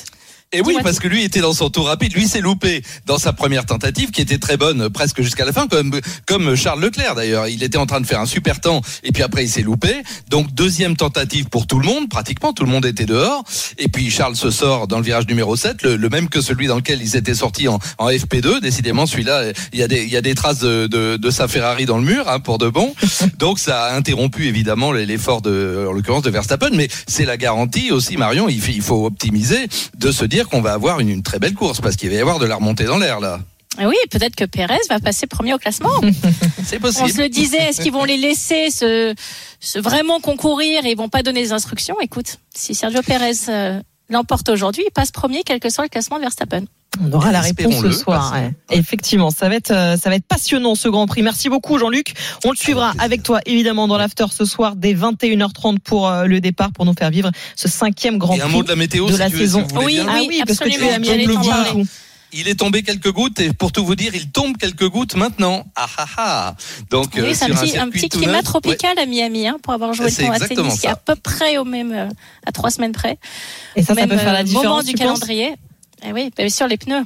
Et 0.53 0.61
oui, 0.61 0.77
parce 0.85 1.01
que 1.01 1.09
lui 1.09 1.25
était 1.25 1.41
dans 1.41 1.53
son 1.53 1.71
tour 1.71 1.87
rapide. 1.87 2.15
Lui 2.15 2.29
s'est 2.29 2.41
loupé 2.41 2.83
dans 3.05 3.19
sa 3.19 3.33
première 3.33 3.67
tentative, 3.67 4.13
qui 4.13 4.21
était 4.21 4.39
très 4.39 4.57
bonne, 4.57 4.89
presque 4.91 5.21
jusqu'à 5.21 5.45
la 5.45 5.53
fin, 5.53 5.67
comme, 5.67 6.01
comme 6.25 6.55
Charles 6.55 6.81
Leclerc 6.81 7.17
d'ailleurs. 7.17 7.49
Il 7.49 7.65
était 7.65 7.79
en 7.79 7.87
train 7.87 8.01
de 8.01 8.07
faire 8.07 8.21
un 8.21 8.27
super 8.27 8.61
temps, 8.61 8.81
et 9.03 9.11
puis 9.11 9.25
après 9.25 9.45
il 9.45 9.49
s'est 9.49 9.63
loupé. 9.63 10.03
Donc 10.31 10.55
deuxième 10.55 10.97
tentative 10.97 11.47
pour 11.47 11.67
tout 11.67 11.81
le 11.81 11.87
monde, 11.87 12.09
pratiquement 12.09 12.53
tout 12.53 12.65
le 12.65 12.71
monde 12.71 12.87
était 12.87 13.07
dehors. 13.07 13.43
Et 13.79 13.89
puis 13.89 14.09
Charles 14.09 14.37
se 14.37 14.53
sort 14.53 14.87
dans 14.87 14.99
le 14.99 15.05
virage 15.05 15.27
numéro 15.27 15.57
7, 15.57 15.83
le, 15.83 15.97
le 15.97 16.09
même 16.09 16.29
que 16.29 16.41
celui 16.41 16.69
dans 16.69 16.77
lequel 16.77 17.03
ils 17.03 17.17
étaient 17.17 17.35
sortis 17.35 17.67
en, 17.67 17.81
en 17.99 18.09
FP2. 18.09 18.61
Décidément, 18.61 19.07
celui-là, 19.07 19.53
il 19.73 19.81
y 19.81 19.83
a 19.83 19.89
des, 19.89 20.05
il 20.05 20.11
y 20.11 20.17
a 20.17 20.23
des 20.23 20.37
traces 20.37 20.61
de, 20.61 20.87
de, 20.87 21.17
de 21.17 21.31
sa 21.31 21.49
Ferrari 21.49 21.87
dans 21.87 21.99
le 21.99 22.05
mur, 22.05 22.29
hein, 22.29 22.39
pour 22.39 22.59
de 22.59 22.69
bon. 22.69 22.95
Donc 23.39 23.59
ça 23.59 23.87
a 23.87 23.97
interrompu 23.97 24.47
évidemment 24.47 24.93
l'effort 24.93 25.43
de, 25.43 25.87
en 25.89 25.93
l'occurrence 25.93 26.23
de 26.23 26.31
Verstappen, 26.31 26.71
mais 26.73 26.89
c'est 27.09 27.25
la 27.25 27.37
garantie 27.37 27.91
aussi, 27.91 28.17
Marion. 28.17 28.49
Il, 28.49 28.63
il 28.69 28.83
faut 28.83 29.07
optimiser 29.07 29.67
de 29.99 30.13
se 30.13 30.25
dire 30.25 30.36
qu'on 30.45 30.61
va 30.61 30.73
avoir 30.73 31.01
une, 31.01 31.09
une 31.09 31.23
très 31.23 31.39
belle 31.39 31.55
course 31.55 31.81
parce 31.81 31.97
qu'il 31.97 32.11
va 32.11 32.17
y 32.17 32.19
avoir 32.21 32.39
de 32.39 32.47
la 32.47 32.57
remontée 32.57 32.85
dans 32.85 32.99
l'air 32.99 33.21
là. 33.21 33.41
Ah 33.79 33.89
Oui, 33.89 33.97
peut-être 34.11 34.35
que 34.37 34.45
Pérez 34.45 34.79
va 34.89 35.01
passer 35.01 35.27
premier 35.27 35.53
au 35.53 35.59
classement. 35.59 35.91
C'est 36.65 36.83
On 36.83 36.91
se 36.91 36.99
possible. 37.01 37.23
le 37.23 37.29
disait, 37.29 37.59
est-ce 37.59 37.81
qu'ils 37.83 37.93
vont 37.93 38.05
les 38.05 38.17
laisser 38.17 38.71
se, 38.71 39.15
se 39.61 39.79
vraiment 39.79 40.21
concourir 40.21 40.85
et 40.87 40.91
ils 40.93 40.97
vont 40.97 41.11
pas 41.11 41.23
donner 41.23 41.43
des 41.43 41.53
instructions? 41.53 41.97
Écoute, 42.01 42.39
si 42.55 42.75
Sergio 42.75 43.03
Pérez 43.03 43.33
euh, 43.49 43.81
l'emporte 44.09 44.49
aujourd'hui, 44.49 44.83
il 44.87 44.91
passe 44.93 45.11
premier, 45.11 45.43
quel 45.45 45.61
que 45.61 45.69
soit 45.69 45.85
le 45.85 45.91
classement 45.91 46.17
de 46.17 46.23
Verstappen. 46.23 46.65
On 47.03 47.13
aura 47.13 47.33
la 47.33 47.41
réponse 47.41 47.81
ce 47.83 47.91
soir. 47.91 48.33
ouais. 48.35 48.53
Effectivement, 48.71 49.31
ça 49.31 49.49
va 49.49 49.55
être 49.57 49.71
euh, 49.71 49.97
ça 49.97 50.11
va 50.11 50.17
être 50.17 50.27
passionnant 50.27 50.75
ce 50.75 50.89
Grand 50.89 51.07
Prix. 51.07 51.23
Merci 51.23 51.49
beaucoup 51.49 51.79
Jean-Luc. 51.79 52.15
On 52.45 52.51
le 52.51 52.57
suivra 52.57 52.93
avec 52.99 53.23
toi 53.23 53.41
évidemment 53.47 53.89
dans 53.89 53.99
l'after 53.99 54.27
ce 54.31 54.45
soir 54.45 54.77
dès 54.77 54.95
21h30 54.95 55.79
pour 55.81 56.09
euh, 56.09 56.25
le 56.25 56.41
départ 56.41 56.73
pour 56.73 56.85
nous 56.85 56.95
faire 56.95 57.11
vivre 57.11 57.31
ce 57.55 57.69
cinquième 57.69 58.19
Grand 58.19 58.35
Et 58.37 58.41
un 58.41 58.47
Prix 58.47 58.55
mot 58.55 58.63
de 58.63 58.69
la 58.69 58.77
météo 58.77 59.07
de 59.07 59.13
si 59.13 59.19
la 59.19 59.29
veux, 59.29 59.39
saison. 59.39 59.67
Oui, 59.77 59.95
bien. 59.95 60.07
ah 60.09 60.21
oui, 60.27 60.43
parce 60.47 60.59
que 60.59 60.69
tu 60.69 60.83
absolument. 60.83 61.13
as 61.13 61.75
mis 61.75 61.85
coup. 61.85 61.87
Il 62.33 62.49
est 62.49 62.57
tombé 62.57 62.83
quelques 62.83 63.13
gouttes 63.13 63.41
et 63.41 63.53
pour 63.53 63.73
tout 63.73 63.85
vous 63.85 63.95
dire, 63.95 64.15
il 64.15 64.31
tombe 64.31 64.57
quelques 64.57 64.89
gouttes 64.89 65.15
maintenant. 65.15 65.65
Ah 65.77 65.87
ah 65.97 66.07
ah. 66.17 66.55
Donc 66.91 67.13
Oui, 67.15 67.21
euh, 67.23 67.35
c'est 67.35 67.45
un 67.45 67.49
petit, 67.49 67.79
un 67.79 67.85
circuit 67.85 67.91
petit 67.93 68.09
tout 68.09 68.19
climat 68.19 68.33
neuf, 68.33 68.41
ouais. 68.41 68.45
tropical 68.45 68.99
à 68.99 69.07
Miami 69.07 69.47
hein, 69.47 69.57
pour 69.63 69.73
avoir 69.73 69.95
joué 69.95 70.07
le 70.07 70.13
tournoi 70.13 70.39
de 70.39 70.43
exactement 70.43 70.69
tennis 70.69 70.81
qui 70.81 70.87
est 70.87 70.91
à 70.91 70.97
peu 70.97 71.15
près 71.15 71.57
au 71.59 71.65
même 71.65 71.93
euh, 71.93 72.09
à 72.45 72.53
trois 72.53 72.71
semaines 72.71 72.93
près. 72.93 73.19
Et 73.77 73.83
ça, 73.83 73.95
ça 73.95 74.07
peut 74.07 74.17
faire 74.17 74.33
la 74.33 74.41
euh, 74.41 74.43
différence. 74.43 74.65
moment 74.67 74.83
du 74.83 74.93
calendrier. 74.95 75.55
Eh 76.03 76.13
oui, 76.13 76.31
bien 76.37 76.49
sûr 76.49 76.67
les 76.69 76.77
pneus, 76.77 77.05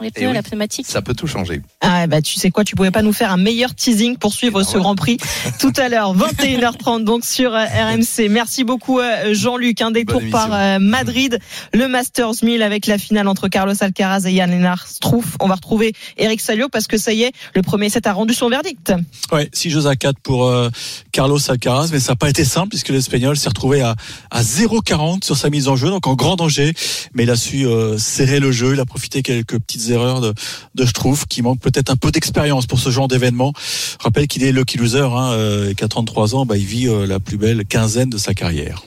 les 0.00 0.10
pneus, 0.10 0.28
oui. 0.28 0.34
la 0.34 0.42
pneumatique. 0.42 0.86
Ça 0.86 1.02
peut 1.02 1.14
tout 1.14 1.26
changer. 1.26 1.62
Ah 1.80 2.06
bah 2.06 2.22
tu 2.22 2.34
sais 2.34 2.50
quoi, 2.50 2.64
tu 2.64 2.74
pouvais 2.74 2.90
pas 2.90 3.02
nous 3.02 3.12
faire 3.12 3.30
un 3.30 3.36
meilleur 3.36 3.74
teasing 3.74 4.16
pour 4.16 4.32
suivre 4.32 4.60
ben 4.60 4.64
ce. 4.64 4.76
Grand 4.78 4.94
Prix 4.94 5.16
tout 5.58 5.72
à 5.76 5.88
l'heure 5.88 6.14
21h30 6.14 7.04
donc 7.04 7.24
sur 7.24 7.54
euh, 7.54 7.64
RMC. 7.64 8.28
Merci 8.28 8.64
beaucoup 8.64 9.00
euh, 9.00 9.32
Jean-Luc. 9.32 9.80
Un 9.80 9.90
détour 9.90 10.20
Bonne 10.20 10.30
par 10.30 10.52
euh, 10.52 10.78
Madrid, 10.78 11.38
le 11.72 11.88
Masters 11.88 12.42
1000 12.42 12.62
avec 12.62 12.86
la 12.86 12.98
finale 12.98 13.28
entre 13.28 13.48
Carlos 13.48 13.74
Alcaraz 13.80 14.26
et 14.26 14.32
Yann 14.32 14.50
Lennart 14.50 14.86
Struff. 14.86 15.36
On 15.40 15.48
va 15.48 15.54
retrouver 15.54 15.92
Eric 16.16 16.40
Salio 16.40 16.68
parce 16.68 16.86
que 16.86 16.98
ça 16.98 17.12
y 17.12 17.22
est, 17.22 17.32
le 17.54 17.62
premier 17.62 17.88
set 17.88 18.06
a 18.06 18.12
rendu 18.12 18.34
son 18.34 18.48
verdict. 18.48 18.92
Ouais, 19.32 19.48
6 19.52 19.70
jeux 19.70 19.86
à 19.86 19.96
4 19.96 20.18
pour 20.20 20.46
euh, 20.46 20.68
Carlos 21.12 21.38
Alcaraz, 21.48 21.88
mais 21.92 22.00
ça 22.00 22.12
n'a 22.12 22.16
pas 22.16 22.30
été 22.30 22.44
simple 22.44 22.68
puisque 22.68 22.88
l'Espagnol 22.88 23.36
s'est 23.36 23.48
retrouvé 23.48 23.80
à, 23.82 23.94
à 24.30 24.42
0,40 24.42 25.24
sur 25.24 25.36
sa 25.36 25.50
mise 25.50 25.68
en 25.68 25.76
jeu, 25.76 25.88
donc 25.90 26.06
en 26.06 26.14
grand 26.14 26.36
danger. 26.36 26.74
Mais 27.14 27.24
il 27.24 27.30
a 27.30 27.36
su 27.36 27.66
euh, 27.66 27.98
serrer 27.98 28.40
le 28.40 28.52
jeu, 28.52 28.74
il 28.74 28.80
a 28.80 28.84
profité 28.84 29.22
quelques 29.22 29.58
petites 29.58 29.85
erreurs 29.92 30.20
de, 30.20 30.34
de 30.74 30.86
Struff 30.86 31.26
qui 31.26 31.42
manque 31.42 31.60
peut-être 31.60 31.90
un 31.90 31.96
peu 31.96 32.10
d'expérience 32.10 32.66
pour 32.66 32.78
ce 32.80 32.90
genre 32.90 33.08
d'événement. 33.08 33.52
Je 33.98 34.04
rappelle 34.04 34.26
qu'il 34.28 34.44
est 34.44 34.52
lucky 34.52 34.78
loser, 34.78 35.00
hein, 35.00 35.32
euh, 35.32 35.70
et 35.70 35.74
qu'à 35.74 35.88
33 35.88 36.34
ans, 36.34 36.46
bah, 36.46 36.56
il 36.56 36.64
vit 36.66 36.88
euh, 36.88 37.06
la 37.06 37.20
plus 37.20 37.36
belle 37.38 37.64
quinzaine 37.64 38.10
de 38.10 38.18
sa 38.18 38.34
carrière. 38.34 38.82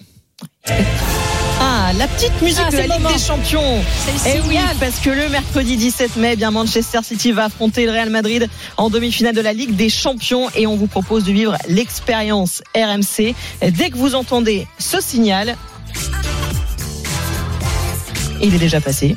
Ah, 1.62 1.92
la 1.98 2.08
petite 2.08 2.42
musique 2.42 2.62
Ah, 2.66 2.72
de 2.72 2.76
c'est 2.78 2.88
la 2.88 2.88
le 2.88 2.94
Ligue 2.94 3.02
moment. 3.04 3.16
des 3.16 3.22
Champions. 3.22 3.82
C'est 4.24 4.38
Eh 4.38 4.42
oui, 4.48 4.58
parce 4.80 5.00
que 5.00 5.10
le 5.10 5.28
mercredi 5.30 5.76
17 5.76 6.16
mai, 6.16 6.32
eh 6.34 6.36
bien 6.38 6.52
Manchester 6.52 7.00
City 7.04 7.32
va 7.34 7.46
affronter 7.46 7.86
le 7.86 7.92
Real 7.92 8.10
Madrid 8.10 8.48
en 8.78 8.90
demi-finale 8.90 9.36
de 9.36 9.42
la 9.42 9.52
Ligue 9.54 9.76
des 9.76 9.90
Champions 9.90 10.48
et 10.56 10.68
on 10.68 10.78
vous 10.78 10.88
propose 10.88 11.24
de 11.26 11.32
vivre 11.34 11.56
l'expérience 11.68 12.62
RMC. 12.76 13.36
Dès 13.72 13.90
que 13.90 13.98
vous 13.98 14.16
entendez 14.16 14.68
ce 14.78 15.02
signal, 15.02 15.58
il 18.42 18.56
est 18.56 18.60
déjà 18.60 18.80
passé. 18.80 19.16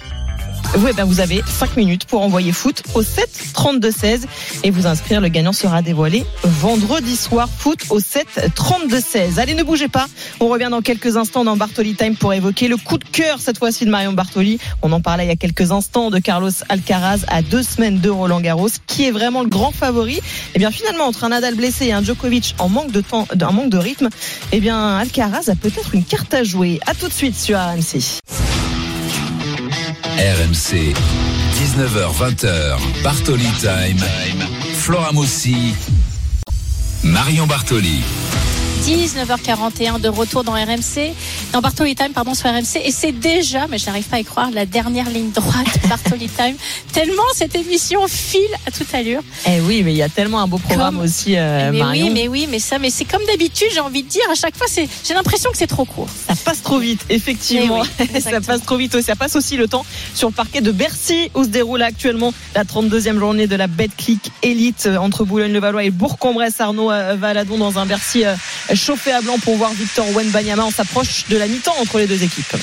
Vous, 0.75 0.89
eh 0.89 0.95
ben, 0.95 1.05
vous 1.05 1.21
avez 1.21 1.43
5 1.47 1.77
minutes 1.77 2.07
pour 2.07 2.23
envoyer 2.23 2.51
foot 2.51 2.83
au 2.95 3.03
7 3.03 3.29
32 3.53 3.91
16 3.91 4.27
et 4.63 4.71
vous 4.71 4.87
inscrire. 4.87 5.21
Le 5.21 5.29
gagnant 5.29 5.53
sera 5.53 5.83
dévoilé 5.83 6.25
vendredi 6.45 7.15
soir. 7.15 7.47
Foot 7.59 7.81
au 7.91 8.01
7 8.01 8.53
32 8.55 9.01
16. 9.01 9.39
Allez, 9.39 9.53
ne 9.53 9.65
bougez 9.65 9.89
pas. 9.89 10.07
On 10.41 10.49
revient 10.49 10.69
dans 10.71 10.81
quelques 10.81 11.19
instants 11.19 11.45
dans 11.45 11.59
Bartoli 11.59 11.95
Time 11.95 12.17
pour 12.17 12.33
évoquer 12.33 12.69
le 12.69 12.79
coup 12.79 12.97
de 12.97 13.05
cœur 13.05 13.39
cette 13.39 13.59
fois-ci 13.59 13.85
de 13.85 13.91
Marion 13.91 14.15
Bartoli. 14.15 14.59
On 14.81 14.91
en 14.93 15.03
parlait 15.03 15.27
il 15.27 15.29
y 15.29 15.33
a 15.33 15.37
quelques 15.37 15.73
instants 15.73 16.09
de 16.09 16.19
Carlos 16.19 16.51
Alcaraz 16.71 17.27
à 17.29 17.43
deux 17.43 17.63
semaines 17.63 18.01
de 18.01 18.09
Roland 18.09 18.41
Garros, 18.41 18.71
qui 18.87 19.05
est 19.05 19.11
vraiment 19.11 19.43
le 19.43 19.51
grand 19.51 19.73
favori? 19.73 20.21
Et 20.55 20.59
bien 20.59 20.71
finalement 20.71 21.05
entre 21.05 21.25
un 21.25 21.29
Nadal 21.29 21.55
blessé 21.55 21.89
et 21.89 21.93
un 21.93 22.03
Djokovic 22.03 22.55
en 22.59 22.71
manque 22.71 22.93
de 22.93 23.03
temps, 23.03 23.29
en 23.43 23.53
manque 23.53 23.71
de 23.71 23.79
rythme, 23.79 24.09
et 24.53 24.61
bien 24.61 24.97
Alcaraz 24.97 25.51
a 25.51 25.55
peut-être 25.55 25.95
une 25.95 26.05
carte 26.05 26.33
à 26.33 26.45
jouer. 26.45 26.81
À 26.87 26.95
tout 26.95 27.09
de 27.09 27.13
suite 27.13 27.39
sur 27.39 27.59
RMC. 27.59 28.21
RMC, 30.03 30.93
19h-20h, 31.55 33.03
Bartoli 33.03 33.51
Time. 33.61 34.01
Flora 34.75 35.13
Moussi, 35.13 35.75
Marion 37.03 37.47
Bartoli. 37.47 38.03
19h41 38.83 40.01
de 40.01 40.09
retour 40.09 40.43
dans 40.43 40.55
RMC, 40.55 41.15
dans 41.53 41.61
Bartoli 41.61 41.95
Time, 41.95 42.11
pardon, 42.13 42.35
sur 42.35 42.51
RMC. 42.51 42.81
Et 42.85 42.91
c'est 42.91 43.13
déjà, 43.13 43.69
mais 43.69 43.79
je 43.79 43.87
n'arrive 43.87 44.05
pas 44.07 44.17
à 44.17 44.19
y 44.21 44.25
croire, 44.25 44.51
la 44.51 44.67
dernière 44.67 45.09
ligne 45.09 45.31
droite 45.31 45.67
de 45.85 45.89
Bartoli 45.89 46.29
Time. 46.37 46.57
tellement 46.93 47.23
cette 47.33 47.55
émission 47.55 48.01
file 48.09 48.41
à 48.67 48.73
toute 48.73 48.93
allure. 48.93 49.23
Eh 49.47 49.61
oui, 49.61 49.83
mais 49.85 49.93
il 49.93 49.97
y 49.97 50.03
a 50.03 50.09
tellement 50.09 50.41
un 50.41 50.49
beau 50.49 50.59
programme 50.59 50.97
Comme- 50.97 51.05
aussi, 51.05 51.37
euh, 51.37 51.71
mais 51.73 51.79
Marion. 51.79 52.07
oui, 52.07 52.13
mais 52.13 52.27
oui, 52.29 52.49
mais 52.51 52.59
ça, 52.59 52.81
mais 52.81 52.91
c'est 52.91 53.05
comme 53.05 53.23
d'habitude, 53.29 53.69
j'ai 53.73 53.79
envie 53.81 54.03
de 54.03 54.09
dire, 54.09 54.23
à 54.31 54.35
chaque 54.35 54.57
fois, 54.57 54.67
c'est, 54.69 54.89
j'ai 55.07 55.15
l'impression 55.15 55.51
que 55.53 55.59
c'est 55.59 55.69
trop 55.69 55.85
court. 55.85 56.09
Ça 56.27 56.35
passe 56.45 56.63
trop 56.63 56.79
vite, 56.81 57.03
effectivement. 57.09 57.83
Eh 58.01 58.09
oui, 58.15 58.21
ça 58.21 58.41
passe 58.41 58.63
trop 58.65 58.77
vite 58.77 58.97
aussi. 58.97 59.05
Ça 59.05 59.15
passe 59.17 59.37
aussi 59.37 59.57
le 59.57 59.69
temps 59.69 59.87
sur 60.15 60.29
le 60.29 60.35
parquet 60.35 60.61
de 60.61 60.73
Bercy 60.73 61.31
où 61.35 61.45
se 61.45 61.49
déroule 61.49 61.83
actuellement 61.83 62.35
la 62.57 62.65
32e 62.65 63.19
journée 63.21 63.47
de 63.47 63.55
la 63.55 63.69
Betclic 63.69 64.33
Elite 64.43 64.87
euh, 64.87 64.97
entre 64.97 65.25
Boulogne-le-Valois 65.25 65.85
et 65.85 65.91
Bourg-en-Bresse. 65.91 66.61
Arnaud 66.61 66.91
euh, 66.91 67.15
Valadon 67.17 67.59
dans 67.59 67.79
un 67.79 67.87
Bercy 67.87 68.25
euh, 68.25 68.35
chauffé 68.77 69.13
à 69.13 69.21
blanc 69.21 69.39
pour 69.39 69.57
voir 69.57 69.73
Victor 69.73 70.07
Wenbanyama. 70.15 70.65
On 70.65 70.71
s'approche 70.71 71.25
de 71.29 71.37
la 71.37 71.47
mi-temps 71.47 71.75
entre 71.81 71.99
les 71.99 72.07
deux 72.07 72.23
équipes. 72.23 72.57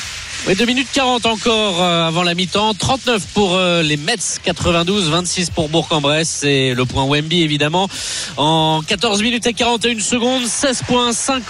Oui, 0.48 0.56
2 0.56 0.66
minutes 0.66 0.88
40 0.94 1.26
encore 1.26 1.84
euh, 1.84 2.08
avant 2.08 2.24
la 2.24 2.34
mi-temps. 2.34 2.74
39 2.74 3.22
pour 3.34 3.56
euh, 3.56 3.82
les 3.84 3.98
Mets, 3.98 4.16
92, 4.42 5.10
26 5.10 5.50
pour 5.50 5.68
Bourg-en-Bresse. 5.68 6.44
Et 6.46 6.74
le 6.74 6.86
point 6.86 7.04
Wemby, 7.06 7.42
évidemment. 7.44 7.90
En 8.38 8.82
14 8.88 9.22
minutes 9.22 9.46
et 9.48 9.54
41 9.54 10.00
secondes, 10.00 10.46
16 10.46 10.84
points, 10.88 11.12
5 11.12 11.44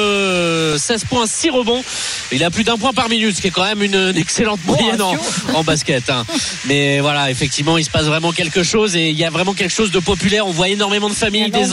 re- 0.00 0.78
16 0.78 1.04
points, 1.06 1.26
6 1.26 1.50
rebonds. 1.50 1.82
Il 2.30 2.44
a 2.44 2.50
plus 2.50 2.62
d'un 2.62 2.76
point 2.76 2.92
par 2.92 3.08
minute, 3.08 3.34
ce 3.36 3.40
qui 3.40 3.48
est 3.48 3.50
quand 3.50 3.64
même 3.64 3.82
une, 3.82 3.94
une 3.96 4.16
excellente 4.16 4.60
moyenne 4.64 5.02
en, 5.02 5.16
en 5.54 5.64
basket. 5.64 6.08
hein. 6.10 6.24
Mais 6.66 7.00
voilà, 7.00 7.32
effectivement, 7.32 7.78
il 7.78 7.84
se 7.84 7.90
passe 7.90 8.04
vraiment 8.06 8.30
quelque 8.30 8.62
chose 8.62 8.94
et 8.94 9.10
il 9.10 9.18
y 9.18 9.24
a 9.24 9.30
vraiment 9.30 9.54
quelque 9.54 9.74
chose 9.74 9.90
de 9.90 9.98
populaire. 9.98 10.46
On 10.46 10.52
voit 10.52 10.68
énormément 10.68 11.08
de 11.08 11.14
familles, 11.14 11.46
Il 11.48 11.52
y 11.52 11.56
a 11.56 11.64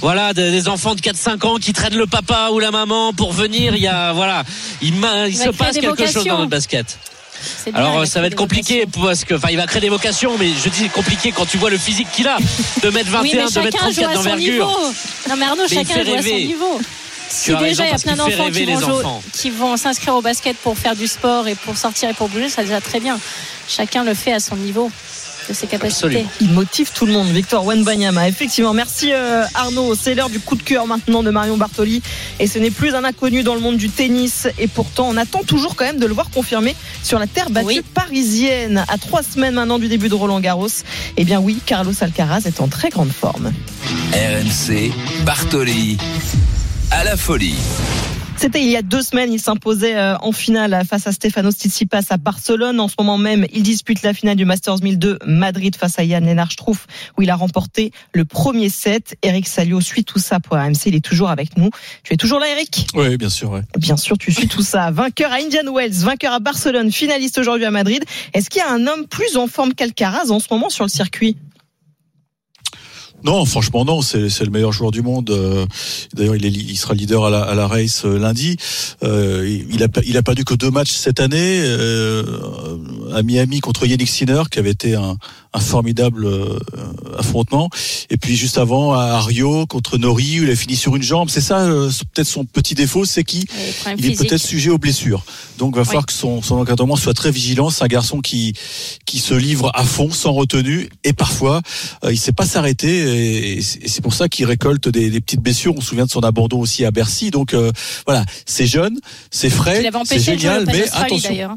Voilà, 0.00 0.32
des, 0.34 0.50
des 0.50 0.68
enfants 0.68 0.94
de 0.94 1.00
4-5 1.00 1.46
ans 1.46 1.56
qui 1.56 1.72
traînent 1.72 1.96
le 1.96 2.06
papa 2.06 2.50
ou 2.52 2.58
la 2.58 2.70
maman 2.70 3.12
pour 3.12 3.32
venir. 3.32 3.74
Il 3.74 3.82
y 3.82 3.88
a, 3.88 4.12
voilà, 4.12 4.44
il, 4.82 4.94
se 5.36 5.50
passe 5.50 5.78
quelque 5.78 6.06
chose 6.06 6.24
dans 6.24 6.38
notre 6.38 6.50
basket. 6.50 6.98
Alors 7.74 8.06
ça 8.06 8.20
va 8.20 8.26
être 8.26 8.34
compliqué 8.34 8.84
parce 9.00 9.24
que, 9.24 9.34
enfin, 9.34 9.48
il 9.50 9.56
va 9.56 9.66
créer 9.66 9.80
des 9.80 9.88
vocations, 9.88 10.36
mais 10.38 10.48
je 10.48 10.68
dis 10.68 10.88
compliqué 10.88 11.32
quand 11.32 11.46
tu 11.46 11.56
vois 11.56 11.70
le 11.70 11.78
physique 11.78 12.08
qu'il 12.12 12.26
a, 12.26 12.36
de 12.82 12.90
mettre 12.90 13.10
21, 13.10 13.22
Oui, 13.22 13.32
de 13.32 13.40
joue 13.40 13.70
34 13.70 13.86
à 13.86 13.92
son 13.92 14.14
d'envergure. 14.14 14.66
Non, 15.28 15.36
mais 15.36 15.44
Arnaud, 15.44 15.62
Mais 15.70 15.76
chacun 15.76 16.04
joue 16.04 16.14
à 16.14 16.22
son 16.22 16.28
niveau. 16.28 16.80
Si 17.30 17.50
déjà 17.50 17.58
raison, 17.60 17.84
il 17.84 17.90
y 17.90 17.92
a 17.92 17.98
plein 17.98 18.16
d'enfants 18.16 19.22
qui 19.32 19.50
vont 19.50 19.76
s'inscrire 19.76 20.14
au 20.14 20.22
basket 20.22 20.56
pour 20.56 20.78
faire 20.78 20.96
du 20.96 21.06
sport 21.06 21.46
et 21.46 21.54
pour 21.54 21.76
sortir 21.76 22.08
et 22.08 22.14
pour 22.14 22.28
bouger, 22.28 22.48
ça 22.48 22.62
déjà 22.62 22.80
très 22.80 23.00
bien. 23.00 23.18
Chacun 23.68 24.02
le 24.02 24.14
fait 24.14 24.32
à 24.32 24.40
son 24.40 24.56
niveau 24.56 24.90
de 25.48 25.54
ses 25.54 25.66
capacités. 25.66 26.06
Absolument. 26.06 26.30
Il 26.40 26.50
motive 26.52 26.90
tout 26.94 27.06
le 27.06 27.12
monde, 27.12 27.28
Victor 27.28 27.64
Wenbanyama. 27.64 28.28
Effectivement, 28.28 28.74
merci 28.74 29.12
euh, 29.12 29.44
Arnaud. 29.54 29.94
C'est 29.94 30.14
l'heure 30.14 30.28
du 30.30 30.40
coup 30.40 30.56
de 30.56 30.62
cœur 30.62 30.86
maintenant 30.86 31.22
de 31.22 31.30
Marion 31.30 31.56
Bartoli. 31.56 32.02
Et 32.38 32.46
ce 32.46 32.58
n'est 32.58 32.70
plus 32.70 32.94
un 32.94 33.04
inconnu 33.04 33.42
dans 33.42 33.54
le 33.54 33.60
monde 33.60 33.76
du 33.76 33.88
tennis. 33.88 34.46
Et 34.58 34.68
pourtant, 34.68 35.08
on 35.08 35.16
attend 35.16 35.42
toujours 35.42 35.76
quand 35.76 35.84
même 35.84 35.98
de 35.98 36.06
le 36.06 36.14
voir 36.14 36.30
confirmé 36.30 36.74
sur 37.02 37.18
la 37.18 37.26
terre 37.26 37.50
battue 37.50 37.66
Oui. 37.66 37.82
parisienne. 37.94 38.84
À 38.88 38.98
trois 38.98 39.22
semaines 39.22 39.54
maintenant 39.54 39.78
du 39.78 39.88
début 39.88 40.08
de 40.08 40.14
Roland 40.14 40.40
Garros. 40.40 40.68
Eh 41.16 41.24
bien 41.24 41.40
oui, 41.40 41.58
Carlos 41.64 41.92
Alcaraz 42.00 42.42
est 42.46 42.60
en 42.60 42.68
très 42.68 42.90
grande 42.90 43.12
forme. 43.12 43.52
RMC, 44.12 44.92
Bartoli, 45.24 45.96
à 46.90 47.04
la 47.04 47.16
folie. 47.16 47.54
C'était 48.40 48.62
il 48.62 48.70
y 48.70 48.76
a 48.76 48.82
deux 48.82 49.02
semaines, 49.02 49.32
il 49.32 49.40
s'imposait 49.40 49.96
euh, 49.96 50.16
en 50.18 50.30
finale 50.30 50.84
face 50.88 51.08
à 51.08 51.12
Stefanos 51.12 51.56
Tsitsipas 51.56 52.02
à 52.10 52.18
Barcelone. 52.18 52.78
En 52.78 52.86
ce 52.86 52.94
moment 52.96 53.18
même, 53.18 53.44
il 53.52 53.64
dispute 53.64 54.02
la 54.02 54.14
finale 54.14 54.36
du 54.36 54.44
Masters 54.44 54.80
1002 54.80 55.18
Madrid 55.26 55.74
face 55.74 55.98
à 55.98 56.04
Yann 56.04 56.24
Lennart 56.24 56.52
Struff, 56.52 56.86
où 57.16 57.22
il 57.22 57.30
a 57.30 57.34
remporté 57.34 57.90
le 58.12 58.24
premier 58.24 58.68
set. 58.68 59.16
Eric 59.22 59.48
Salio 59.48 59.80
suit 59.80 60.04
tout 60.04 60.20
ça 60.20 60.38
pour 60.38 60.56
RMC. 60.56 60.86
Il 60.86 60.94
est 60.94 61.04
toujours 61.04 61.30
avec 61.30 61.56
nous. 61.56 61.70
Tu 62.04 62.14
es 62.14 62.16
toujours 62.16 62.38
là, 62.38 62.46
Eric? 62.48 62.86
Oui, 62.94 63.16
bien 63.16 63.28
sûr. 63.28 63.50
ouais. 63.50 63.62
Bien 63.76 63.96
sûr, 63.96 64.16
tu 64.16 64.30
suis 64.30 64.46
tout 64.46 64.62
ça. 64.62 64.92
Vainqueur 64.92 65.32
à 65.32 65.36
Indian 65.36 65.74
Wells, 65.74 66.04
vainqueur 66.04 66.32
à 66.32 66.38
Barcelone, 66.38 66.92
finaliste 66.92 67.38
aujourd'hui 67.38 67.66
à 67.66 67.72
Madrid. 67.72 68.04
Est-ce 68.34 68.50
qu'il 68.50 68.60
y 68.60 68.64
a 68.64 68.70
un 68.70 68.86
homme 68.86 69.08
plus 69.08 69.36
en 69.36 69.48
forme 69.48 69.74
qu'Alcaraz 69.74 70.30
en 70.30 70.38
ce 70.38 70.46
moment 70.52 70.70
sur 70.70 70.84
le 70.84 70.90
circuit? 70.90 71.36
Non, 73.24 73.44
franchement 73.44 73.84
non, 73.84 74.00
c'est 74.02 74.40
le 74.40 74.50
meilleur 74.50 74.72
joueur 74.72 74.90
du 74.90 75.02
monde. 75.02 75.30
Euh, 75.30 75.66
D'ailleurs, 76.14 76.36
il, 76.36 76.44
il 76.44 76.76
sera 76.76 76.94
leader 76.94 77.24
à 77.24 77.30
la, 77.30 77.42
à 77.42 77.54
la 77.54 77.66
race 77.66 78.04
euh, 78.04 78.18
lundi. 78.18 78.56
Euh, 79.02 79.60
il 79.70 79.82
a 79.82 79.88
il 80.06 80.16
a 80.16 80.22
perdu 80.22 80.44
que 80.44 80.54
deux 80.54 80.70
matchs 80.70 80.92
cette 80.92 81.20
année 81.20 81.60
euh, 81.62 82.24
à 83.12 83.22
Miami 83.22 83.60
contre 83.60 83.86
Yannick 83.86 84.08
Sinner, 84.08 84.42
qui 84.50 84.58
avait 84.58 84.70
été 84.70 84.94
un, 84.94 85.16
un 85.52 85.60
formidable 85.60 86.26
euh, 86.26 86.58
affrontement. 87.18 87.70
Et 88.10 88.16
puis 88.16 88.36
juste 88.36 88.56
avant 88.58 88.92
à 88.92 89.20
Rio 89.20 89.66
contre 89.66 89.98
Nori, 89.98 90.40
où 90.40 90.44
il 90.44 90.50
a 90.50 90.56
fini 90.56 90.76
sur 90.76 90.94
une 90.94 91.02
jambe. 91.02 91.28
C'est 91.28 91.40
ça, 91.40 91.60
euh, 91.60 91.90
peut-être 92.14 92.28
son 92.28 92.44
petit 92.44 92.74
défaut, 92.74 93.04
c'est 93.04 93.24
qu'il 93.24 93.44
il 93.98 94.06
est 94.06 94.16
peut-être 94.16 94.38
sujet 94.42 94.70
aux 94.70 94.78
blessures. 94.78 95.24
Donc, 95.58 95.74
va 95.76 95.84
falloir 95.84 96.06
que 96.06 96.12
son, 96.12 96.40
son 96.40 96.54
encadrement 96.56 96.94
soit 96.94 97.14
très 97.14 97.32
vigilant. 97.32 97.70
C'est 97.70 97.82
un 97.82 97.88
garçon 97.88 98.20
qui 98.20 98.54
qui 99.06 99.18
se 99.18 99.34
livre 99.34 99.72
à 99.74 99.84
fond, 99.84 100.10
sans 100.12 100.32
retenue, 100.32 100.88
et 101.02 101.12
parfois 101.12 101.62
il 102.08 102.18
sait 102.18 102.32
pas 102.32 102.46
s'arrêter. 102.46 103.06
Et, 103.08 103.60
c'est 103.62 104.00
pour 104.02 104.14
ça 104.14 104.28
qu'il 104.28 104.44
récolte 104.46 104.88
des, 104.88 105.10
des 105.10 105.20
petites 105.20 105.40
blessures. 105.40 105.74
On 105.76 105.80
se 105.80 105.88
souvient 105.88 106.06
de 106.06 106.10
son 106.10 106.20
abandon 106.20 106.60
aussi 106.60 106.84
à 106.84 106.90
Bercy. 106.90 107.30
Donc 107.30 107.54
euh, 107.54 107.72
voilà, 108.06 108.24
c'est 108.46 108.66
jeune, 108.66 108.98
c'est 109.30 109.50
frais, 109.50 109.82
c'est 110.04 110.18
génial, 110.20 110.64
mais 110.66 110.84
attention. 110.92 111.30
d'ailleurs. 111.30 111.56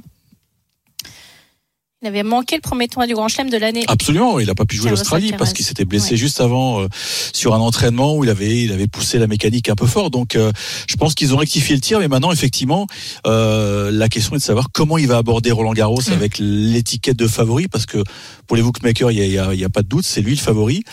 Il 2.03 2.07
avait 2.07 2.23
manqué 2.23 2.55
le 2.55 2.61
premier 2.61 2.87
tournoi 2.87 3.05
du 3.05 3.13
Grand 3.13 3.27
Chelem 3.27 3.51
de 3.51 3.57
l'année. 3.57 3.83
Absolument, 3.87 4.39
il 4.39 4.47
n'a 4.47 4.55
pas 4.55 4.65
pu 4.65 4.75
jouer 4.75 4.89
l'Australie 4.89 5.33
parce 5.37 5.53
qu'il 5.53 5.63
s'était 5.63 5.85
blessé 5.85 6.11
Ouais. 6.13 6.17
juste 6.17 6.41
avant 6.41 6.81
euh, 6.81 6.87
sur 7.31 7.53
un 7.53 7.59
entraînement 7.59 8.15
où 8.15 8.23
il 8.23 8.29
avait 8.31 8.63
il 8.63 8.71
avait 8.71 8.87
poussé 8.87 9.19
la 9.19 9.27
mécanique 9.27 9.69
un 9.69 9.75
peu 9.75 9.85
fort. 9.85 10.09
Donc 10.09 10.35
euh, 10.35 10.51
je 10.89 10.95
pense 10.95 11.13
qu'ils 11.13 11.35
ont 11.35 11.37
rectifié 11.37 11.75
le 11.75 11.81
tir, 11.81 11.99
mais 11.99 12.07
maintenant 12.07 12.31
effectivement 12.31 12.87
euh, 13.27 13.91
la 13.91 14.09
question 14.09 14.33
est 14.33 14.39
de 14.39 14.43
savoir 14.43 14.69
comment 14.73 14.97
il 14.97 15.07
va 15.07 15.17
aborder 15.17 15.51
Roland 15.51 15.73
Garros 15.73 16.01
Mm. 16.07 16.13
avec 16.13 16.37
l'étiquette 16.39 17.17
de 17.17 17.27
favori 17.27 17.67
parce 17.67 17.85
que 17.85 18.03
pour 18.47 18.57
les 18.57 18.63
bookmakers 18.63 19.11
il 19.11 19.19
y 19.19 19.21
a, 19.21 19.25
il 19.27 19.33
y 19.33 19.37
a, 19.37 19.53
il 19.53 19.59
y 19.59 19.63
a 19.63 19.69
pas 19.69 19.83
de 19.83 19.87
doute, 19.87 20.03
c'est 20.05 20.21
lui 20.21 20.31
le 20.31 20.41
favori. 20.41 20.83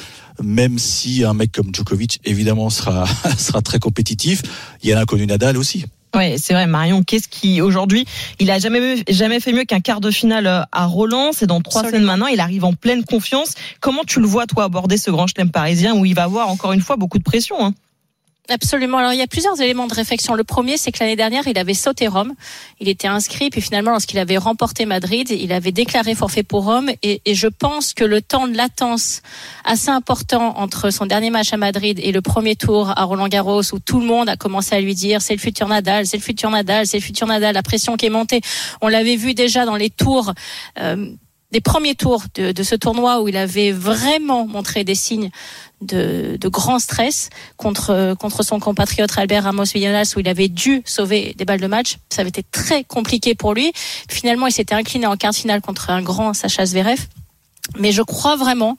Même 0.42 0.78
si 0.78 1.24
un 1.24 1.34
mec 1.34 1.52
comme 1.52 1.74
Djokovic 1.74 2.20
évidemment 2.24 2.70
sera 2.70 3.06
sera 3.38 3.60
très 3.62 3.78
compétitif, 3.78 4.42
il 4.82 4.88
y 4.88 4.92
a 4.92 4.96
l'inconnu 4.96 5.26
Nadal 5.26 5.56
aussi. 5.56 5.84
Ouais, 6.14 6.36
c'est 6.38 6.54
vrai, 6.54 6.66
Marion. 6.66 7.02
Qu'est-ce 7.02 7.28
qui 7.28 7.60
aujourd'hui, 7.60 8.06
il 8.38 8.50
a 8.50 8.58
jamais 8.58 9.04
jamais 9.08 9.40
fait 9.40 9.52
mieux 9.52 9.64
qu'un 9.64 9.80
quart 9.80 10.00
de 10.00 10.10
finale 10.10 10.46
euh, 10.46 10.62
à 10.72 10.86
Roland? 10.86 11.32
C'est 11.32 11.46
dans 11.46 11.60
trois 11.60 11.84
semaines 11.84 12.04
maintenant. 12.04 12.26
Il 12.26 12.40
arrive 12.40 12.64
en 12.64 12.72
pleine 12.72 13.04
confiance. 13.04 13.54
Comment 13.80 14.04
tu 14.06 14.20
le 14.20 14.26
vois 14.26 14.46
toi 14.46 14.64
aborder 14.64 14.96
ce 14.96 15.10
grand 15.10 15.26
chelem 15.26 15.50
parisien 15.50 15.94
où 15.94 16.04
il 16.04 16.14
va 16.14 16.24
avoir 16.24 16.48
encore 16.48 16.72
une 16.72 16.80
fois 16.80 16.96
beaucoup 16.96 17.18
de 17.18 17.24
pression 17.24 17.56
hein? 17.64 17.74
Absolument. 18.50 18.96
Alors 18.96 19.12
il 19.12 19.18
y 19.18 19.22
a 19.22 19.26
plusieurs 19.26 19.60
éléments 19.60 19.86
de 19.86 19.92
réflexion. 19.92 20.34
Le 20.34 20.42
premier, 20.42 20.78
c'est 20.78 20.90
que 20.90 20.98
l'année 21.00 21.16
dernière, 21.16 21.46
il 21.46 21.58
avait 21.58 21.74
sauté 21.74 22.08
Rome. 22.08 22.32
Il 22.80 22.88
était 22.88 23.06
inscrit, 23.06 23.50
puis 23.50 23.60
finalement, 23.60 23.90
lorsqu'il 23.90 24.18
avait 24.18 24.38
remporté 24.38 24.86
Madrid, 24.86 25.28
il 25.30 25.52
avait 25.52 25.70
déclaré 25.70 26.14
forfait 26.14 26.42
pour 26.42 26.64
Rome. 26.64 26.90
Et, 27.02 27.20
et 27.26 27.34
je 27.34 27.46
pense 27.46 27.92
que 27.92 28.04
le 28.04 28.22
temps 28.22 28.48
de 28.48 28.56
latence 28.56 29.20
assez 29.64 29.90
important 29.90 30.56
entre 30.56 30.88
son 30.88 31.04
dernier 31.04 31.28
match 31.28 31.52
à 31.52 31.58
Madrid 31.58 32.00
et 32.02 32.10
le 32.10 32.22
premier 32.22 32.56
tour 32.56 32.90
à 32.96 33.04
Roland 33.04 33.28
Garros, 33.28 33.60
où 33.74 33.78
tout 33.80 34.00
le 34.00 34.06
monde 34.06 34.30
a 34.30 34.36
commencé 34.36 34.74
à 34.74 34.80
lui 34.80 34.94
dire 34.94 35.20
c'est 35.20 35.34
le 35.34 35.40
futur 35.40 35.68
Nadal, 35.68 36.06
c'est 36.06 36.16
le 36.16 36.22
futur 36.22 36.48
Nadal, 36.50 36.86
c'est 36.86 36.96
le 36.96 37.02
futur 37.02 37.26
Nadal, 37.26 37.54
la 37.54 37.62
pression 37.62 37.96
qui 37.98 38.06
est 38.06 38.10
montée. 38.10 38.40
On 38.80 38.88
l'avait 38.88 39.16
vu 39.16 39.34
déjà 39.34 39.66
dans 39.66 39.76
les 39.76 39.90
tours. 39.90 40.32
euh, 40.80 41.10
des 41.50 41.60
premiers 41.60 41.94
tours 41.94 42.22
de, 42.34 42.52
de 42.52 42.62
ce 42.62 42.74
tournoi 42.74 43.22
où 43.22 43.28
il 43.28 43.36
avait 43.36 43.72
vraiment 43.72 44.46
montré 44.46 44.84
des 44.84 44.94
signes 44.94 45.30
de, 45.80 46.36
de 46.38 46.48
grand 46.48 46.78
stress 46.78 47.30
contre 47.56 48.14
contre 48.18 48.42
son 48.42 48.60
compatriote 48.60 49.16
Albert 49.16 49.44
Ramos 49.44 49.64
Villanas 49.64 50.14
où 50.16 50.20
il 50.20 50.28
avait 50.28 50.48
dû 50.48 50.82
sauver 50.84 51.34
des 51.36 51.44
balles 51.44 51.60
de 51.60 51.66
match. 51.66 51.96
Ça 52.10 52.20
avait 52.20 52.28
été 52.28 52.42
très 52.42 52.84
compliqué 52.84 53.34
pour 53.34 53.54
lui. 53.54 53.72
Finalement, 54.10 54.46
il 54.46 54.52
s'était 54.52 54.74
incliné 54.74 55.06
en 55.06 55.16
quart 55.16 55.32
de 55.32 55.36
finale 55.36 55.60
contre 55.60 55.90
un 55.90 56.02
grand 56.02 56.34
Sacha 56.34 56.66
Zverev. 56.66 57.00
Mais 57.78 57.92
je 57.92 58.02
crois 58.02 58.36
vraiment 58.36 58.76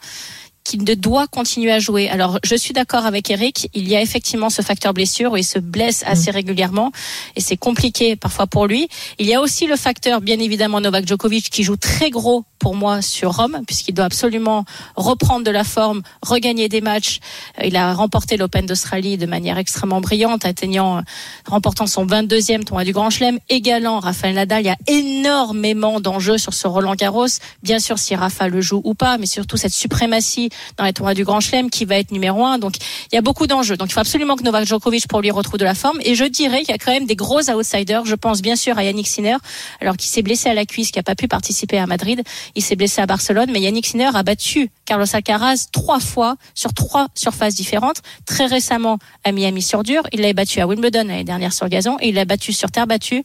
qu'il 0.69 0.83
ne 0.83 0.93
doit 0.93 1.25
continuer 1.27 1.71
à 1.71 1.79
jouer. 1.79 2.09
Alors, 2.09 2.37
je 2.43 2.55
suis 2.55 2.73
d'accord 2.73 3.05
avec 3.07 3.31
Eric. 3.31 3.69
Il 3.73 3.87
y 3.87 3.95
a 3.95 4.01
effectivement 4.01 4.51
ce 4.51 4.61
facteur 4.61 4.93
blessure 4.93 5.31
où 5.31 5.37
il 5.37 5.43
se 5.43 5.57
blesse 5.57 6.03
assez 6.05 6.29
régulièrement 6.29 6.91
et 7.35 7.41
c'est 7.41 7.57
compliqué 7.57 8.15
parfois 8.15 8.45
pour 8.45 8.67
lui. 8.67 8.87
Il 9.17 9.25
y 9.25 9.33
a 9.33 9.41
aussi 9.41 9.65
le 9.65 9.75
facteur, 9.75 10.21
bien 10.21 10.37
évidemment, 10.39 10.79
Novak 10.79 11.07
Djokovic 11.07 11.49
qui 11.49 11.63
joue 11.63 11.75
très 11.75 12.11
gros 12.11 12.45
pour 12.59 12.75
moi 12.75 13.01
sur 13.01 13.35
Rome 13.35 13.61
puisqu'il 13.65 13.93
doit 13.93 14.05
absolument 14.05 14.65
reprendre 14.95 15.43
de 15.43 15.49
la 15.49 15.63
forme, 15.63 16.03
regagner 16.21 16.69
des 16.69 16.81
matchs. 16.81 17.19
Euh, 17.59 17.65
Il 17.65 17.75
a 17.75 17.93
remporté 17.93 18.37
l'Open 18.37 18.65
d'Australie 18.67 19.17
de 19.17 19.25
manière 19.25 19.57
extrêmement 19.57 20.01
brillante, 20.01 20.45
atteignant, 20.45 21.01
remportant 21.47 21.87
son 21.87 22.05
22e 22.05 22.63
tournoi 22.63 22.83
du 22.83 22.91
Grand 22.91 23.09
Chelem, 23.09 23.39
égalant 23.49 23.99
Rafael 23.99 24.35
Nadal. 24.35 24.61
Il 24.61 24.67
y 24.67 24.69
a 24.69 24.77
énormément 24.87 25.99
d'enjeux 25.99 26.37
sur 26.37 26.53
ce 26.53 26.67
Roland 26.67 26.95
Garros. 26.95 27.27
Bien 27.63 27.79
sûr, 27.79 27.97
si 27.97 28.13
Rafa 28.13 28.47
le 28.47 28.61
joue 28.61 28.81
ou 28.83 28.93
pas, 28.93 29.17
mais 29.17 29.25
surtout 29.25 29.57
cette 29.57 29.73
suprématie 29.73 30.49
dans 30.77 30.85
les 30.85 30.93
tournois 30.93 31.13
du 31.13 31.23
Grand 31.23 31.39
Chelem, 31.39 31.69
qui 31.69 31.85
va 31.85 31.97
être 31.97 32.11
numéro 32.11 32.45
un. 32.45 32.57
Donc 32.57 32.75
il 33.11 33.15
y 33.15 33.17
a 33.17 33.21
beaucoup 33.21 33.47
d'enjeux. 33.47 33.77
Donc 33.77 33.89
il 33.89 33.93
faut 33.93 33.99
absolument 33.99 34.35
que 34.35 34.43
Novak 34.43 34.65
Djokovic 34.65 35.07
pour 35.07 35.21
lui 35.21 35.31
retrouve 35.31 35.59
de 35.59 35.65
la 35.65 35.75
forme. 35.75 35.99
Et 36.03 36.15
je 36.15 36.25
dirais 36.25 36.59
qu'il 36.59 36.69
y 36.69 36.73
a 36.73 36.77
quand 36.77 36.91
même 36.91 37.05
des 37.05 37.15
gros 37.15 37.49
outsiders. 37.49 38.05
Je 38.05 38.15
pense 38.15 38.41
bien 38.41 38.55
sûr 38.55 38.77
à 38.77 38.83
Yannick 38.83 39.07
Sinner, 39.07 39.37
alors 39.81 39.97
qu'il 39.97 40.09
s'est 40.09 40.21
blessé 40.21 40.49
à 40.49 40.53
la 40.53 40.65
cuisse, 40.65 40.91
qui 40.91 40.99
a 40.99 41.03
pas 41.03 41.15
pu 41.15 41.27
participer 41.27 41.77
à 41.77 41.85
Madrid. 41.85 42.21
Il 42.55 42.63
s'est 42.63 42.75
blessé 42.75 43.01
à 43.01 43.05
Barcelone, 43.05 43.49
mais 43.51 43.61
Yannick 43.61 43.87
Sinner 43.87 44.09
a 44.13 44.23
battu 44.23 44.69
Carlos 44.85 45.05
Alcaraz 45.11 45.67
trois 45.71 45.99
fois 45.99 46.35
sur 46.53 46.73
trois 46.73 47.07
surfaces 47.15 47.55
différentes. 47.55 48.01
Très 48.25 48.45
récemment 48.45 48.99
à 49.23 49.31
Miami 49.31 49.61
sur 49.61 49.83
dur, 49.83 50.03
il 50.11 50.21
l'a 50.21 50.33
battu 50.33 50.59
à 50.61 50.67
Wimbledon 50.67 51.05
l'année 51.07 51.23
dernière 51.23 51.53
sur 51.53 51.67
gazon 51.69 51.97
et 51.99 52.09
il 52.09 52.15
l'a 52.15 52.25
battu 52.25 52.53
sur 52.53 52.71
terre 52.71 52.87
battue 52.87 53.23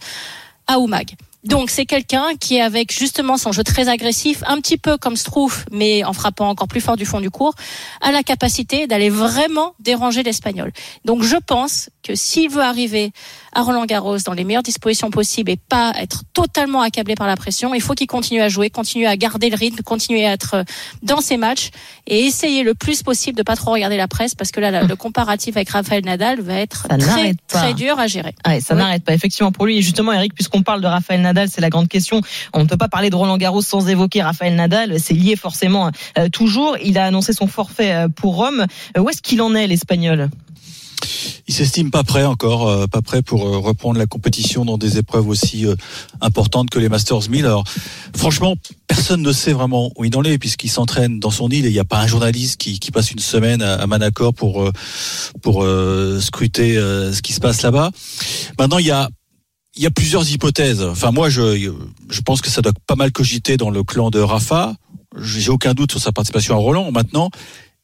à 0.67 0.79
Oumag. 0.79 1.15
Donc 1.45 1.71
c'est 1.71 1.85
quelqu'un 1.87 2.35
qui 2.41 2.57
est 2.57 2.61
avec 2.63 2.93
justement 2.93 3.37
son 3.37 3.53
jeu 3.53 3.63
très 3.63 3.89
agressif, 3.89 4.43
un 4.47 4.57
petit 4.57 4.79
peu 4.79 4.97
comme 4.97 5.17
Strouf, 5.17 5.67
mais 5.71 6.03
en 6.05 6.13
frappant 6.13 6.49
encore 6.49 6.69
plus 6.69 6.81
fort 6.81 6.97
du 6.97 7.05
fond 7.05 7.21
du 7.21 7.31
cours, 7.31 7.55
a 8.01 8.13
la 8.13 8.23
capacité 8.23 8.87
d'aller 8.87 9.11
vraiment 9.11 9.75
déranger 9.81 10.23
l'Espagnol. 10.23 10.73
Donc 11.05 11.23
je 11.23 11.37
pense 11.37 11.91
que 12.03 12.15
s'il 12.15 12.51
veut 12.51 12.63
arriver 12.63 13.13
à 13.53 13.63
Roland 13.63 13.85
Garros 13.85 14.19
dans 14.27 14.33
les 14.33 14.45
meilleures 14.45 14.63
dispositions 14.63 15.11
possibles 15.11 15.51
et 15.51 15.57
pas 15.57 15.93
être 16.01 16.23
totalement 16.33 16.81
accablé 16.81 17.15
par 17.15 17.27
la 17.27 17.37
pression, 17.37 17.75
il 17.75 17.81
faut 17.81 17.95
qu'il 17.95 18.07
continue 18.07 18.41
à 18.41 18.49
jouer, 18.49 18.71
continue 18.71 19.07
à 19.07 19.17
garder 19.17 19.51
le 19.51 19.57
rythme, 19.57 19.83
continuer 19.83 20.27
à 20.27 20.33
être 20.33 20.65
dans 21.03 21.21
ses 21.21 21.37
matchs 21.37 21.71
et 22.07 22.25
essayer 22.27 22.63
le 22.63 22.75
plus 22.75 23.03
possible 23.03 23.37
de 23.39 23.43
pas 23.43 23.57
trop 23.57 23.73
regarder 23.73 23.97
la 23.97 24.09
presse 24.09 24.35
parce 24.35 24.51
que 24.51 24.61
là 24.61 24.83
le 24.83 24.97
comparatif 24.97 25.57
avec 25.57 25.69
Rafael 25.71 26.05
Nadal 26.05 26.41
va 26.41 26.55
être 26.55 26.87
Ça 26.91 26.97
très 26.99 27.35
très 27.49 27.75
dur 27.75 27.99
à 27.99 28.07
gérer. 28.07 28.35
Ouais, 28.47 28.61
ça 28.61 28.75
Oui. 28.75 28.81
n'arrête 28.81 29.05
pas. 29.05 29.15
Effectivement, 29.15 29.53
pour 29.53 29.67
lui, 29.67 29.79
et 29.79 29.83
justement, 29.83 30.13
Eric, 30.13 30.35
puisqu'on 30.35 30.63
parle 30.63 30.81
de 30.81 30.87
Rafael 30.87 31.21
Nadal, 31.21 31.34
c'est 31.47 31.61
la 31.61 31.71
grande 31.71 31.89
question. 31.89 32.21
On 32.53 32.61
ne 32.61 32.69
peut 32.69 32.77
pas 32.77 32.89
parler 32.89 33.11
de 33.11 33.17
Roland 33.17 33.37
Garros 33.37 33.63
sans 33.63 33.89
évoquer 33.89 34.23
Rafael 34.23 34.55
Nadal. 34.55 34.99
C'est 35.01 35.15
lié 35.15 35.37
forcément 35.37 35.91
euh, 36.19 36.29
toujours. 36.29 36.77
Il 36.83 36.99
a 36.99 37.07
annoncé 37.07 37.33
son 37.33 37.47
forfait 37.47 37.93
euh, 37.93 38.09
pour 38.09 38.37
Rome. 38.37 38.67
Euh, 38.97 39.01
où 39.01 39.09
est-ce 39.09 39.23
qu'il 39.23 39.43
en 39.43 39.55
est, 39.55 39.67
l'Espagnol? 39.67 40.31
Il 41.47 41.55
s'estime 41.55 41.91
pas 41.91 42.03
prêt 42.03 42.25
encore, 42.25 42.89
pas 42.89 43.03
prêt 43.03 43.21
pour 43.21 43.43
reprendre 43.43 43.99
la 43.99 44.07
compétition 44.07 44.65
dans 44.65 44.79
des 44.79 44.97
épreuves 44.97 45.29
aussi 45.29 45.67
importantes 46.23 46.71
que 46.71 46.79
les 46.79 46.89
Masters 46.89 47.29
1000. 47.29 47.45
Alors, 47.45 47.65
franchement, 48.17 48.55
personne 48.87 49.21
ne 49.21 49.33
sait 49.33 49.53
vraiment 49.53 49.91
où 49.97 50.07
il 50.07 50.17
en 50.17 50.23
est 50.23 50.39
puisqu'il 50.39 50.71
s'entraîne 50.71 51.21
dans 51.21 51.31
son 51.31 51.51
île 51.51 51.67
et 51.67 51.69
il 51.69 51.75
n'y 51.75 51.79
a 51.79 51.85
pas 51.85 52.01
un 52.01 52.07
journaliste 52.07 52.59
qui, 52.59 52.91
passe 52.91 53.11
une 53.11 53.19
semaine 53.19 53.61
à, 53.61 53.75
à 53.75 53.87
Manacor 53.87 54.33
pour 54.33 54.67
pour 55.43 55.67
scruter 56.21 56.77
ce 56.77 57.21
qui 57.21 57.35
se 57.35 57.41
passe 57.41 57.61
là-bas. 57.61 57.91
Maintenant, 58.59 58.79
il 58.79 58.87
y 58.87 58.91
a 58.91 59.11
il 59.77 59.83
y 59.83 59.87
a 59.87 59.91
plusieurs 59.91 60.31
hypothèses. 60.31 60.83
Enfin, 60.83 61.11
moi, 61.11 61.29
je 61.29 61.73
je 62.11 62.21
pense 62.21 62.41
que 62.41 62.51
ça 62.51 62.63
doit 62.63 62.73
pas 62.87 62.97
mal 62.97 63.13
cogiter 63.13 63.57
dans 63.57 63.71
le 63.71 63.83
clan 63.83 64.11
de 64.11 64.21
Rafa. 64.21 64.75
J'ai 65.21 65.51
aucun 65.51 65.75
doute 65.75 65.93
sur 65.93 66.01
sa 66.01 66.13
participation 66.13 66.55
à 66.55 66.59
Roland. 66.59 66.91
Maintenant, 66.93 67.31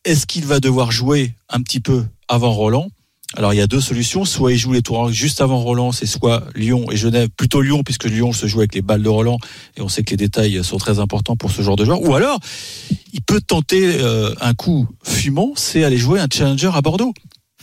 est-ce 0.05 0.27
qu'il 0.27 0.47
va 0.47 0.61
devoir 0.61 0.93
jouer 0.93 1.35
un 1.49 1.61
petit 1.63 1.81
peu 1.81 2.05
avant 2.29 2.53
Roland? 2.53 2.89
Alors 3.37 3.55
il 3.55 3.59
y 3.59 3.61
a 3.61 3.69
deux 3.69 3.81
solutions, 3.81 4.25
soit 4.25 4.53
il 4.53 4.59
joue 4.59 4.73
les 4.73 4.83
tours 4.83 5.13
juste 5.13 5.41
avant 5.41 5.61
Roland, 5.61 5.93
c'est 5.93 6.07
soit 6.07 6.43
Lyon 6.57 6.87
et 6.91 6.97
Genève, 6.97 7.29
plutôt 7.37 7.61
Lyon 7.61 7.83
puisque 7.85 8.07
Lyon 8.07 8.33
se 8.33 8.49
joue 8.49 8.59
avec 8.59 8.75
les 8.75 8.83
balles 8.83 9.05
de 9.05 9.09
Roland 9.09 9.39
et 9.77 9.83
on 9.83 9.89
sait 9.89 10.03
que 10.03 10.11
les 10.11 10.17
détails 10.17 10.65
sont 10.65 10.79
très 10.79 10.99
importants 10.99 11.37
pour 11.37 11.53
ce 11.53 11.63
genre 11.63 11.77
de 11.77 11.85
joueur. 11.85 12.03
Ou 12.03 12.13
alors 12.15 12.41
il 13.13 13.23
peut 13.23 13.41
tenter 13.41 14.01
euh, 14.01 14.35
un 14.41 14.55
coup 14.55 14.89
fumant, 15.05 15.53
c'est 15.55 15.85
aller 15.85 15.97
jouer 15.97 16.19
un 16.19 16.27
challenger 16.29 16.71
à 16.75 16.81
Bordeaux. 16.81 17.15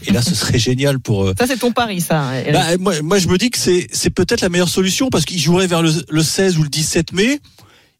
Et 0.05 0.11
là 0.11 0.21
ce 0.21 0.35
serait 0.35 0.59
génial 0.59 0.99
pour 0.99 1.25
euh, 1.25 1.33
Ça, 1.39 1.47
c'est 1.47 1.57
ton 1.57 1.71
pari, 1.71 2.01
ça. 2.01 2.31
Bah, 2.51 2.77
moi, 2.79 2.93
moi, 3.01 3.17
je 3.19 3.27
me 3.27 3.37
dis 3.37 3.49
que 3.49 3.57
c'est 3.57 3.87
c'est 3.91 4.11
peut-être 4.11 4.41
la 4.41 4.49
meilleure 4.49 4.69
solution 4.69 5.09
parce 5.09 5.25
qu'il 5.25 5.39
jouerait 5.41 5.67
vers 5.67 5.81
le, 5.81 5.91
le 6.09 6.23
16 6.23 6.57
ou 6.59 6.63
le 6.63 6.69
17 6.69 7.13
mai. 7.13 7.39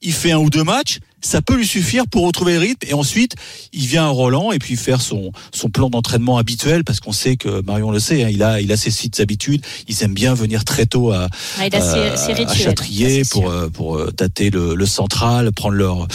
Il 0.04 0.14
fait 0.14 0.32
un 0.32 0.38
ou 0.38 0.52
deux 0.52 0.64
matchs, 0.64 1.00
ça 1.22 1.42
peut 1.42 1.56
lui 1.56 1.66
suffire 1.66 2.04
pour 2.08 2.24
retrouver 2.28 2.54
le 2.54 2.60
rythme 2.60 2.88
et 2.88 2.94
ensuite 2.94 3.34
il 3.74 3.88
vient 3.88 4.06
à 4.06 4.10
Roland 4.10 4.52
et 4.52 4.60
puis 4.60 4.76
faire 4.76 5.02
son 5.02 5.32
son 5.52 5.70
plan 5.72 5.90
d'entraînement 5.90 6.38
habituel 6.38 6.84
parce 6.84 7.00
qu'on 7.00 7.12
sait 7.12 7.36
que 7.36 7.64
Marion 7.66 7.90
le 7.90 7.98
sait, 8.00 8.24
hein, 8.24 8.30
il 8.32 8.44
a 8.44 8.62
il 8.62 8.72
a 8.72 8.78
ses 8.78 8.92
sites 8.92 9.20
habitudes. 9.20 9.66
Ils 9.88 10.04
aiment 10.04 10.14
bien 10.14 10.36
venir 10.36 10.66
très 10.66 10.86
tôt 10.86 11.12
à 11.12 11.28
Ah, 11.58 11.66
il 11.66 11.72
ses- 11.72 12.32
à 12.32 12.36
rituels, 12.36 12.58
Châtrier 12.64 13.24
pour 13.32 13.50
euh, 13.50 13.70
pour 13.70 13.98
euh, 13.98 14.12
tâter 14.12 14.52
le, 14.52 14.76
le 14.76 14.86
central, 14.86 15.52
prendre 15.52 15.74
leur 15.74 16.08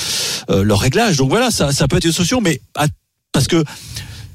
euh, 0.48 0.62
leur 0.62 0.78
réglage. 0.78 1.16
Donc 1.16 1.30
voilà, 1.30 1.50
ça 1.50 1.72
ça 1.72 1.88
peut 1.88 1.96
être 1.96 2.04
une 2.04 2.12
solution, 2.12 2.40
mais 2.40 2.60
à- 2.76 2.86
parce 3.32 3.48
que 3.48 3.64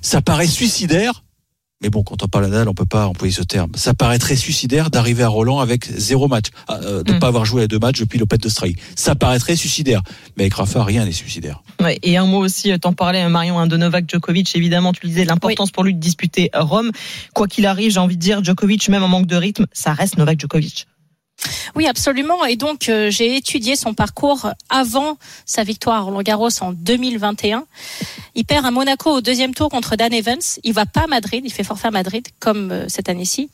ça 0.01 0.21
paraît 0.21 0.47
suicidaire. 0.47 1.23
Mais 1.83 1.89
bon, 1.91 2.01
quand 2.01 2.23
on 2.23 2.27
parle 2.27 2.45
de 2.45 2.49
Nadal, 2.49 2.69
on 2.69 2.73
peut 2.73 2.87
pas 2.87 3.05
employer 3.05 3.31
ce 3.31 3.43
terme. 3.43 3.71
Ça 3.75 3.93
paraît 3.93 4.17
très 4.17 4.35
suicidaire 4.35 4.89
d'arriver 4.89 5.21
à 5.21 5.27
Roland 5.27 5.59
avec 5.59 5.85
zéro 5.85 6.27
match, 6.27 6.47
euh, 6.71 7.03
de 7.03 7.13
Mm. 7.13 7.19
pas 7.19 7.27
avoir 7.27 7.45
joué 7.45 7.63
à 7.63 7.67
deux 7.67 7.77
matchs 7.77 7.99
depuis 7.99 8.17
l'Open 8.17 8.39
d'Australie. 8.39 8.75
Ça 8.95 9.13
paraît 9.13 9.37
très 9.37 9.55
suicidaire. 9.55 10.01
Mais 10.37 10.43
avec 10.45 10.55
Rafa, 10.55 10.83
rien 10.83 11.05
n'est 11.05 11.11
suicidaire. 11.11 11.61
Ouais, 11.79 11.99
et 12.01 12.17
un 12.17 12.25
mot 12.25 12.39
aussi, 12.39 12.71
euh, 12.71 12.79
t'en 12.79 12.93
parlais, 12.93 13.23
euh, 13.23 13.29
Marion, 13.29 13.59
hein, 13.59 13.67
de 13.67 13.77
Novak 13.77 14.09
Djokovic. 14.09 14.55
Évidemment, 14.55 14.91
tu 14.91 15.05
disais 15.05 15.23
l'importance 15.23 15.69
pour 15.69 15.83
lui 15.83 15.93
de 15.93 15.99
disputer 15.99 16.49
Rome. 16.55 16.89
Quoi 17.35 17.47
qu'il 17.47 17.67
arrive, 17.67 17.91
j'ai 17.91 17.99
envie 17.99 18.15
de 18.17 18.21
dire, 18.21 18.43
Djokovic, 18.43 18.89
même 18.89 19.03
en 19.03 19.07
manque 19.07 19.27
de 19.27 19.35
rythme, 19.35 19.67
ça 19.71 19.93
reste 19.93 20.17
Novak 20.17 20.39
Djokovic. 20.39 20.87
Oui, 21.75 21.85
absolument. 21.87 22.43
Et 22.45 22.55
donc, 22.55 22.89
euh, 22.89 23.11
j'ai 23.11 23.35
étudié 23.35 23.75
son 23.75 23.93
parcours 23.93 24.47
avant 24.69 25.17
sa 25.45 25.63
victoire 25.63 25.97
à 25.97 26.01
Roland 26.01 26.21
Garros 26.23 26.49
en 26.61 26.71
2021. 26.73 27.65
Il 28.35 28.45
perd 28.45 28.65
à 28.65 28.71
Monaco 28.71 29.11
au 29.11 29.21
deuxième 29.21 29.53
tour 29.53 29.69
contre 29.69 29.95
Dan 29.95 30.13
Evans. 30.13 30.39
Il 30.63 30.73
va 30.73 30.85
pas 30.85 31.01
à 31.01 31.07
Madrid. 31.07 31.43
Il 31.45 31.51
fait 31.53 31.63
forfait 31.63 31.89
à 31.89 31.91
Madrid, 31.91 32.27
comme 32.39 32.71
euh, 32.71 32.85
cette 32.87 33.09
année-ci. 33.09 33.49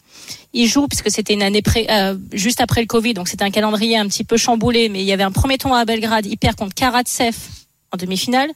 Il 0.53 0.67
joue, 0.67 0.87
puisque 0.87 1.11
c'était 1.11 1.33
une 1.33 1.43
année 1.43 1.61
pré- 1.61 1.87
euh, 1.89 2.15
juste 2.31 2.61
après 2.61 2.79
le 2.81 2.87
Covid, 2.87 3.13
donc 3.15 3.27
c'était 3.27 3.43
un 3.43 3.51
calendrier 3.51 3.97
un 3.97 4.07
petit 4.07 4.23
peu 4.23 4.37
chamboulé, 4.37 4.87
mais 4.87 5.01
il 5.01 5.05
y 5.05 5.11
avait 5.11 5.23
un 5.23 5.31
premier 5.31 5.57
tournoi 5.57 5.79
à 5.79 5.85
Belgrade. 5.85 6.25
Il 6.25 6.37
perd 6.37 6.55
contre 6.55 6.75
Karatsev 6.75 7.35
en 7.93 7.97
demi-finale. 7.97 8.49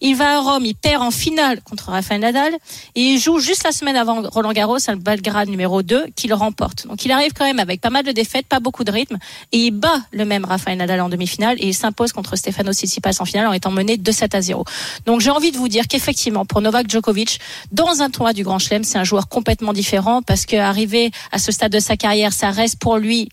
Il 0.00 0.16
va 0.16 0.36
à 0.36 0.40
Rome, 0.40 0.64
il 0.64 0.74
perd 0.74 1.02
en 1.02 1.10
finale 1.10 1.60
contre 1.62 1.90
Rafael 1.90 2.20
Nadal 2.20 2.54
et 2.94 3.00
il 3.00 3.18
joue 3.18 3.38
juste 3.38 3.64
la 3.64 3.72
semaine 3.72 3.96
avant 3.96 4.22
Roland 4.22 4.52
Garros, 4.52 4.78
à 4.86 4.96
Belgrade 4.96 5.48
numéro 5.48 5.82
2, 5.82 6.06
qu'il 6.16 6.32
remporte. 6.34 6.86
Donc 6.86 7.04
il 7.04 7.12
arrive 7.12 7.32
quand 7.32 7.44
même 7.44 7.58
avec 7.58 7.80
pas 7.80 7.90
mal 7.90 8.04
de 8.04 8.12
défaites, 8.12 8.46
pas 8.46 8.60
beaucoup 8.60 8.84
de 8.84 8.90
rythme 8.90 9.18
et 9.52 9.58
il 9.58 9.70
bat 9.72 10.00
le 10.10 10.24
même 10.24 10.44
Rafael 10.44 10.78
Nadal 10.78 11.00
en 11.00 11.08
demi-finale 11.08 11.56
et 11.60 11.68
il 11.68 11.74
s'impose 11.74 12.12
contre 12.12 12.36
Stefano 12.36 12.72
Tsitsipas 12.72 13.16
en 13.20 13.24
finale 13.24 13.46
en 13.46 13.52
étant 13.52 13.70
mené 13.70 13.96
2-7 13.96 14.36
à 14.36 14.40
0. 14.40 14.64
Donc 15.06 15.20
j'ai 15.20 15.30
envie 15.30 15.52
de 15.52 15.58
vous 15.58 15.68
dire 15.68 15.86
qu'effectivement 15.86 16.46
pour 16.46 16.60
Novak 16.60 16.90
Djokovic, 16.90 17.40
dans 17.72 18.00
un 18.00 18.10
tournoi 18.10 18.32
du 18.32 18.42
Grand 18.42 18.58
Chelem, 18.58 18.84
c'est 18.84 18.98
un 18.98 19.04
joueur 19.04 19.28
complètement 19.28 19.72
différent 19.72 20.22
parce 20.22 20.46
qu'arriver 20.46 21.10
à 21.32 21.38
ce 21.38 21.52
stade 21.52 21.72
de 21.72 21.80
sa 21.80 21.96
carrière, 21.96 22.32
ça 22.32 22.50
reste 22.50 22.78
pour 22.78 22.96
lui 22.96 23.28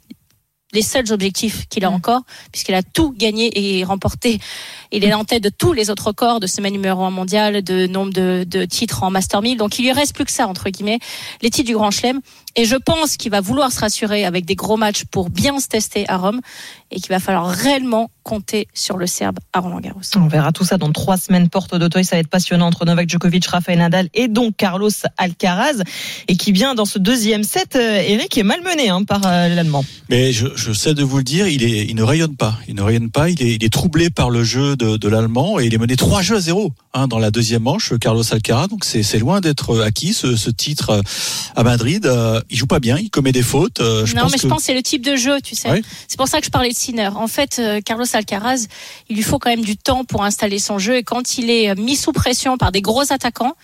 les 0.75 0.81
seuls 0.81 1.11
objectifs 1.11 1.67
qu'il 1.69 1.85
a 1.85 1.89
encore, 1.89 2.21
puisqu'il 2.51 2.75
a 2.75 2.83
tout 2.83 3.11
gagné 3.17 3.79
et 3.79 3.83
remporté. 3.83 4.39
Il 4.91 5.03
est 5.03 5.13
en 5.13 5.23
tête 5.23 5.41
de 5.41 5.49
tous 5.49 5.73
les 5.73 5.89
autres 5.89 6.07
records 6.07 6.39
de 6.39 6.47
semaine 6.47 6.73
numéro 6.73 7.03
1 7.03 7.09
mondial, 7.09 7.63
de 7.63 7.87
nombre 7.87 8.13
de, 8.13 8.45
de 8.47 8.65
titres 8.65 9.03
en 9.03 9.09
Master 9.09 9.41
1000. 9.41 9.57
Donc 9.57 9.79
il 9.79 9.83
lui 9.83 9.91
reste 9.91 10.13
plus 10.13 10.25
que 10.25 10.31
ça, 10.31 10.47
entre 10.47 10.69
guillemets, 10.69 10.99
les 11.41 11.49
titres 11.49 11.67
du 11.67 11.73
Grand 11.73 11.91
Chelem. 11.91 12.21
Et 12.57 12.65
je 12.65 12.75
pense 12.75 13.17
qu'il 13.17 13.31
va 13.31 13.41
vouloir 13.41 13.71
se 13.71 13.79
rassurer 13.79 14.25
avec 14.25 14.45
des 14.45 14.55
gros 14.55 14.77
matchs 14.77 15.03
pour 15.05 15.29
bien 15.29 15.59
se 15.59 15.67
tester 15.67 16.07
à 16.09 16.17
Rome 16.17 16.41
et 16.91 16.99
qu'il 16.99 17.09
va 17.09 17.19
falloir 17.19 17.47
réellement 17.47 18.09
compter 18.23 18.67
sur 18.73 18.97
le 18.97 19.05
Serbe 19.05 19.37
à 19.53 19.59
Roland 19.59 19.79
Garros. 19.79 20.01
On 20.15 20.27
verra 20.27 20.51
tout 20.51 20.65
ça 20.65 20.77
dans 20.77 20.91
trois 20.91 21.17
semaines 21.17 21.49
porte 21.49 21.75
d'Auteuil. 21.75 22.03
Ça 22.03 22.15
va 22.15 22.21
être 22.21 22.27
passionnant 22.27 22.67
entre 22.67 22.85
Novak 22.85 23.09
Djokovic, 23.09 23.45
Rafael 23.45 23.77
Nadal 23.77 24.09
et 24.13 24.27
donc 24.27 24.55
Carlos 24.57 24.89
Alcaraz. 25.17 25.83
Et 26.27 26.35
qui 26.35 26.51
vient 26.51 26.73
dans 26.73 26.85
ce 26.85 26.97
deuxième 26.97 27.43
set, 27.43 27.75
euh, 27.75 28.01
Eric 28.07 28.35
est 28.37 28.43
malmené 28.43 28.89
hein, 28.89 29.03
par 29.03 29.21
euh, 29.25 29.47
l'Allemand. 29.49 29.85
Mais 30.09 30.31
je, 30.31 30.47
je 30.55 30.73
sais 30.73 30.93
de 30.95 31.03
vous 31.03 31.17
le 31.17 31.23
dire, 31.23 31.47
il, 31.47 31.63
est, 31.63 31.85
il 31.85 31.95
ne 31.95 32.03
rayonne 32.03 32.35
pas. 32.35 32.57
Il 32.67 32.75
ne 32.75 32.81
rayonne 32.81 33.11
pas. 33.11 33.29
Il 33.29 33.41
est, 33.43 33.55
il 33.55 33.63
est 33.63 33.73
troublé 33.73 34.09
par 34.09 34.31
le 34.31 34.43
jeu 34.43 34.75
de, 34.75 34.97
de 34.97 35.07
l'Allemand 35.07 35.59
et 35.59 35.65
il 35.65 35.73
est 35.73 35.77
mené 35.77 35.95
3 35.95 36.21
jeux 36.21 36.37
à 36.37 36.41
0 36.41 36.73
hein, 36.95 37.07
dans 37.07 37.19
la 37.19 37.29
deuxième 37.29 37.63
manche, 37.63 37.93
Carlos 37.99 38.23
Alcaraz. 38.31 38.67
Donc 38.67 38.85
c'est 38.85 39.19
loin 39.19 39.41
d'être 39.41 39.81
acquis 39.81 40.13
ce, 40.13 40.35
ce 40.35 40.49
titre 40.49 40.89
euh, 40.89 41.01
à 41.55 41.63
Madrid. 41.63 42.05
Euh, 42.05 42.41
il 42.49 42.57
joue 42.57 42.67
pas 42.67 42.79
bien, 42.79 42.97
il 42.97 43.09
commet 43.09 43.31
des 43.31 43.43
fautes. 43.43 43.79
Euh, 43.79 44.05
je 44.05 44.15
non, 44.15 44.23
pense 44.23 44.31
mais 44.31 44.37
que... 44.37 44.43
je 44.43 44.47
pense 44.47 44.59
que 44.59 44.65
c'est 44.65 44.73
le 44.73 44.83
type 44.83 45.03
de 45.03 45.15
jeu, 45.15 45.39
tu 45.41 45.55
sais. 45.55 45.81
C'est 46.07 46.17
pour 46.17 46.27
ça 46.27 46.39
que 46.39 46.45
je 46.45 46.51
parlais 46.51 46.69
En 47.15 47.27
fait, 47.27 47.59
euh, 47.59 47.81
Carlos 47.81 48.05
Alcaraz, 48.13 48.67
il 49.09 49.15
lui 49.15 49.23
faut 49.23 49.39
quand 49.39 49.49
même 49.49 49.63
du 49.63 49.77
temps 49.77 50.03
pour 50.03 50.23
installer 50.23 50.59
son 50.59 50.77
jeu. 50.77 50.97
Et 50.97 51.03
quand 51.03 51.37
il 51.37 51.49
est 51.49 51.69
euh, 51.69 51.75
mis 51.75 51.95
sous 51.95 52.11
pression 52.11 52.57
par 52.57 52.71
des 52.71 52.81
gros 52.81 53.11
attaquants, 53.11 53.55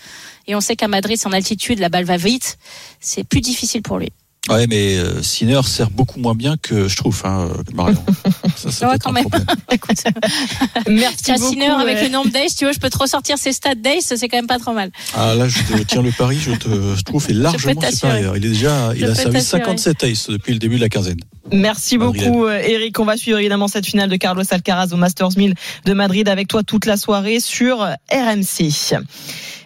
et 0.47 0.55
on 0.55 0.61
sait 0.61 0.75
qu'à 0.75 0.87
Madrid, 0.87 1.17
c'est 1.17 1.27
en 1.27 1.33
altitude, 1.33 1.79
la 1.79 1.89
balle 1.89 2.05
va 2.05 2.17
vite, 2.17 2.57
c'est 2.99 3.23
plus 3.23 3.41
difficile 3.41 3.81
pour 3.81 3.97
lui. 3.97 4.09
Ouais, 4.49 4.65
mais 4.67 4.97
euh, 4.97 5.21
Sinner 5.21 5.61
sert 5.63 5.91
beaucoup 5.91 6.19
moins 6.19 6.33
bien 6.33 6.57
que 6.57 6.87
je 6.87 6.95
trouve, 6.95 7.21
hein, 7.25 7.47
euh, 7.51 7.61
Marion. 7.75 8.03
Ça, 8.57 8.71
c'est 8.71 8.85
Ouais, 8.87 8.95
quand 8.99 9.11
un 9.11 9.13
même. 9.13 9.23
problème. 9.29 9.45
Écoute, 9.71 9.97
Merci 10.89 11.31
beaucoup. 11.33 11.49
Sinner, 11.51 11.67
avec 11.69 11.97
ouais. 11.97 12.03
le 12.05 12.09
nombre 12.09 12.31
d'ace, 12.31 12.55
tu 12.55 12.65
vois, 12.65 12.71
je 12.73 12.79
peux 12.79 12.89
te 12.89 12.97
ressortir 12.97 13.37
ses 13.37 13.53
stats 13.53 13.75
d'ace, 13.75 14.13
c'est 14.15 14.27
quand 14.27 14.37
même 14.37 14.47
pas 14.47 14.57
trop 14.57 14.73
mal. 14.73 14.89
Ah 15.15 15.35
là, 15.35 15.47
je 15.47 15.59
te 15.59 15.83
tiens 15.83 16.01
le 16.01 16.11
pari, 16.11 16.39
je, 16.39 16.53
te, 16.53 16.67
je 16.95 17.01
trouve 17.03 17.23
est 17.29 17.33
largement 17.33 17.81
supérieur. 17.91 18.35
Il 18.35 18.43
est 18.43 18.49
déjà, 18.49 18.93
il 18.95 19.05
a 19.05 19.13
servi 19.13 19.33
t'assurer. 19.37 19.59
57 19.63 20.03
aces 20.05 20.29
depuis 20.31 20.53
le 20.53 20.59
début 20.59 20.77
de 20.77 20.81
la 20.81 20.89
quinzaine. 20.89 21.19
Merci 21.51 21.99
Madrid. 21.99 22.23
beaucoup, 22.23 22.45
euh, 22.45 22.59
Eric. 22.63 22.99
On 22.99 23.05
va 23.05 23.17
suivre 23.17 23.37
évidemment 23.37 23.67
cette 23.67 23.85
finale 23.85 24.09
de 24.09 24.15
Carlos 24.15 24.43
Alcaraz 24.49 24.87
au 24.91 24.97
Masters 24.97 25.37
1000 25.37 25.53
de 25.85 25.93
Madrid 25.93 26.27
avec 26.27 26.47
toi 26.47 26.63
toute 26.63 26.85
la 26.87 26.97
soirée 26.97 27.39
sur 27.39 27.77
RMC. 28.11 28.95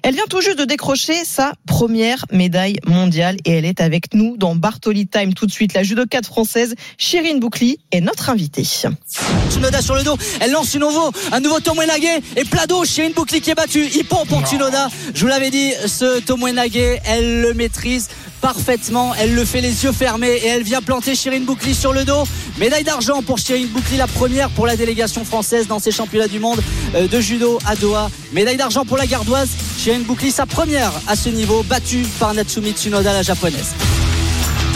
Elle 0.07 0.13
vient 0.13 0.27
tout 0.29 0.39
juste 0.39 0.59
de 0.59 0.65
décrocher 0.65 1.25
sa 1.25 1.53
première 1.65 2.25
médaille 2.31 2.77
mondiale 2.85 3.37
et 3.43 3.53
elle 3.53 3.65
est 3.65 3.81
avec 3.81 4.13
nous 4.13 4.37
dans 4.37 4.53
Bartoli 4.53 5.07
Time 5.07 5.33
tout 5.33 5.47
de 5.47 5.51
suite. 5.51 5.73
La 5.73 5.81
judokate 5.81 6.27
française 6.27 6.75
Chirine 6.99 7.39
Boucli 7.39 7.79
est 7.91 8.01
notre 8.01 8.29
invitée. 8.29 8.63
Tsunoda 8.63 9.81
sur 9.81 9.95
le 9.95 10.03
dos, 10.03 10.15
elle 10.41 10.51
lance 10.51 10.75
une 10.75 10.81
nouveau, 10.81 11.11
un 11.31 11.39
nouveau 11.39 11.59
Tomoenage 11.59 12.21
et 12.35 12.45
Plado, 12.45 12.85
Chirine 12.85 13.13
Boucli 13.13 13.41
qui 13.41 13.49
est 13.49 13.55
battu. 13.55 13.83
Hippon 13.83 14.27
pour 14.27 14.45
Tsunoda. 14.45 14.89
Je 15.15 15.21
vous 15.21 15.27
l'avais 15.27 15.49
dit, 15.49 15.71
ce 15.87 16.19
Tomoenage, 16.19 16.77
elle 17.05 17.41
le 17.41 17.55
maîtrise 17.55 18.09
parfaitement. 18.41 19.13
Elle 19.15 19.35
le 19.35 19.45
fait 19.45 19.61
les 19.61 19.83
yeux 19.83 19.91
fermés 19.91 20.31
et 20.43 20.47
elle 20.47 20.63
vient 20.63 20.81
planter 20.81 21.15
Chirine 21.15 21.45
Boucli 21.45 21.73
sur 21.73 21.93
le 21.93 22.05
dos. 22.05 22.23
Médaille 22.57 22.83
d'argent 22.83 23.21
pour 23.21 23.37
Chirine 23.37 23.67
Boucli, 23.67 23.97
la 23.97 24.07
première 24.07 24.49
pour 24.49 24.67
la 24.67 24.75
délégation 24.75 25.25
française 25.25 25.67
dans 25.67 25.79
ces 25.79 25.91
championnats 25.91 26.27
du 26.27 26.39
monde 26.39 26.61
euh, 26.95 27.07
de 27.07 27.19
judo 27.19 27.59
à 27.65 27.75
Doha. 27.75 28.09
Médaille 28.33 28.57
d'argent 28.57 28.85
pour 28.85 28.97
la 28.97 29.07
gardoise. 29.07 29.49
Chirine 29.77 30.03
Boucli, 30.03 30.31
sa 30.31 30.45
première 30.45 30.91
à 31.07 31.15
ce 31.15 31.29
niveau, 31.29 31.63
battue 31.63 32.05
par 32.19 32.33
Natsumi 32.33 32.71
Tsunoda, 32.71 33.13
la 33.13 33.23
japonaise. 33.23 33.73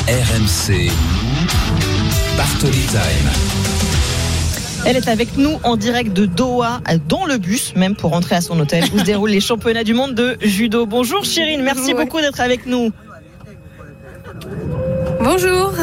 RMC. 0.08 0.90
Bartoli 2.38 2.86
Time. 2.88 3.30
Elle 4.86 4.96
est 4.96 5.10
avec 5.10 5.38
nous 5.38 5.60
en 5.64 5.76
direct 5.76 6.14
de 6.14 6.26
Doha, 6.26 6.82
dans 7.08 7.26
le 7.26 7.38
bus, 7.38 7.74
même 7.76 7.96
pour 7.96 8.12
rentrer 8.12 8.36
à 8.36 8.42
son 8.42 8.60
hôtel, 8.60 8.86
où 8.94 9.00
se 9.00 9.04
déroulent 9.04 9.30
les 9.30 9.40
championnats 9.42 9.84
du 9.84 9.94
monde 9.94 10.16
de 10.16 10.38
judo. 10.42 10.86
Bonjour 10.86 11.26
Chirine, 11.26 11.62
merci 11.62 11.94
beaucoup 11.94 12.22
d'être 12.22 12.40
avec 12.40 12.66
nous. 12.66 12.92
Bonjour. 15.22 15.74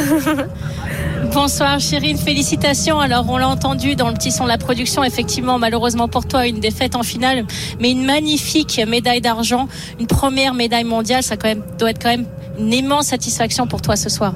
Bonsoir 1.33 1.79
Chirine, 1.81 2.17
félicitations. 2.17 3.01
Alors 3.01 3.27
on 3.29 3.37
l'a 3.37 3.49
entendu 3.49 3.97
dans 3.97 4.09
le 4.09 4.15
petit 4.15 4.31
son 4.31 4.45
de 4.45 4.49
la 4.49 4.59
production, 4.59 5.05
effectivement 5.05 5.59
malheureusement 5.59 6.09
pour 6.09 6.27
toi 6.27 6.47
une 6.47 6.61
défaite 6.61 6.97
en 6.97 7.03
finale, 7.03 7.45
mais 7.81 7.91
une 7.91 8.05
magnifique 8.05 8.81
médaille 8.87 9.21
d'argent, 9.21 9.69
une 10.01 10.07
première 10.07 10.55
médaille 10.55 10.85
mondiale, 10.85 11.23
ça 11.23 11.37
quand 11.37 11.49
même, 11.49 11.63
doit 11.79 11.91
être 11.91 12.03
quand 12.03 12.11
même 12.11 12.27
une 12.59 12.73
immense 12.73 13.07
satisfaction 13.09 13.67
pour 13.67 13.83
toi 13.83 13.97
ce 13.97 14.09
soir. 14.09 14.35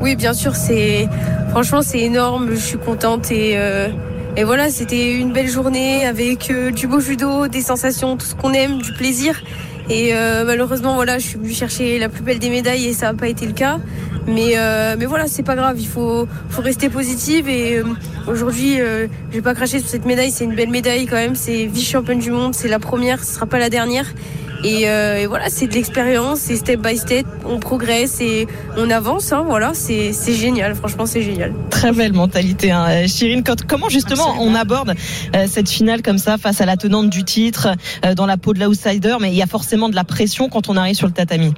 Oui, 0.00 0.16
bien 0.16 0.34
sûr, 0.34 0.54
c'est 0.54 1.08
franchement 1.50 1.82
c'est 1.82 2.00
énorme. 2.00 2.50
Je 2.50 2.56
suis 2.56 2.78
contente 2.78 3.30
et 3.30 3.54
euh, 3.56 3.88
voilà, 4.44 4.70
c'était 4.70 5.12
une 5.12 5.32
belle 5.32 5.48
journée 5.48 6.06
avec 6.06 6.50
euh, 6.50 6.70
du 6.70 6.86
beau 6.86 7.00
judo, 7.00 7.48
des 7.48 7.62
sensations, 7.62 8.16
tout 8.16 8.26
ce 8.26 8.34
qu'on 8.34 8.52
aime, 8.52 8.80
du 8.80 8.92
plaisir. 8.92 9.42
Et 9.90 10.14
euh, 10.14 10.44
malheureusement, 10.44 10.94
voilà, 10.94 11.18
je 11.18 11.26
suis 11.26 11.38
venue 11.38 11.52
chercher 11.52 11.98
la 11.98 12.08
plus 12.08 12.22
belle 12.22 12.38
des 12.38 12.50
médailles 12.50 12.86
et 12.86 12.92
ça 12.92 13.06
n'a 13.06 13.14
pas 13.14 13.28
été 13.28 13.46
le 13.46 13.52
cas. 13.52 13.78
Mais 14.26 14.52
euh, 14.56 14.94
mais 14.98 15.06
voilà, 15.06 15.26
c'est 15.26 15.42
pas 15.42 15.56
grave. 15.56 15.76
Il 15.78 15.88
faut 15.88 16.28
faut 16.48 16.62
rester 16.62 16.88
positive 16.88 17.48
et 17.48 17.78
euh, 17.78 17.84
aujourd'hui, 18.28 18.80
euh, 18.80 19.08
je 19.30 19.36
vais 19.36 19.42
pas 19.42 19.54
cracher 19.54 19.80
sur 19.80 19.88
cette 19.88 20.04
médaille. 20.04 20.30
C'est 20.30 20.44
une 20.44 20.54
belle 20.54 20.70
médaille 20.70 21.06
quand 21.06 21.16
même. 21.16 21.34
C'est 21.34 21.66
vice 21.66 21.88
championne 21.88 22.20
du 22.20 22.30
monde. 22.30 22.54
C'est 22.54 22.68
la 22.68 22.78
première. 22.78 23.24
Ce 23.24 23.34
sera 23.34 23.46
pas 23.46 23.58
la 23.58 23.70
dernière. 23.70 24.06
Et, 24.64 24.88
euh, 24.88 25.16
et 25.18 25.26
voilà, 25.26 25.46
c'est 25.50 25.66
de 25.66 25.72
l'expérience, 25.74 26.38
c'est 26.40 26.56
step 26.56 26.80
by 26.80 26.96
step, 26.96 27.26
on 27.44 27.58
progresse 27.58 28.20
et 28.20 28.46
on 28.76 28.90
avance. 28.90 29.32
Hein, 29.32 29.44
voilà, 29.46 29.72
c'est 29.74 30.12
génial, 30.32 30.74
franchement, 30.76 31.04
c'est 31.04 31.22
génial. 31.22 31.52
Très 31.70 31.90
belle 31.92 32.12
mentalité, 32.12 32.70
hein. 32.70 33.06
Chirine. 33.08 33.42
Quand- 33.42 33.66
Comment 33.66 33.88
justement 33.88 34.36
on 34.38 34.54
aborde 34.54 34.94
euh, 35.34 35.46
cette 35.48 35.68
finale 35.68 36.02
comme 36.02 36.18
ça 36.18 36.38
face 36.38 36.60
à 36.60 36.66
la 36.66 36.76
tenante 36.76 37.10
du 37.10 37.24
titre, 37.24 37.68
euh, 38.04 38.14
dans 38.14 38.26
la 38.26 38.36
peau 38.36 38.54
de 38.54 38.60
l'outsider, 38.60 39.16
mais 39.20 39.30
il 39.30 39.36
y 39.36 39.42
a 39.42 39.46
forcément 39.46 39.88
de 39.88 39.94
la 39.96 40.04
pression 40.04 40.48
quand 40.48 40.68
on 40.68 40.76
arrive 40.76 40.94
sur 40.94 41.06
le 41.08 41.12
tatami? 41.12 41.52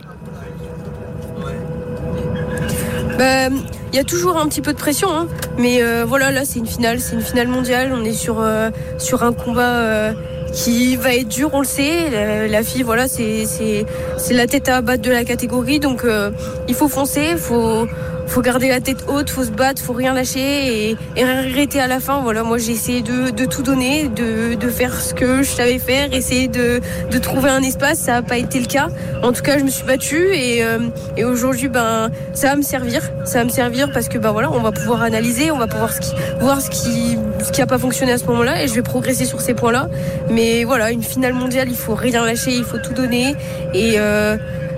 Bah, 3.19 3.49
Il 3.93 3.97
y 3.97 4.01
a 4.01 4.05
toujours 4.05 4.39
un 4.41 4.49
petit 4.49 4.61
peu 4.61 4.73
de 4.73 4.79
pression, 4.79 5.09
hein, 5.13 5.29
mais 5.57 5.81
euh, 5.83 6.05
voilà, 6.05 6.33
là 6.33 6.45
c'est 6.45 6.59
une 6.59 6.67
finale, 6.67 6.99
c'est 6.99 7.15
une 7.15 7.23
finale 7.23 7.47
mondiale. 7.47 7.93
On 7.95 8.05
est 8.05 8.13
sur 8.13 8.41
euh, 8.41 8.71
sur 8.99 9.23
un 9.23 9.33
combat 9.33 9.77
euh, 9.77 10.13
qui 10.55 10.97
va 10.97 11.15
être 11.15 11.29
dur, 11.29 11.51
on 11.53 11.61
le 11.61 11.67
sait. 11.67 12.49
La, 12.49 12.63
fille, 12.63 12.83
voilà, 12.83 13.09
c'est 13.09 13.85
la 14.31 14.47
tête 14.47 14.69
à 14.69 14.77
abattre 14.77 15.03
de 15.03 15.11
la 15.11 15.25
catégorie, 15.25 15.81
donc 15.81 16.05
euh, 16.05 16.31
il 16.69 16.75
faut 16.75 16.89
foncer, 16.89 17.37
faut 17.37 17.87
faut 18.27 18.43
garder 18.43 18.69
la 18.69 18.81
tête 18.81 19.05
haute, 19.09 19.31
faut 19.31 19.45
se 19.45 19.51
battre, 19.51 19.83
faut 19.83 19.93
rien 19.93 20.13
lâcher 20.15 20.91
et, 20.91 20.97
et 21.17 21.25
rien 21.25 21.43
regretter 21.43 21.81
à 21.81 21.87
la 21.87 22.01
fin. 22.01 22.21
Voilà, 22.21 22.43
moi 22.43 22.59
j'ai 22.59 22.73
essayé 22.73 23.03
de, 23.03 23.31
de 23.31 23.45
tout 23.45 23.63
donner, 23.63 24.09
de, 24.09 24.55
de 24.55 24.69
faire 24.69 25.01
ce 25.01 25.15
que 25.15 25.43
je 25.43 25.51
savais 25.51 25.79
faire, 25.79 26.13
essayer 26.13 26.49
de, 26.49 26.81
de 27.11 27.19
trouver 27.19 27.51
un 27.51 27.63
espace. 27.63 27.99
Ça 27.99 28.13
n'a 28.13 28.23
pas 28.23 28.39
été 28.39 28.61
le 28.61 28.67
cas. 28.67 28.89
En 29.23 29.33
tout 29.33 29.43
cas, 29.43 29.59
je 29.59 29.65
me 29.65 29.71
suis 29.71 29.85
battue 29.85 30.35
et, 30.35 30.65
euh, 30.65 30.79
et 31.17 31.25
aujourd'hui, 31.25 31.69
ben, 31.69 32.11
ça 32.33 32.49
va 32.49 32.57
me 32.57 32.63
servir. 32.63 33.03
Ça 33.25 33.39
va 33.39 33.45
me 33.45 33.51
servir 33.51 33.91
parce 33.93 34.09
que 34.09 34.19
ben 34.19 34.33
voilà, 34.33 34.51
on 34.51 34.61
va 34.61 34.73
pouvoir 34.73 35.03
analyser, 35.03 35.51
on 35.51 35.59
va 35.59 35.67
pouvoir 35.67 35.93
ce 35.93 36.01
qui, 36.01 36.13
voir 36.41 36.61
ce 36.61 36.71
qui 36.71 37.19
ce 37.45 37.53
qui 37.53 37.61
a 37.61 37.67
pas 37.67 37.79
fonctionné 37.79 38.13
à 38.13 38.19
ce 38.19 38.25
moment-là 38.27 38.63
et 38.63 38.69
je 38.69 38.75
vais 38.75 38.83
progresser 38.83 39.25
sur 39.27 39.41
ces 39.41 39.55
points-là. 39.55 39.89
Mais 40.31 40.65
voilà, 40.65 40.91
une 40.91 41.03
finale 41.03 41.35
mondiale, 41.35 41.69
il 41.69 41.77
faut 41.77 41.95
rien 41.95 42.25
lâcher, 42.25 42.53
il 42.53 42.65
faut 42.65 42.79
tout 42.79 42.95
donner 42.95 43.35
et 43.75 43.95
euh, 43.99 44.37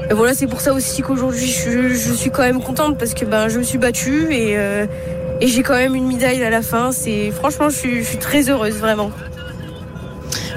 et 0.08 0.14
voilà, 0.14 0.34
c'est 0.34 0.46
pour 0.46 0.60
ça 0.60 0.72
aussi 0.72 1.02
qu'aujourd'hui 1.02 1.48
je, 1.48 2.14
suis 2.14 2.30
quand 2.30 2.42
même 2.42 2.62
contente 2.62 2.96
parce 2.96 3.12
que 3.12 3.24
ben 3.24 3.48
je 3.48 3.58
me 3.58 3.64
suis 3.64 3.78
battue 3.78 4.32
et, 4.32 4.56
euh, 4.56 4.86
j'ai 5.40 5.62
quand 5.64 5.74
même 5.74 5.96
une 5.96 6.06
médaille 6.06 6.42
à 6.44 6.50
la 6.50 6.62
fin. 6.62 6.92
C'est 6.92 7.30
franchement, 7.32 7.68
je 7.68 7.76
suis, 7.76 8.18
très 8.18 8.48
heureuse 8.48 8.74
vraiment. 8.74 9.10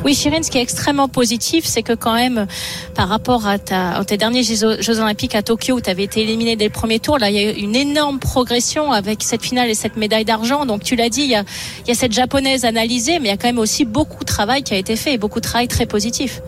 Oui, 0.06 0.14
Chirine, 0.14 0.44
ce 0.44 0.52
qui 0.52 0.58
est 0.58 0.62
extrêmement 0.62 1.10
positif, 1.10 1.66
c'est 1.66 1.84
que 1.84 1.92
quand 1.92 2.14
même, 2.14 2.48
par 2.96 3.10
rapport 3.10 3.46
à, 3.46 3.58
tes 3.58 4.16
derniers 4.16 4.44
Jeux, 4.44 5.00
Olympiques 5.02 5.36
à 5.36 5.42
Tokyo, 5.42 5.76
où 5.76 5.82
tu 5.82 5.90
avais 5.90 6.04
été 6.04 6.22
éliminé 6.22 6.56
dès 6.56 6.66
le 6.66 6.72
premier 6.72 7.00
tour, 7.00 7.18
là, 7.18 7.30
il 7.30 7.36
y 7.36 7.40
a 7.40 7.52
eu 7.52 7.56
une 7.56 7.76
énorme 7.76 8.20
progression 8.20 8.94
avec 8.94 9.24
cette 9.24 9.42
finale 9.42 9.70
et 9.70 9.74
cette 9.74 9.98
médaille 9.98 10.24
d'argent. 10.24 10.66
Donc, 10.66 10.84
tu 10.84 10.96
l'as 10.96 11.10
dit, 11.10 11.24
il 11.24 11.30
y, 11.32 11.36
a, 11.36 11.44
il 11.86 11.90
y 11.90 11.92
a 11.92 11.96
cette 11.96 12.14
japonaise 12.14 12.64
analysée, 12.64 13.20
mais 13.20 13.28
il 13.28 13.32
y 13.32 13.34
a 13.34 13.38
quand 13.38 13.50
même 13.50 13.60
aussi 13.60 13.84
beaucoup 13.84 14.24
de 14.24 14.30
travail 14.30 14.64
qui 14.64 14.74
a 14.74 14.78
été 14.78 14.96
fait 14.96 15.16
et 15.16 15.18
beaucoup 15.18 15.42
de 15.42 15.46
travail 15.46 15.68
très 15.68 15.86
positif. 15.86 16.42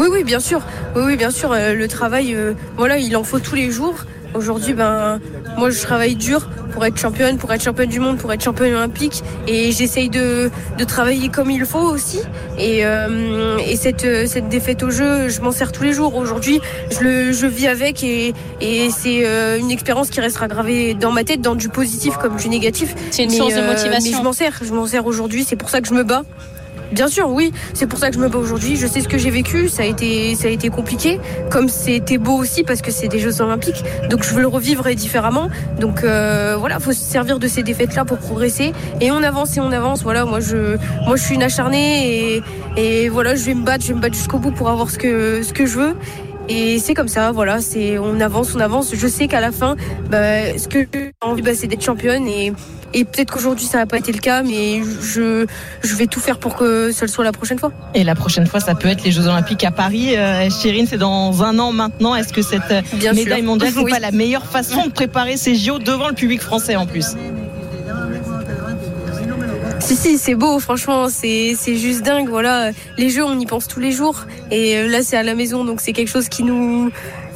Oui, 0.00 0.08
oui, 0.10 0.24
bien 0.24 0.40
sûr. 0.40 0.62
Oui, 0.96 1.02
oui, 1.04 1.16
bien 1.16 1.30
sûr. 1.30 1.52
euh, 1.52 1.74
le 1.74 1.86
travail, 1.86 2.34
euh, 2.34 2.54
voilà, 2.78 2.96
il 2.96 3.14
en 3.18 3.22
faut 3.22 3.38
tous 3.38 3.54
les 3.54 3.70
jours. 3.70 3.96
Aujourd'hui, 4.32 4.72
ben, 4.74 5.20
moi, 5.58 5.70
je 5.70 5.80
travaille 5.82 6.14
dur 6.14 6.48
pour 6.72 6.86
être 6.86 6.96
championne, 6.96 7.36
pour 7.36 7.52
être 7.52 7.62
championne 7.64 7.88
du 7.88 7.98
monde, 8.00 8.16
pour 8.16 8.32
être 8.32 8.42
championne 8.42 8.72
olympique, 8.72 9.24
et 9.48 9.72
j'essaye 9.72 10.08
de, 10.08 10.50
de 10.78 10.84
travailler 10.84 11.28
comme 11.28 11.50
il 11.50 11.66
faut 11.66 11.80
aussi. 11.80 12.20
Et, 12.56 12.86
euh, 12.86 13.58
et 13.58 13.76
cette, 13.76 14.06
cette 14.28 14.48
défaite 14.48 14.84
au 14.84 14.90
jeu, 14.90 15.28
je 15.28 15.40
m'en 15.40 15.50
sers 15.50 15.72
tous 15.72 15.82
les 15.82 15.92
jours. 15.92 16.14
Aujourd'hui, 16.16 16.60
je 16.92 17.00
le, 17.00 17.32
je 17.32 17.46
vis 17.46 17.66
avec, 17.66 18.02
et, 18.04 18.32
et 18.60 18.88
c'est 18.90 19.22
euh, 19.26 19.58
une 19.58 19.72
expérience 19.72 20.08
qui 20.10 20.20
restera 20.20 20.46
gravée 20.46 20.94
dans 20.94 21.10
ma 21.10 21.24
tête, 21.24 21.40
dans 21.42 21.56
du 21.56 21.68
positif 21.68 22.16
comme 22.16 22.36
du 22.36 22.48
négatif. 22.48 22.94
C'est 23.10 23.24
une 23.24 23.30
Mais, 23.32 23.36
source 23.36 23.54
de 23.54 23.62
motivation. 23.62 24.12
Mais 24.12 24.18
je 24.18 24.22
m'en 24.22 24.32
sers, 24.32 24.60
je 24.62 24.72
m'en 24.72 24.86
sers 24.86 25.04
aujourd'hui. 25.04 25.44
C'est 25.46 25.56
pour 25.56 25.68
ça 25.70 25.80
que 25.80 25.88
je 25.88 25.94
me 25.94 26.04
bats. 26.04 26.22
Bien 26.92 27.08
sûr, 27.08 27.28
oui. 27.30 27.52
C'est 27.72 27.86
pour 27.86 27.98
ça 27.98 28.08
que 28.08 28.16
je 28.16 28.20
me 28.20 28.28
bats 28.28 28.38
aujourd'hui. 28.38 28.76
Je 28.76 28.86
sais 28.86 29.00
ce 29.00 29.08
que 29.08 29.18
j'ai 29.18 29.30
vécu. 29.30 29.68
Ça 29.68 29.82
a 29.82 29.86
été, 29.86 30.34
ça 30.34 30.48
a 30.48 30.50
été 30.50 30.70
compliqué. 30.70 31.20
Comme 31.50 31.68
c'était 31.68 32.18
beau 32.18 32.36
aussi 32.36 32.64
parce 32.64 32.82
que 32.82 32.90
c'est 32.90 33.08
des 33.08 33.20
Jeux 33.20 33.40
Olympiques. 33.40 33.84
Donc 34.08 34.24
je 34.24 34.34
veux 34.34 34.40
le 34.40 34.48
revivre 34.48 34.88
différemment. 34.94 35.48
Donc 35.78 36.02
euh, 36.02 36.56
voilà, 36.58 36.80
faut 36.80 36.92
se 36.92 37.00
servir 37.00 37.38
de 37.38 37.46
ces 37.46 37.62
défaites-là 37.62 38.04
pour 38.04 38.18
progresser. 38.18 38.72
Et 39.00 39.10
on 39.10 39.22
avance 39.22 39.56
et 39.56 39.60
on 39.60 39.72
avance. 39.72 40.02
Voilà, 40.02 40.24
moi 40.24 40.40
je, 40.40 40.76
moi 41.06 41.16
je 41.16 41.22
suis 41.22 41.34
une 41.36 41.42
acharnée 41.42 42.34
et, 42.36 42.42
et 42.76 43.08
voilà, 43.08 43.36
je 43.36 43.44
vais 43.44 43.54
me 43.54 43.64
battre, 43.64 43.84
je 43.84 43.88
vais 43.88 43.94
me 43.94 44.00
battre 44.00 44.16
jusqu'au 44.16 44.38
bout 44.38 44.50
pour 44.52 44.68
avoir 44.68 44.90
ce 44.90 44.98
que, 44.98 45.42
ce 45.42 45.52
que 45.52 45.66
je 45.66 45.78
veux. 45.78 45.96
Et 46.48 46.80
c'est 46.80 46.94
comme 46.94 47.06
ça, 47.06 47.30
voilà, 47.30 47.60
c'est 47.60 47.98
on 47.98 48.18
avance, 48.20 48.56
on 48.56 48.60
avance. 48.60 48.92
Je 48.94 49.06
sais 49.06 49.28
qu'à 49.28 49.40
la 49.40 49.52
fin, 49.52 49.76
bah, 50.10 50.58
ce 50.58 50.66
que 50.66 50.80
j'ai 50.92 51.12
envie, 51.20 51.42
bah, 51.42 51.52
c'est 51.54 51.68
d'être 51.68 51.84
championne 51.84 52.26
et, 52.26 52.52
et 52.94 53.04
peut-être 53.04 53.32
qu'aujourd'hui 53.32 53.66
ça 53.66 53.78
n'a 53.78 53.86
pas 53.86 53.98
été 53.98 54.12
le 54.12 54.18
cas, 54.18 54.42
mais 54.42 54.82
je, 55.02 55.46
je 55.82 55.94
vais 55.96 56.06
tout 56.06 56.20
faire 56.20 56.38
pour 56.38 56.54
que 56.56 56.92
ce 56.92 57.02
le 57.04 57.08
soit 57.08 57.24
la 57.24 57.32
prochaine 57.32 57.58
fois. 57.58 57.72
Et 57.94 58.04
la 58.04 58.14
prochaine 58.14 58.46
fois, 58.46 58.60
ça 58.60 58.74
peut 58.74 58.88
être 58.88 59.04
les 59.04 59.12
Jeux 59.12 59.26
Olympiques 59.26 59.64
à 59.64 59.70
Paris. 59.70 60.16
Euh, 60.16 60.48
Chirine, 60.50 60.86
c'est 60.88 60.98
dans 60.98 61.42
un 61.42 61.58
an 61.58 61.72
maintenant. 61.72 62.14
Est-ce 62.14 62.32
que 62.32 62.42
cette 62.42 62.70
euh, 62.70 62.82
Bien 62.94 63.12
médaille 63.12 63.38
sûr. 63.40 63.46
mondiale 63.46 63.72
n'est 63.76 63.82
Oui. 63.84 63.90
pas 63.92 63.98
la 64.00 64.10
meilleure 64.10 64.46
façon 64.46 64.86
de 64.86 64.90
préparer 64.92 65.36
ces 65.36 65.54
JO 65.54 65.78
devant 65.78 66.08
le 66.08 66.14
public 66.14 66.40
français 66.40 66.76
en 66.76 66.86
plus? 66.86 67.16
Si, 69.80 69.96
si, 69.96 70.18
c'est 70.18 70.34
beau, 70.34 70.58
franchement, 70.60 71.08
c'est 71.08 71.54
c'est 71.58 71.76
juste 71.76 72.02
dingue. 72.02 72.28
Voilà, 72.28 72.70
les 72.98 73.08
jeux, 73.08 73.24
on 73.24 73.38
y 73.40 73.46
pense 73.46 73.66
tous 73.66 73.80
les 73.80 73.92
jours. 73.92 74.26
Et 74.50 74.76
euh, 74.76 74.88
là, 74.88 75.02
c'est 75.02 75.16
à 75.16 75.22
la 75.22 75.34
maison, 75.34 75.64
donc 75.64 75.80
c'est 75.80 75.92
quelque 75.92 76.10
chose 76.10 76.28
qui 76.28 76.42
nous. 76.44 76.90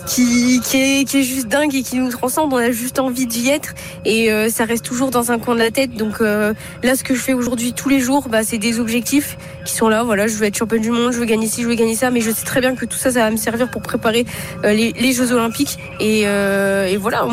Qui, 0.06 0.60
qui, 0.60 0.76
est, 0.76 1.04
qui 1.04 1.20
est 1.20 1.22
juste 1.22 1.48
dingue 1.48 1.74
et 1.74 1.82
qui 1.82 1.96
nous 1.96 2.10
transcende. 2.10 2.52
On 2.52 2.58
a 2.58 2.70
juste 2.70 2.98
envie 2.98 3.26
d'y 3.26 3.48
être 3.48 3.74
et 4.04 4.30
euh, 4.30 4.50
ça 4.50 4.64
reste 4.64 4.84
toujours 4.84 5.10
dans 5.10 5.32
un 5.32 5.38
coin 5.38 5.54
de 5.54 5.60
la 5.60 5.70
tête. 5.70 5.94
Donc 5.94 6.20
euh, 6.20 6.52
là, 6.82 6.94
ce 6.94 7.02
que 7.02 7.14
je 7.14 7.20
fais 7.20 7.32
aujourd'hui 7.32 7.72
tous 7.72 7.88
les 7.88 8.00
jours, 8.00 8.28
bah, 8.28 8.42
c'est 8.44 8.58
des 8.58 8.80
objectifs 8.80 9.38
qui 9.64 9.72
sont 9.72 9.88
là. 9.88 10.02
Voilà, 10.02 10.26
je 10.26 10.36
veux 10.36 10.44
être 10.44 10.56
championne 10.56 10.82
du 10.82 10.90
monde, 10.90 11.12
je 11.12 11.18
veux 11.18 11.24
gagner 11.24 11.46
ci, 11.46 11.62
je 11.62 11.68
veux 11.68 11.74
gagner 11.74 11.94
ça, 11.94 12.10
mais 12.10 12.20
je 12.20 12.30
sais 12.30 12.44
très 12.44 12.60
bien 12.60 12.74
que 12.74 12.84
tout 12.84 12.98
ça, 12.98 13.10
ça 13.10 13.20
va 13.20 13.30
me 13.30 13.36
servir 13.36 13.70
pour 13.70 13.82
préparer 13.82 14.26
euh, 14.64 14.72
les, 14.72 15.12
Jeux 15.12 15.32
Olympiques. 15.32 15.78
Et, 16.00 16.22
euh, 16.26 16.86
et 16.86 16.96
voilà, 16.96 17.26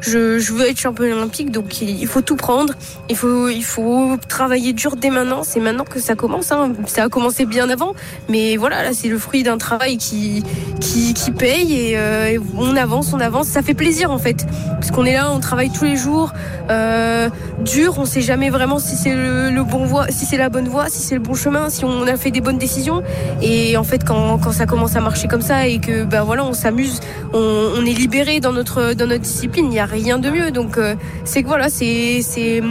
je, 0.00 0.38
je 0.38 0.52
veux 0.52 0.68
être 0.68 0.78
championne 0.78 1.12
olympique, 1.12 1.50
donc 1.50 1.80
il 1.80 2.06
faut 2.06 2.20
tout 2.20 2.36
prendre. 2.36 2.74
Il 3.08 3.16
faut, 3.16 3.48
il 3.48 3.64
faut 3.64 4.16
travailler 4.28 4.72
dur 4.72 4.96
dès 4.96 5.10
maintenant. 5.10 5.42
C'est 5.42 5.60
maintenant 5.60 5.84
que 5.84 6.00
ça 6.00 6.14
commence. 6.14 6.52
Hein. 6.52 6.72
Ça 6.86 7.04
a 7.04 7.08
commencé 7.08 7.46
bien 7.46 7.68
avant, 7.70 7.94
mais 8.28 8.56
voilà, 8.56 8.82
là 8.82 8.92
c'est 8.92 9.08
le 9.08 9.18
fruit 9.18 9.42
d'un 9.42 9.58
travail 9.58 9.96
qui, 9.96 10.42
qui, 10.80 11.14
qui 11.14 11.30
paye 11.30 11.74
et, 11.74 11.96
euh, 12.04 12.38
on 12.56 12.76
avance, 12.76 13.12
on 13.12 13.20
avance. 13.20 13.48
Ça 13.48 13.62
fait 13.62 13.74
plaisir 13.74 14.10
en 14.10 14.18
fait, 14.18 14.46
parce 14.70 14.90
qu'on 14.90 15.04
est 15.04 15.14
là, 15.14 15.30
on 15.32 15.40
travaille 15.40 15.70
tous 15.70 15.84
les 15.84 15.96
jours, 15.96 16.32
euh, 16.70 17.28
dur. 17.60 17.94
On 17.98 18.04
sait 18.04 18.20
jamais 18.20 18.50
vraiment 18.50 18.78
si 18.78 18.96
c'est 18.96 19.14
le, 19.14 19.62
bon 19.64 19.84
voie, 19.84 20.06
si 20.10 20.26
c'est 20.26 20.36
la 20.36 20.48
bonne 20.48 20.68
voie, 20.68 20.88
si 20.88 20.98
c'est 20.98 21.14
le 21.14 21.20
bon 21.20 21.34
chemin, 21.34 21.70
si 21.70 21.84
on 21.84 22.06
a 22.06 22.16
fait 22.16 22.30
des 22.30 22.40
bonnes 22.40 22.58
décisions. 22.58 23.02
Et 23.42 23.76
en 23.76 23.84
fait, 23.84 24.04
quand, 24.04 24.52
ça 24.52 24.66
commence 24.66 24.96
à 24.96 25.00
marcher 25.00 25.28
comme 25.28 25.42
ça 25.42 25.66
et 25.66 25.78
que 25.78 26.04
ben 26.04 26.22
voilà, 26.22 26.44
on 26.44 26.52
s'amuse, 26.52 27.00
on, 27.32 27.84
est 27.84 27.92
libéré 27.92 28.40
dans 28.40 28.52
notre 28.52 28.94
dans 28.94 29.06
notre 29.06 29.22
discipline. 29.22 29.66
Il 29.66 29.70
n'y 29.70 29.80
a 29.80 29.86
rien 29.86 30.18
de 30.18 30.30
mieux. 30.30 30.50
Donc 30.50 30.78
euh, 30.78 30.94
c'est 31.24 31.42
que 31.42 31.48
voilà, 31.48 31.68
c'est 31.68 32.20
c'est, 32.22 32.62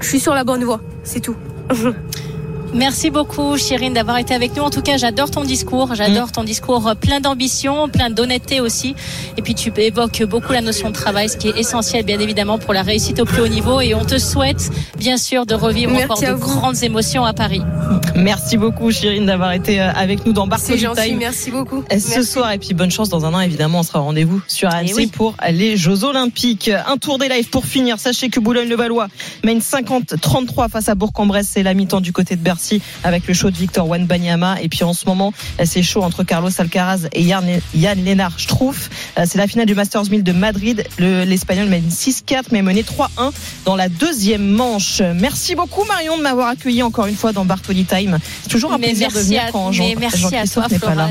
je 0.00 0.06
suis 0.06 0.20
sur 0.20 0.34
la 0.34 0.44
bonne 0.44 0.64
voie. 0.64 0.80
C'est 1.04 1.20
tout. 1.20 1.36
Merci 2.74 3.10
beaucoup, 3.10 3.56
Chirine, 3.58 3.92
d'avoir 3.92 4.16
été 4.18 4.34
avec 4.34 4.56
nous. 4.56 4.62
En 4.62 4.70
tout 4.70 4.80
cas, 4.82 4.96
j'adore 4.96 5.30
ton 5.30 5.44
discours. 5.44 5.94
J'adore 5.94 6.32
ton 6.32 6.42
discours 6.42 6.94
plein 6.98 7.20
d'ambition, 7.20 7.88
plein 7.88 8.08
d'honnêteté 8.10 8.60
aussi. 8.60 8.94
Et 9.36 9.42
puis, 9.42 9.54
tu 9.54 9.72
évoques 9.76 10.22
beaucoup 10.24 10.52
la 10.52 10.62
notion 10.62 10.88
de 10.88 10.94
travail, 10.94 11.28
ce 11.28 11.36
qui 11.36 11.48
est 11.48 11.58
essentiel, 11.58 12.04
bien 12.04 12.18
évidemment, 12.18 12.58
pour 12.58 12.72
la 12.72 12.82
réussite 12.82 13.20
au 13.20 13.24
plus 13.24 13.42
haut 13.42 13.48
niveau. 13.48 13.80
Et 13.80 13.94
on 13.94 14.04
te 14.04 14.18
souhaite, 14.18 14.70
bien 14.96 15.16
sûr, 15.16 15.44
de 15.44 15.54
revivre 15.54 15.92
Merci 15.92 16.04
encore 16.04 16.22
de 16.22 16.32
vous. 16.32 16.58
grandes 16.58 16.82
émotions 16.82 17.24
à 17.24 17.32
Paris. 17.34 17.62
Merci 18.16 18.56
beaucoup, 18.56 18.90
Chirine, 18.90 19.26
d'avoir 19.26 19.52
été 19.52 19.80
euh, 19.80 19.90
avec 19.92 20.26
nous 20.26 20.32
dans. 20.32 20.46
Time. 20.48 21.18
Merci 21.18 21.50
beaucoup. 21.50 21.78
Euh, 21.92 21.98
Ce 21.98 22.08
Merci. 22.14 22.24
soir 22.30 22.52
et 22.52 22.58
puis 22.58 22.74
bonne 22.74 22.90
chance 22.90 23.08
dans 23.08 23.24
un 23.24 23.32
an 23.34 23.40
évidemment 23.40 23.80
on 23.80 23.82
sera 23.82 24.00
au 24.00 24.04
rendez-vous 24.04 24.42
sur 24.48 24.68
AMC 24.68 24.86
Eh 24.90 24.94
oui. 24.94 25.06
pour 25.06 25.34
les 25.50 25.76
Jeux 25.76 26.04
Olympiques. 26.04 26.70
Un 26.86 26.96
tour 26.98 27.18
des 27.18 27.28
lives 27.28 27.48
pour 27.48 27.64
finir. 27.64 27.98
Sachez 27.98 28.28
que 28.28 28.38
Boulogne-le-Valois 28.40 29.08
mène 29.44 29.60
50-33 29.60 30.68
face 30.70 30.88
à 30.88 30.94
Bourg-en-Bresse. 30.94 31.48
C'est 31.52 31.62
la 31.62 31.74
mi-temps 31.74 32.00
du 32.00 32.12
côté 32.12 32.36
de 32.36 32.40
Bercy 32.42 32.82
avec 33.04 33.26
le 33.26 33.34
show 33.34 33.50
de 33.50 33.56
Victor 33.56 33.88
Wanbanyama. 33.88 34.60
Et 34.62 34.68
puis 34.68 34.84
en 34.84 34.92
ce 34.92 35.06
moment 35.06 35.32
euh, 35.60 35.64
c'est 35.66 35.82
chaud 35.82 36.02
entre 36.02 36.22
Carlos 36.22 36.50
Alcaraz 36.58 37.08
et 37.12 37.22
Yann, 37.22 37.46
Struff. 38.36 38.90
Euh, 39.18 39.24
C'est 39.26 39.38
la 39.38 39.46
finale 39.46 39.66
du 39.66 39.74
Masters 39.74 40.10
1000 40.10 40.22
de 40.22 40.32
Madrid. 40.32 40.84
Le- 40.98 41.24
L'Espagnol 41.24 41.68
mène 41.68 41.88
6-4 41.88 42.44
mais 42.52 42.62
mené 42.62 42.82
3-1 42.82 43.30
dans 43.64 43.76
la 43.76 43.88
deuxième 43.88 44.46
manche. 44.46 45.00
Merci 45.18 45.54
beaucoup 45.54 45.84
Marion 45.84 46.18
de 46.18 46.22
m'avoir 46.22 46.48
accueilli 46.48 46.82
encore 46.82 47.06
une 47.06 47.16
fois 47.16 47.32
dans 47.32 47.44
Bartoli 47.44 47.84
Time. 47.84 48.01
C'est 48.42 48.48
toujours 48.48 48.72
un 48.72 48.78
Mais 48.78 48.88
plaisir 48.88 49.08
de 49.08 49.18
venir 49.18 49.42
à, 49.48 49.52
quand 49.52 49.72
Jean, 49.72 49.84
mais 49.88 49.96
merci 49.96 50.36
à 50.36 50.46
toi, 50.46 50.68
pas 50.68 50.94
là. 50.94 51.10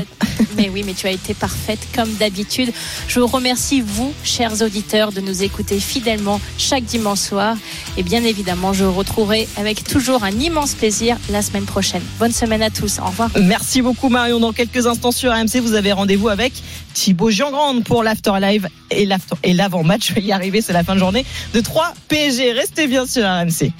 Mais 0.56 0.68
oui, 0.68 0.82
mais 0.84 0.94
tu 0.94 1.06
as 1.06 1.10
été 1.10 1.34
parfaite 1.34 1.78
comme 1.94 2.12
d'habitude. 2.14 2.72
Je 3.08 3.20
vous 3.20 3.26
remercie, 3.26 3.80
vous, 3.80 4.12
chers 4.22 4.60
auditeurs, 4.62 5.12
de 5.12 5.20
nous 5.20 5.42
écouter 5.42 5.80
fidèlement 5.80 6.40
chaque 6.58 6.84
dimanche 6.84 7.20
soir. 7.20 7.56
Et 7.96 8.02
bien 8.02 8.22
évidemment, 8.24 8.72
je 8.72 8.84
vous 8.84 8.92
retrouverai 8.92 9.48
avec 9.56 9.84
toujours 9.84 10.24
un 10.24 10.30
immense 10.30 10.74
plaisir 10.74 11.16
la 11.30 11.42
semaine 11.42 11.64
prochaine. 11.64 12.02
Bonne 12.18 12.32
semaine 12.32 12.62
à 12.62 12.70
tous. 12.70 12.98
Au 12.98 13.06
revoir. 13.06 13.30
Merci 13.40 13.82
beaucoup 13.82 14.08
Marion. 14.08 14.40
Dans 14.40 14.52
quelques 14.52 14.86
instants 14.86 15.12
sur 15.12 15.32
RMC, 15.32 15.60
vous 15.62 15.74
avez 15.74 15.92
rendez-vous 15.92 16.28
avec 16.28 16.52
Thibaut 16.94 17.30
Giangrande 17.30 17.84
pour 17.84 18.02
l'after 18.02 18.32
live 18.40 18.68
et 18.90 19.06
l'avant-match. 19.54 20.08
Je 20.08 20.14
vais 20.14 20.22
y 20.22 20.32
arriver, 20.32 20.60
c'est 20.60 20.72
la 20.72 20.84
fin 20.84 20.94
de 20.94 21.00
journée 21.00 21.24
de 21.54 21.60
3 21.60 21.94
PSG. 22.08 22.52
Restez 22.52 22.86
bien 22.86 23.06
sur 23.06 23.24
RMC. 23.24 23.72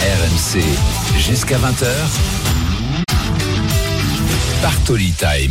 RMC 0.00 0.62
jusqu'à 1.18 1.58
20h. 1.58 1.86
Bartoli 4.62 5.12
Time. 5.12 5.48